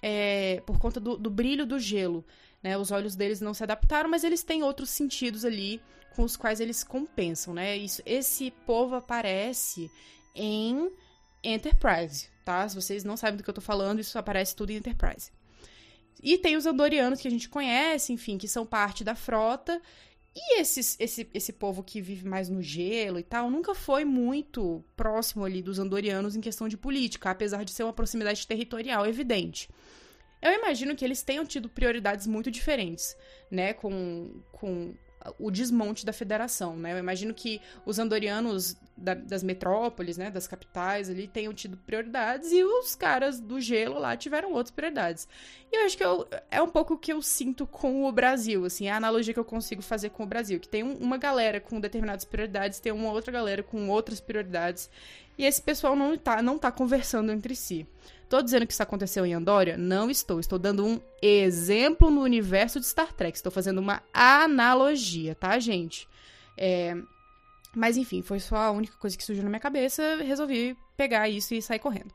é, 0.00 0.62
por 0.64 0.78
conta 0.78 1.00
do, 1.00 1.16
do 1.16 1.28
brilho 1.28 1.66
do 1.66 1.80
gelo. 1.80 2.24
Né? 2.62 2.78
Os 2.78 2.92
olhos 2.92 3.16
deles 3.16 3.40
não 3.40 3.52
se 3.52 3.64
adaptaram, 3.64 4.08
mas 4.08 4.22
eles 4.22 4.44
têm 4.44 4.62
outros 4.62 4.90
sentidos 4.90 5.44
ali 5.44 5.82
com 6.14 6.22
os 6.22 6.36
quais 6.36 6.60
eles 6.60 6.84
compensam, 6.84 7.52
né? 7.52 7.76
Isso, 7.76 8.00
esse 8.06 8.52
povo 8.64 8.94
aparece 8.94 9.90
em 10.36 10.88
Enterprise, 11.42 12.30
tá? 12.44 12.68
Se 12.68 12.74
vocês 12.74 13.04
não 13.04 13.16
sabem 13.16 13.36
do 13.36 13.42
que 13.42 13.50
eu 13.50 13.54
tô 13.54 13.60
falando, 13.60 14.00
isso 14.00 14.18
aparece 14.18 14.54
tudo 14.54 14.70
em 14.70 14.76
Enterprise. 14.76 15.30
E 16.22 16.38
tem 16.38 16.56
os 16.56 16.66
Andorianos 16.66 17.20
que 17.20 17.28
a 17.28 17.30
gente 17.30 17.48
conhece, 17.48 18.12
enfim, 18.12 18.38
que 18.38 18.46
são 18.46 18.64
parte 18.64 19.02
da 19.02 19.14
frota. 19.14 19.80
E 20.34 20.60
esses, 20.60 20.96
esse, 20.98 21.28
esse 21.34 21.52
povo 21.52 21.82
que 21.82 22.00
vive 22.00 22.26
mais 22.26 22.48
no 22.48 22.62
gelo 22.62 23.18
e 23.18 23.22
tal, 23.22 23.50
nunca 23.50 23.74
foi 23.74 24.04
muito 24.04 24.82
próximo 24.96 25.44
ali 25.44 25.60
dos 25.60 25.78
Andorianos 25.78 26.36
em 26.36 26.40
questão 26.40 26.68
de 26.68 26.76
política, 26.76 27.30
apesar 27.30 27.64
de 27.64 27.70
ser 27.70 27.82
uma 27.82 27.92
proximidade 27.92 28.46
territorial 28.46 29.06
evidente. 29.06 29.68
Eu 30.40 30.52
imagino 30.52 30.96
que 30.96 31.04
eles 31.04 31.22
tenham 31.22 31.44
tido 31.44 31.68
prioridades 31.68 32.26
muito 32.26 32.50
diferentes, 32.50 33.16
né, 33.50 33.74
com, 33.74 34.42
com 34.50 34.94
o 35.38 35.50
desmonte 35.50 36.04
da 36.04 36.12
federação, 36.12 36.76
né? 36.76 36.92
Eu 36.92 36.98
imagino 36.98 37.32
que 37.32 37.60
os 37.86 37.98
andorianos 37.98 38.76
da, 39.02 39.14
das 39.14 39.42
metrópoles, 39.42 40.16
né, 40.16 40.30
das 40.30 40.46
capitais 40.46 41.10
ali, 41.10 41.26
tenham 41.26 41.52
tido 41.52 41.76
prioridades 41.76 42.52
e 42.52 42.62
os 42.62 42.94
caras 42.94 43.40
do 43.40 43.60
gelo 43.60 43.98
lá 43.98 44.16
tiveram 44.16 44.52
outras 44.52 44.70
prioridades. 44.70 45.28
E 45.70 45.76
eu 45.76 45.84
acho 45.84 45.96
que 45.96 46.04
eu, 46.04 46.26
é 46.50 46.62
um 46.62 46.68
pouco 46.68 46.94
o 46.94 46.98
que 46.98 47.12
eu 47.12 47.20
sinto 47.20 47.66
com 47.66 48.04
o 48.04 48.12
Brasil, 48.12 48.64
assim, 48.64 48.88
a 48.88 48.96
analogia 48.96 49.34
que 49.34 49.40
eu 49.40 49.44
consigo 49.44 49.82
fazer 49.82 50.10
com 50.10 50.22
o 50.22 50.26
Brasil, 50.26 50.60
que 50.60 50.68
tem 50.68 50.82
um, 50.82 50.94
uma 50.94 51.18
galera 51.18 51.60
com 51.60 51.80
determinadas 51.80 52.24
prioridades, 52.24 52.80
tem 52.80 52.92
uma 52.92 53.10
outra 53.10 53.32
galera 53.32 53.62
com 53.62 53.88
outras 53.88 54.20
prioridades, 54.20 54.88
e 55.36 55.44
esse 55.44 55.60
pessoal 55.60 55.96
não 55.96 56.16
tá, 56.16 56.42
não 56.42 56.58
tá 56.58 56.70
conversando 56.70 57.32
entre 57.32 57.56
si. 57.56 57.86
Estou 58.32 58.42
dizendo 58.42 58.66
que 58.66 58.72
isso 58.72 58.82
aconteceu 58.82 59.26
em 59.26 59.34
Andória? 59.34 59.76
Não 59.76 60.10
estou. 60.10 60.40
Estou 60.40 60.58
dando 60.58 60.86
um 60.86 60.98
exemplo 61.20 62.10
no 62.10 62.22
universo 62.22 62.80
de 62.80 62.86
Star 62.86 63.12
Trek. 63.12 63.36
Estou 63.36 63.52
fazendo 63.52 63.78
uma 63.78 64.02
analogia, 64.10 65.34
tá, 65.34 65.58
gente? 65.58 66.08
É... 66.56 66.96
Mas 67.74 67.96
enfim, 67.96 68.22
foi 68.22 68.38
só 68.38 68.56
a 68.56 68.70
única 68.70 68.96
coisa 68.98 69.16
que 69.16 69.24
surgiu 69.24 69.44
na 69.44 69.50
minha 69.50 69.60
cabeça. 69.60 70.16
Resolvi 70.16 70.76
pegar 70.96 71.28
isso 71.28 71.54
e 71.54 71.62
sair 71.62 71.78
correndo. 71.78 72.12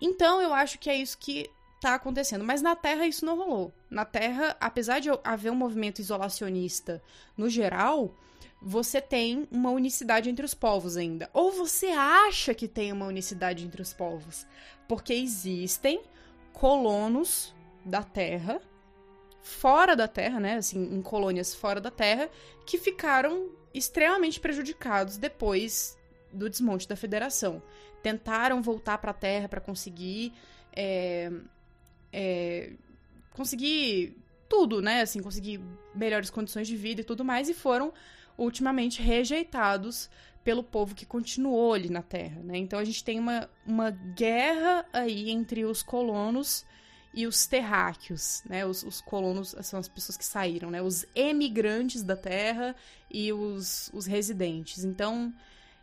Então 0.00 0.40
eu 0.40 0.52
acho 0.52 0.78
que 0.78 0.88
é 0.88 0.96
isso 0.96 1.18
que 1.18 1.50
tá 1.80 1.94
acontecendo. 1.94 2.44
Mas 2.44 2.62
na 2.62 2.74
Terra 2.74 3.06
isso 3.06 3.26
não 3.26 3.36
rolou. 3.36 3.72
Na 3.90 4.04
Terra, 4.04 4.56
apesar 4.60 5.00
de 5.00 5.10
haver 5.22 5.52
um 5.52 5.56
movimento 5.56 5.98
isolacionista 6.00 7.02
no 7.36 7.48
geral, 7.48 8.14
você 8.60 9.00
tem 9.00 9.46
uma 9.50 9.70
unicidade 9.70 10.30
entre 10.30 10.46
os 10.46 10.54
povos 10.54 10.96
ainda. 10.96 11.28
Ou 11.34 11.52
você 11.52 11.88
acha 11.88 12.54
que 12.54 12.66
tem 12.66 12.90
uma 12.90 13.06
unicidade 13.06 13.64
entre 13.66 13.82
os 13.82 13.92
povos. 13.92 14.46
Porque 14.88 15.12
existem 15.12 16.02
colonos 16.54 17.54
da 17.84 18.02
Terra, 18.02 18.62
fora 19.42 19.94
da 19.94 20.08
Terra, 20.08 20.40
né? 20.40 20.56
Assim, 20.56 20.82
em 20.82 21.02
colônias 21.02 21.54
fora 21.54 21.80
da 21.80 21.90
Terra, 21.90 22.30
que 22.64 22.78
ficaram 22.78 23.50
extremamente 23.74 24.38
prejudicados 24.38 25.18
depois 25.18 25.98
do 26.32 26.48
desmonte 26.48 26.88
da 26.88 26.96
Federação. 26.96 27.62
Tentaram 28.02 28.62
voltar 28.62 28.98
para 28.98 29.10
a 29.10 29.14
Terra 29.14 29.48
para 29.48 29.60
conseguir. 29.60 30.32
É, 30.72 31.30
é, 32.12 32.72
conseguir 33.32 34.16
tudo, 34.48 34.80
né? 34.80 35.00
Assim, 35.00 35.20
conseguir 35.20 35.60
melhores 35.94 36.30
condições 36.30 36.68
de 36.68 36.76
vida 36.76 37.00
e 37.00 37.04
tudo 37.04 37.24
mais, 37.24 37.48
e 37.48 37.54
foram 37.54 37.92
ultimamente 38.38 39.02
rejeitados 39.02 40.08
pelo 40.44 40.62
povo 40.62 40.94
que 40.94 41.06
continuou 41.06 41.72
ali 41.72 41.88
na 41.88 42.02
Terra, 42.02 42.40
né? 42.42 42.58
Então 42.58 42.78
a 42.78 42.84
gente 42.84 43.02
tem 43.02 43.18
uma, 43.18 43.48
uma 43.66 43.90
guerra 43.90 44.84
aí 44.92 45.30
entre 45.30 45.64
os 45.64 45.82
colonos 45.82 46.66
e 47.14 47.26
os 47.26 47.46
terráqueos, 47.46 48.42
né? 48.44 48.66
Os, 48.66 48.82
os, 48.82 49.00
colonos 49.00 49.54
são 49.62 49.78
as 49.78 49.88
pessoas 49.88 50.16
que 50.16 50.24
saíram, 50.24 50.70
né? 50.70 50.82
Os 50.82 51.06
emigrantes 51.14 52.02
da 52.02 52.16
Terra 52.16 52.74
e 53.10 53.32
os, 53.32 53.88
os 53.94 54.04
residentes. 54.04 54.82
Então, 54.84 55.32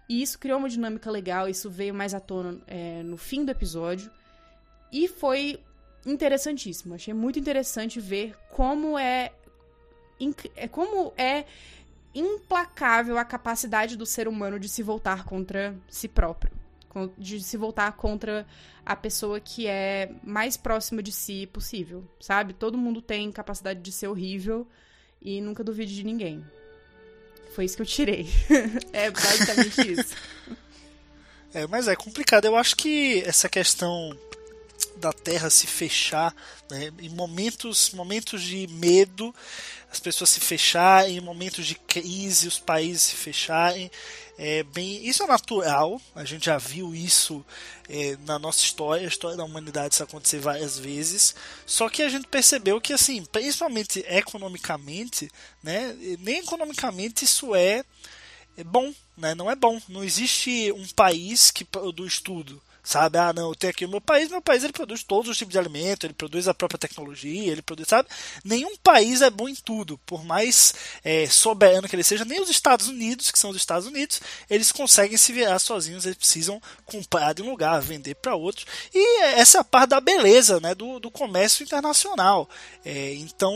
isso 0.10 0.38
criou 0.38 0.60
uma 0.60 0.70
dinâmica 0.70 1.10
legal, 1.10 1.48
isso 1.48 1.70
veio 1.70 1.94
mais 1.94 2.14
à 2.14 2.20
tona 2.20 2.60
é, 2.68 3.02
no 3.02 3.16
fim 3.16 3.46
do 3.46 3.52
episódio. 3.52 4.12
E 4.92 5.08
foi 5.08 5.64
interessantíssimo. 6.06 6.96
Achei 6.96 7.14
muito 7.14 7.40
interessante 7.40 8.00
ver 8.00 8.36
como 8.50 9.00
é, 9.00 9.32
é 10.56 10.68
como 10.68 11.14
é 11.18 11.46
implacável 12.14 13.18
a 13.18 13.24
capacidade 13.24 13.96
do 13.96 14.06
ser 14.06 14.28
humano 14.28 14.60
de 14.60 14.68
se 14.68 14.84
voltar 14.84 15.24
contra 15.24 15.74
si 15.88 16.10
próprio. 16.10 16.61
De 17.18 17.42
se 17.42 17.58
voltar 17.58 17.92
contra 17.94 18.46
a 18.86 18.96
pessoa 18.96 19.40
que 19.40 19.68
é 19.68 20.12
mais 20.24 20.58
próxima 20.58 21.02
de 21.02 21.12
si 21.12 21.48
possível, 21.48 22.04
sabe? 22.20 22.54
Todo 22.54 22.78
mundo 22.78 23.02
tem 23.02 23.32
capacidade 23.32 23.82
de 23.82 23.92
ser 23.92 24.08
horrível 24.08 24.68
e 25.22 25.40
nunca 25.40 25.64
duvide 25.64 25.96
de 25.96 26.04
ninguém. 26.04 26.44
Foi 27.54 27.66
isso 27.66 27.76
que 27.76 27.82
eu 27.82 27.86
tirei. 27.86 28.28
é 28.92 29.10
basicamente 29.10 29.92
isso. 29.94 30.16
É, 31.54 31.68
mas 31.68 31.90
é 31.90 31.98
complicado. 31.98 32.46
Eu 32.46 32.56
acho 32.56 32.78
que 32.78 33.22
essa 33.26 33.50
questão 33.50 34.18
da 34.96 35.12
Terra 35.12 35.50
se 35.50 35.68
fechar, 35.68 36.34
né, 36.70 36.92
em 37.00 37.10
momentos, 37.10 37.92
momentos 37.92 38.42
de 38.42 38.68
medo, 38.68 39.36
as 39.92 40.00
pessoas 40.00 40.30
se 40.30 40.40
fecharem, 40.40 41.18
em 41.18 41.22
momentos 41.22 41.68
de 41.68 41.76
crise, 41.76 42.48
os 42.48 42.60
países 42.60 43.04
se 43.04 43.16
fecharem. 43.16 43.92
É 44.44 44.64
bem, 44.64 45.08
isso 45.08 45.22
é 45.22 45.28
natural, 45.28 46.02
a 46.16 46.26
gente 46.26 46.48
já 46.48 46.58
viu 46.58 46.96
isso 46.96 47.46
é, 47.88 48.18
na 48.26 48.40
nossa 48.40 48.58
história, 48.58 49.06
a 49.06 49.08
história 49.08 49.38
da 49.38 49.44
humanidade 49.44 49.94
isso 49.94 50.02
acontecer 50.02 50.40
várias 50.40 50.80
vezes. 50.80 51.36
Só 51.64 51.88
que 51.88 52.02
a 52.02 52.10
gente 52.10 52.26
percebeu 52.26 52.82
que, 52.82 52.92
assim, 52.92 53.24
principalmente 53.24 54.04
economicamente, 54.08 55.30
né, 55.62 55.96
nem 56.22 56.40
economicamente 56.40 57.24
isso 57.24 57.54
é, 57.54 57.84
é 58.58 58.64
bom, 58.64 58.92
né, 59.16 59.36
não 59.36 59.50
é 59.50 59.56
bom. 59.56 59.80
Não 59.88 60.04
existe 60.04 60.72
um 60.72 60.88
país 60.88 61.52
que 61.52 61.64
produz 61.64 62.20
tudo 62.20 62.60
sabe? 62.84 63.18
Ah, 63.18 63.34
não, 63.34 63.50
eu 63.50 63.56
tenho 63.56 63.72
aqui 63.72 63.86
o 63.86 63.90
meu 63.90 64.02
país, 64.02 64.30
meu 64.30 64.42
país 64.42 64.64
ele 64.64 64.74
produz 64.74 65.04
todos 65.04 65.30
os 65.30 65.38
tipos 65.38 65.52
de 65.52 65.60
alimento, 65.60 66.06
ele 66.06 66.14
produz 66.14 66.48
a 66.48 66.54
própria 66.54 66.78
tecnologia, 66.78 67.52
ele 67.52 67.62
produz, 67.62 67.88
sabe? 67.88 68.10
Nenhum 68.44 68.76
país 68.78 69.22
é 69.22 69.30
bom 69.30 69.48
em 69.48 69.56
tudo, 69.56 69.98
por 70.00 70.24
mais 70.24 70.74
é, 71.04 71.28
soberano 71.28 71.88
que 71.88 71.96
ele 71.96 72.04
seja, 72.04 72.26
nem 72.26 72.42
os 72.42 72.50
Estados 72.50 72.88
Unidos, 72.88 73.32
que 73.32 73.40
são 73.40 73.50
os 73.50 73.58
Estados 73.58 73.88
Unidos, 73.88 74.22
eles 74.50 74.72
conseguem 74.72 75.18
se 75.18 75.32
virar 75.32 75.60
sozinhos, 75.60 76.06
eles 76.06 76.18
precisam 76.18 76.62
comprar 76.86 77.34
de 77.34 77.42
um 77.42 77.50
lugar, 77.50 77.82
vender 77.82 78.16
para 78.16 78.36
outros, 78.36 78.66
e 78.94 79.22
essa 79.24 79.60
é 79.60 79.62
a 79.62 79.64
parte 79.64 79.90
da 79.90 80.02
beleza, 80.02 80.60
né, 80.60 80.74
do, 80.74 81.00
do 81.00 81.12
comércio 81.12 81.64
internacional. 81.64 82.50
É, 82.84 83.14
então, 83.16 83.56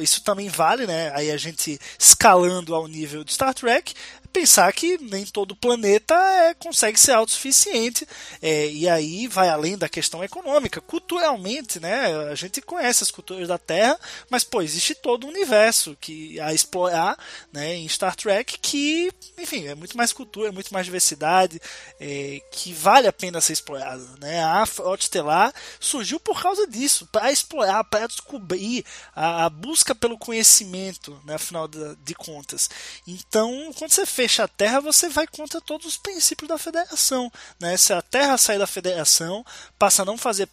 isso 0.00 0.22
também 0.22 0.48
vale, 0.48 0.86
né, 0.86 1.12
aí 1.14 1.30
a 1.30 1.36
gente 1.36 1.78
escalando 1.98 2.74
ao 2.74 2.86
nível 2.86 3.24
de 3.24 3.32
Star 3.32 3.54
Trek, 3.54 3.94
pensar 4.30 4.72
que 4.72 4.98
nem 4.98 5.24
todo 5.26 5.56
planeta 5.56 6.14
é, 6.14 6.54
consegue 6.54 6.98
ser 6.98 7.12
autossuficiente 7.12 8.06
é, 8.40 8.66
e 8.66 8.88
aí 8.88 9.26
vai 9.26 9.48
além 9.48 9.76
da 9.76 9.88
questão 9.88 10.22
econômica. 10.24 10.80
Culturalmente, 10.80 11.80
né, 11.80 12.06
a 12.30 12.34
gente 12.34 12.60
conhece 12.62 13.02
as 13.02 13.10
culturas 13.10 13.48
da 13.48 13.58
Terra, 13.58 13.98
mas 14.30 14.44
pô, 14.44 14.62
existe 14.62 14.94
todo 14.94 15.26
um 15.26 15.30
universo 15.30 15.96
que 16.00 16.38
a 16.40 16.54
explorar 16.54 17.18
né, 17.52 17.74
em 17.74 17.88
Star 17.88 18.16
Trek 18.16 18.58
que, 18.58 19.10
enfim, 19.38 19.66
é 19.66 19.74
muito 19.74 19.96
mais 19.96 20.12
cultura, 20.12 20.48
é 20.48 20.52
muito 20.52 20.72
mais 20.72 20.86
diversidade, 20.86 21.60
é, 21.98 22.40
que 22.50 22.72
vale 22.72 23.06
a 23.06 23.12
pena 23.12 23.40
ser 23.40 23.52
explorado. 23.52 24.08
Né? 24.20 24.42
A 24.42 24.64
Frota 24.66 25.02
Estelar 25.02 25.52
surgiu 25.78 26.20
por 26.20 26.40
causa 26.40 26.66
disso, 26.66 27.06
para 27.10 27.32
explorar, 27.32 27.84
para 27.84 28.06
descobrir 28.06 28.84
a, 29.14 29.46
a, 29.46 29.50
busca 29.50 29.94
pelo 29.94 30.18
conhecimento, 30.18 31.20
né, 31.24 31.34
afinal 31.34 31.66
de, 31.66 31.96
de 31.96 32.14
contas. 32.14 32.70
Então, 33.06 33.72
quando 33.76 33.90
você 33.90 34.06
fecha 34.20 34.44
a 34.44 34.48
Terra, 34.48 34.80
você 34.80 35.08
vai 35.08 35.26
contra 35.26 35.62
todos 35.62 35.86
os 35.86 35.96
princípios 35.96 36.46
da 36.46 36.58
federação. 36.58 37.32
Né? 37.58 37.74
Se 37.78 37.90
a 37.94 38.02
Terra 38.02 38.36
sair 38.36 38.58
da 38.58 38.66
federação, 38.66 39.42
passa 39.78 40.02
a 40.02 40.04
não 40.04 40.18
fazer 40.18 40.46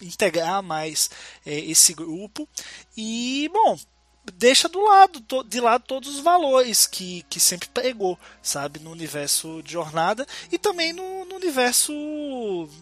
integrar 0.00 0.62
mais 0.62 1.10
é, 1.44 1.58
esse 1.58 1.92
grupo. 1.92 2.48
E, 2.96 3.50
bom, 3.52 3.78
deixa 4.24 4.68
do 4.68 4.80
lado 4.80 5.24
de 5.44 5.60
lado 5.60 5.84
todos 5.86 6.14
os 6.14 6.20
valores 6.20 6.86
que, 6.86 7.24
que 7.28 7.40
sempre 7.40 7.68
pregou, 7.68 8.18
sabe, 8.40 8.78
no 8.78 8.90
universo 8.90 9.60
de 9.64 9.72
jornada 9.72 10.26
e 10.50 10.58
também 10.58 10.92
no, 10.92 11.24
no 11.24 11.34
universo 11.34 11.92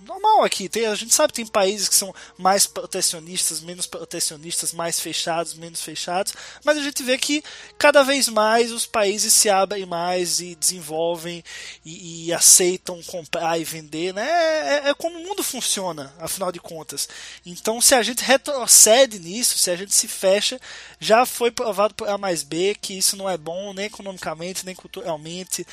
normal 0.04 0.44
aqui. 0.44 0.68
Tem, 0.68 0.86
a 0.86 0.94
gente 0.94 1.14
sabe 1.14 1.32
tem 1.32 1.46
países 1.46 1.88
que 1.88 1.94
são 1.94 2.14
mais 2.36 2.66
protecionistas, 2.66 3.60
menos 3.60 3.86
protecionistas, 3.86 4.72
mais 4.72 5.00
fechados, 5.00 5.54
menos 5.54 5.80
fechados, 5.80 6.34
mas 6.62 6.76
a 6.76 6.82
gente 6.82 7.02
vê 7.02 7.16
que 7.16 7.42
cada 7.78 8.02
vez 8.02 8.28
mais 8.28 8.70
os 8.70 8.84
países 8.84 9.32
se 9.32 9.48
abrem 9.48 9.86
mais 9.86 10.40
e 10.40 10.54
desenvolvem 10.54 11.42
e, 11.84 12.26
e 12.26 12.32
aceitam 12.34 13.02
comprar 13.04 13.58
e 13.58 13.64
vender, 13.64 14.12
né? 14.12 14.28
É, 14.28 14.82
é, 14.86 14.90
é 14.90 14.94
como 14.94 15.18
o 15.18 15.24
mundo 15.24 15.42
funciona, 15.42 16.12
afinal 16.18 16.52
de 16.52 16.60
contas. 16.60 17.08
Então, 17.46 17.80
se 17.80 17.94
a 17.94 18.02
gente 18.02 18.22
retrocede 18.22 19.18
nisso, 19.18 19.56
se 19.56 19.70
a 19.70 19.76
gente 19.76 19.94
se 19.94 20.06
fecha, 20.06 20.60
já 20.98 21.24
foi 21.30 21.50
provado 21.50 21.94
por 21.94 22.08
A 22.08 22.18
mais 22.18 22.42
B 22.42 22.76
que 22.80 22.98
isso 22.98 23.16
não 23.16 23.28
é 23.28 23.36
bom 23.36 23.72
nem 23.72 23.86
economicamente, 23.86 24.66
nem 24.66 24.74
culturalmente, 24.74 25.66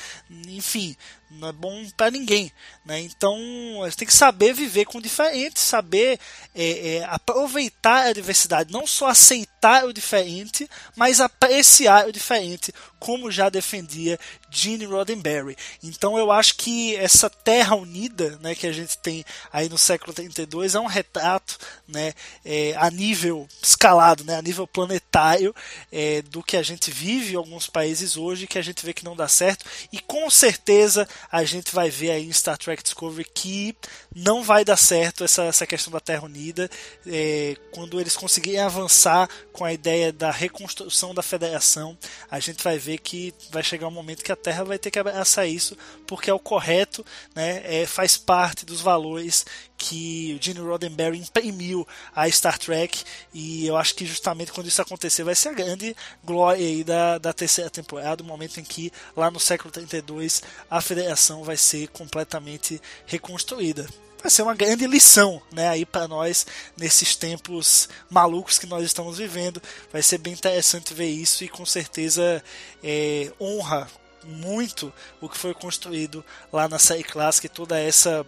enfim, 0.46 0.96
não 1.30 1.48
é 1.48 1.52
bom 1.52 1.86
para 1.96 2.10
ninguém. 2.10 2.50
Né? 2.84 3.00
Então 3.00 3.36
a 3.82 3.88
gente 3.88 3.98
tem 3.98 4.08
que 4.08 4.14
saber 4.14 4.52
viver 4.54 4.86
com 4.86 5.00
diferentes, 5.00 5.62
saber 5.62 6.18
é, 6.54 6.96
é, 6.96 7.04
aproveitar 7.04 8.06
a 8.06 8.12
diversidade, 8.12 8.72
não 8.72 8.86
só 8.86 9.08
aceitar 9.08 9.47
o 9.84 9.92
diferente, 9.92 10.68
mas 10.96 11.20
apreciar 11.20 12.06
o 12.06 12.12
diferente, 12.12 12.72
como 12.98 13.30
já 13.30 13.48
defendia 13.48 14.18
Gene 14.50 14.84
Roddenberry. 14.84 15.56
Então 15.82 16.18
eu 16.18 16.32
acho 16.32 16.56
que 16.56 16.96
essa 16.96 17.28
Terra 17.28 17.76
Unida, 17.76 18.38
né, 18.40 18.54
que 18.54 18.66
a 18.66 18.72
gente 18.72 18.98
tem 18.98 19.24
aí 19.52 19.68
no 19.68 19.78
século 19.78 20.12
32 20.12 20.74
é 20.74 20.80
um 20.80 20.86
retrato, 20.86 21.58
né, 21.86 22.14
é, 22.44 22.74
a 22.76 22.90
nível 22.90 23.46
escalado, 23.62 24.24
né, 24.24 24.36
a 24.36 24.42
nível 24.42 24.66
planetário 24.66 25.54
é, 25.92 26.22
do 26.22 26.42
que 26.42 26.56
a 26.56 26.62
gente 26.62 26.90
vive 26.90 27.34
em 27.34 27.36
alguns 27.36 27.66
países 27.66 28.16
hoje, 28.16 28.46
que 28.46 28.58
a 28.58 28.62
gente 28.62 28.84
vê 28.84 28.92
que 28.92 29.04
não 29.04 29.16
dá 29.16 29.28
certo 29.28 29.64
e 29.92 29.98
com 30.00 30.28
certeza 30.30 31.06
a 31.30 31.44
gente 31.44 31.74
vai 31.74 31.90
ver 31.90 32.10
aí 32.10 32.26
em 32.26 32.32
Star 32.32 32.56
Trek 32.56 32.82
Discovery 32.82 33.26
que 33.34 33.76
não 34.14 34.42
vai 34.42 34.64
dar 34.64 34.76
certo 34.76 35.24
essa, 35.24 35.44
essa 35.44 35.66
questão 35.66 35.92
da 35.92 36.00
Terra 36.00 36.24
Unida 36.24 36.70
é, 37.06 37.56
quando 37.72 38.00
eles 38.00 38.16
conseguirem 38.16 38.60
avançar 38.60 39.28
com 39.58 39.64
a 39.64 39.72
ideia 39.72 40.12
da 40.12 40.30
reconstrução 40.30 41.12
da 41.12 41.20
Federação, 41.20 41.98
a 42.30 42.38
gente 42.38 42.62
vai 42.62 42.78
ver 42.78 42.98
que 42.98 43.34
vai 43.50 43.60
chegar 43.60 43.88
um 43.88 43.90
momento 43.90 44.22
que 44.22 44.30
a 44.30 44.36
Terra 44.36 44.62
vai 44.62 44.78
ter 44.78 44.88
que 44.88 45.00
abraçar 45.00 45.48
isso, 45.48 45.76
porque 46.06 46.30
é 46.30 46.32
o 46.32 46.38
correto, 46.38 47.04
né, 47.34 47.60
é, 47.64 47.84
faz 47.84 48.16
parte 48.16 48.64
dos 48.64 48.80
valores 48.80 49.44
que 49.76 50.38
o 50.38 50.44
Gene 50.44 50.60
Roddenberry 50.60 51.18
imprimiu 51.18 51.84
a 52.14 52.30
Star 52.30 52.56
Trek 52.56 53.02
e 53.34 53.66
eu 53.66 53.76
acho 53.76 53.96
que 53.96 54.06
justamente 54.06 54.52
quando 54.52 54.68
isso 54.68 54.80
acontecer 54.80 55.24
vai 55.24 55.34
ser 55.34 55.48
a 55.48 55.54
grande 55.54 55.96
glória 56.22 56.64
aí 56.64 56.84
da, 56.84 57.18
da 57.18 57.32
terceira 57.32 57.68
temporada, 57.68 58.22
o 58.22 58.26
momento 58.26 58.60
em 58.60 58.64
que 58.64 58.92
lá 59.16 59.28
no 59.28 59.40
século 59.40 59.72
32 59.72 60.40
a 60.70 60.80
Federação 60.80 61.42
vai 61.42 61.56
ser 61.56 61.88
completamente 61.88 62.80
reconstruída 63.06 63.88
vai 64.20 64.30
ser 64.30 64.42
uma 64.42 64.54
grande 64.54 64.86
lição, 64.86 65.40
né, 65.52 65.68
aí 65.68 65.86
para 65.86 66.08
nós 66.08 66.46
nesses 66.76 67.14
tempos 67.14 67.88
malucos 68.10 68.58
que 68.58 68.66
nós 68.66 68.84
estamos 68.84 69.18
vivendo. 69.18 69.62
Vai 69.92 70.02
ser 70.02 70.18
bem 70.18 70.32
interessante 70.32 70.94
ver 70.94 71.08
isso 71.08 71.44
e 71.44 71.48
com 71.48 71.64
certeza 71.64 72.42
é, 72.82 73.32
honra 73.40 73.88
muito 74.24 74.92
o 75.20 75.28
que 75.28 75.38
foi 75.38 75.54
construído 75.54 76.24
lá 76.52 76.68
na 76.68 76.78
série 76.78 77.04
clássica 77.04 77.46
e 77.46 77.50
toda 77.50 77.78
essa 77.80 78.26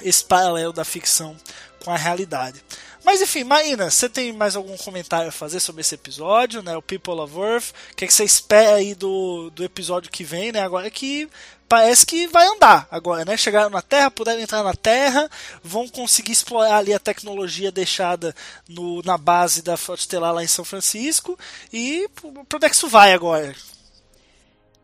esse 0.00 0.24
paralelo 0.24 0.72
da 0.72 0.84
ficção 0.84 1.36
com 1.84 1.90
a 1.90 1.96
realidade. 1.96 2.62
Mas 3.04 3.20
enfim, 3.20 3.44
Marina, 3.44 3.90
você 3.90 4.08
tem 4.08 4.32
mais 4.32 4.56
algum 4.56 4.76
comentário 4.78 5.28
a 5.28 5.32
fazer 5.32 5.60
sobre 5.60 5.82
esse 5.82 5.94
episódio, 5.94 6.62
né? 6.62 6.74
O 6.74 6.80
People 6.80 7.20
of 7.20 7.38
Earth. 7.38 7.70
O 7.92 7.96
que, 7.96 8.04
é 8.04 8.08
que 8.08 8.14
você 8.14 8.24
espera 8.24 8.76
aí 8.76 8.94
do, 8.94 9.50
do 9.50 9.62
episódio 9.62 10.10
que 10.10 10.24
vem, 10.24 10.50
né? 10.50 10.62
Agora 10.62 10.90
que 10.90 11.28
parece 11.68 12.06
que 12.06 12.26
vai 12.26 12.46
andar 12.46 12.88
agora, 12.90 13.24
né? 13.26 13.36
Chegaram 13.36 13.68
na 13.68 13.82
Terra, 13.82 14.10
puderam 14.10 14.40
entrar 14.40 14.62
na 14.62 14.72
Terra, 14.72 15.28
vão 15.62 15.86
conseguir 15.86 16.32
explorar 16.32 16.78
ali 16.78 16.94
a 16.94 16.98
tecnologia 16.98 17.70
deixada 17.70 18.34
no, 18.66 19.02
na 19.02 19.18
base 19.18 19.60
da 19.60 19.76
Frota 19.76 20.00
Estelar 20.00 20.32
lá 20.32 20.42
em 20.42 20.48
São 20.48 20.64
Francisco. 20.64 21.38
E 21.70 22.08
para 22.14 22.56
onde 22.56 22.66
é 22.66 22.68
que 22.70 22.74
isso 22.74 22.88
vai 22.88 23.12
agora? 23.12 23.54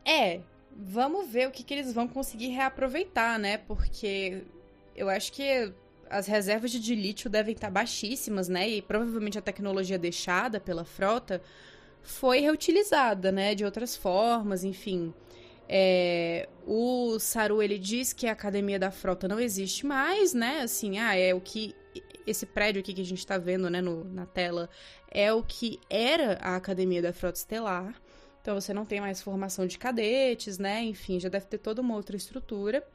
É, 0.05 0.41
vamos 0.77 1.27
ver 1.27 1.49
o 1.49 1.51
que, 1.51 1.63
que 1.63 1.73
eles 1.73 1.93
vão 1.95 2.07
conseguir 2.07 2.49
reaproveitar, 2.49 3.39
né? 3.39 3.57
Porque 3.57 4.43
eu 5.01 5.09
acho 5.09 5.33
que 5.33 5.73
as 6.11 6.27
reservas 6.27 6.71
de 6.73 6.95
lítio 6.95 7.31
devem 7.31 7.55
estar 7.55 7.71
baixíssimas, 7.71 8.49
né? 8.49 8.69
E 8.69 8.83
provavelmente 8.83 9.39
a 9.39 9.43
tecnologia 9.43 9.99
deixada 9.99 10.61
pela 10.61 10.85
frota 10.85 11.41
foi 12.03 12.41
reutilizada, 12.41 13.33
né? 13.33 13.55
De 13.55 13.65
outras 13.65 13.97
formas, 13.97 14.63
enfim. 14.63 15.15
É, 15.67 16.49
o 16.67 17.19
Saru 17.19 17.63
ele 17.63 17.79
diz 17.79 18.13
que 18.13 18.27
a 18.27 18.33
academia 18.33 18.79
da 18.79 18.91
frota 18.91 19.27
não 19.27 19.41
existe 19.41 19.87
mais, 19.87 20.35
né? 20.35 20.61
Assim, 20.61 20.99
ah, 20.99 21.17
é 21.17 21.33
o 21.33 21.41
que 21.41 21.75
esse 22.27 22.45
prédio 22.45 22.81
aqui 22.81 22.93
que 22.93 23.01
a 23.01 23.05
gente 23.05 23.21
está 23.21 23.39
vendo, 23.39 23.71
né, 23.71 23.81
no, 23.81 24.05
na 24.05 24.27
tela, 24.27 24.69
é 25.11 25.33
o 25.33 25.43
que 25.43 25.81
era 25.89 26.39
a 26.43 26.57
academia 26.57 27.01
da 27.01 27.13
frota 27.13 27.39
estelar. 27.39 27.95
Então 28.43 28.55
você 28.61 28.75
não 28.75 28.85
tem 28.85 29.01
mais 29.01 29.23
formação 29.23 29.67
de 29.67 29.79
cadetes, 29.79 30.59
né? 30.59 30.83
Enfim, 30.83 31.19
já 31.19 31.31
deve 31.31 31.47
ter 31.47 31.59
toda 31.59 31.81
uma 31.81 31.95
outra 31.95 32.17
estrutura. 32.17 32.87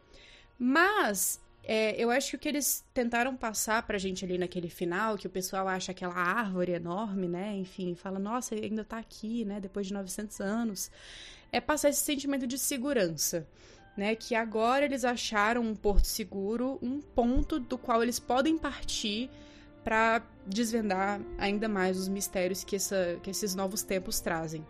Mas 0.57 1.39
é, 1.67 1.95
eu 1.97 2.11
acho 2.11 2.31
que 2.31 2.35
o 2.35 2.39
que 2.39 2.47
eles 2.47 2.85
tentaram 2.93 3.35
passar 3.35 3.81
pra 3.83 3.97
gente 3.97 4.23
ali 4.23 4.37
naquele 4.37 4.69
final, 4.69 5.17
que 5.17 5.25
o 5.25 5.29
pessoal 5.29 5.67
acha 5.67 5.91
aquela 5.91 6.13
árvore 6.13 6.73
enorme, 6.73 7.27
né? 7.27 7.55
Enfim, 7.57 7.95
fala, 7.95 8.19
nossa, 8.19 8.53
ainda 8.53 8.83
tá 8.83 8.99
aqui, 8.99 9.43
né? 9.43 9.59
Depois 9.59 9.87
de 9.87 9.93
900 9.93 10.39
anos 10.41 10.91
é 11.51 11.59
passar 11.59 11.89
esse 11.89 12.01
sentimento 12.01 12.45
de 12.45 12.57
segurança. 12.57 13.47
Né, 13.97 14.13
que 14.13 14.35
agora 14.35 14.83
eles 14.83 15.05
acharam 15.05 15.61
um 15.61 15.73
porto 15.73 16.03
seguro, 16.03 16.77
um 16.81 16.99
ponto 16.99 17.61
do 17.61 17.77
qual 17.77 18.03
eles 18.03 18.19
podem 18.19 18.57
partir 18.57 19.29
para 19.85 20.21
desvendar 20.45 21.21
ainda 21.37 21.69
mais 21.69 21.97
os 21.97 22.09
mistérios 22.09 22.61
que, 22.65 22.75
essa, 22.75 23.17
que 23.23 23.29
esses 23.29 23.55
novos 23.55 23.83
tempos 23.83 24.19
trazem. 24.19 24.65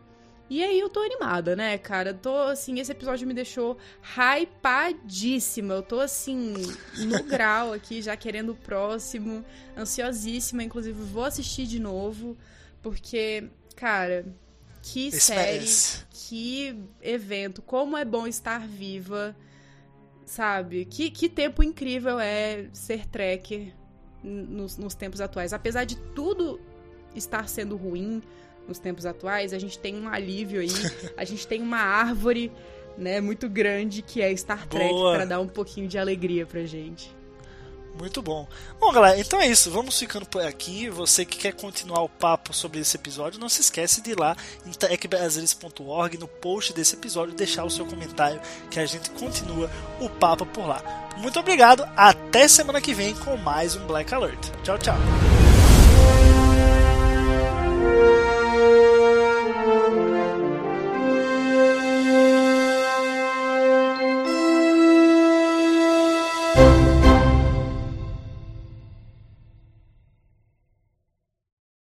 E 0.48 0.64
aí 0.64 0.80
eu 0.80 0.89
tô 0.89 1.00
animada, 1.02 1.56
né, 1.56 1.78
cara? 1.78 2.14
tô 2.14 2.36
assim, 2.38 2.80
esse 2.80 2.91
episódio 2.91 3.28
me 3.28 3.34
deixou 3.34 3.78
hypadíssima. 4.02 5.74
Eu 5.74 5.82
tô 5.82 6.00
assim, 6.00 6.54
no 6.98 7.24
grau 7.26 7.74
aqui, 7.74 8.02
já 8.02 8.16
querendo 8.16 8.52
o 8.52 8.56
próximo, 8.56 9.43
ansiosíssima, 9.76 10.64
inclusive 10.64 11.02
vou 11.02 11.26
assistir 11.26 11.66
de 11.66 11.80
novo, 11.80 12.38
porque, 12.84 13.50
cara, 13.76 14.26
que 14.84 15.12
série, 15.12 15.66
que 16.12 16.80
evento, 17.02 17.64
como 17.64 17.98
é 17.98 18.06
bom 18.06 18.28
estar 18.28 18.68
viva, 18.68 19.36
sabe? 20.28 20.86
Que, 20.86 21.10
que 21.10 21.28
tempo 21.28 21.64
incrível 21.64 22.20
é 22.20 22.70
ser 22.72 23.08
tracker 23.08 23.74
nos, 24.22 24.78
nos 24.78 24.93
tempos 24.93 25.22
atuais. 25.22 25.54
Apesar 25.54 25.86
de 25.86 25.96
tudo 26.14 26.62
estar 27.16 27.50
sendo 27.50 27.76
ruim 27.76 28.22
nos 28.68 28.80
tempos 28.80 29.05
atuais, 29.05 29.53
a 29.53 29.59
gente 29.59 29.78
tem 29.78 29.95
um 29.95 30.07
alívio 30.07 30.61
aí, 30.61 30.70
a 31.18 31.24
gente 31.24 31.47
tem 31.47 31.61
uma 31.61 31.80
árvore, 31.80 32.51
né, 32.97 33.20
muito 33.22 33.49
grande 33.49 34.01
que 34.01 34.22
é 34.22 34.36
Star 34.36 34.68
Trek 34.68 34.93
para 34.93 35.26
dar 35.26 35.39
um 35.39 35.47
pouquinho 35.47 35.88
de 35.88 35.97
alegria 35.97 36.45
pra 36.45 36.63
gente. 36.66 37.16
Muito 37.97 38.22
bom. 38.22 38.47
Bom, 38.80 38.91
galera, 38.91 39.18
então 39.18 39.39
é 39.39 39.47
isso. 39.47 39.72
Vamos 39.72 39.97
ficando 39.97 40.26
por 40.26 40.45
aqui. 40.45 40.89
Você 40.89 41.24
que 41.24 41.38
quer 41.38 41.53
continuar 41.53 42.01
o 42.01 42.09
papo 42.09 42.53
sobre 42.53 42.80
esse 42.80 42.97
episódio, 42.97 43.39
não 43.39 43.47
se 43.47 43.61
esquece 43.61 44.01
de 44.01 44.11
ir 44.11 44.20
lá 44.20 44.36
em 44.66 44.72
techbrasilis.org 44.72 46.18
no 46.18 46.28
post 46.28 46.74
desse 46.74 46.95
episódio 46.95 47.34
deixar 47.34 47.63
o 47.63 47.70
seu 47.70 47.86
comentário 47.86 48.41
que 48.70 48.80
a 48.80 48.86
gente 48.86 49.09
continua 49.11 49.70
o 49.99 50.09
papo 50.09 50.45
por 50.45 50.68
lá. 50.68 50.84
Muito 51.18 51.39
obrigado. 51.39 51.88
Até 51.95 52.47
semana 52.47 52.82
que 52.82 52.93
vem 52.93 53.16
com 53.16 53.38
mais 53.38 53.76
um 53.76 53.88
Black 53.88 54.13
Alert. 54.13 54.51
Tchau, 54.63 54.78
tchau. 54.78 54.97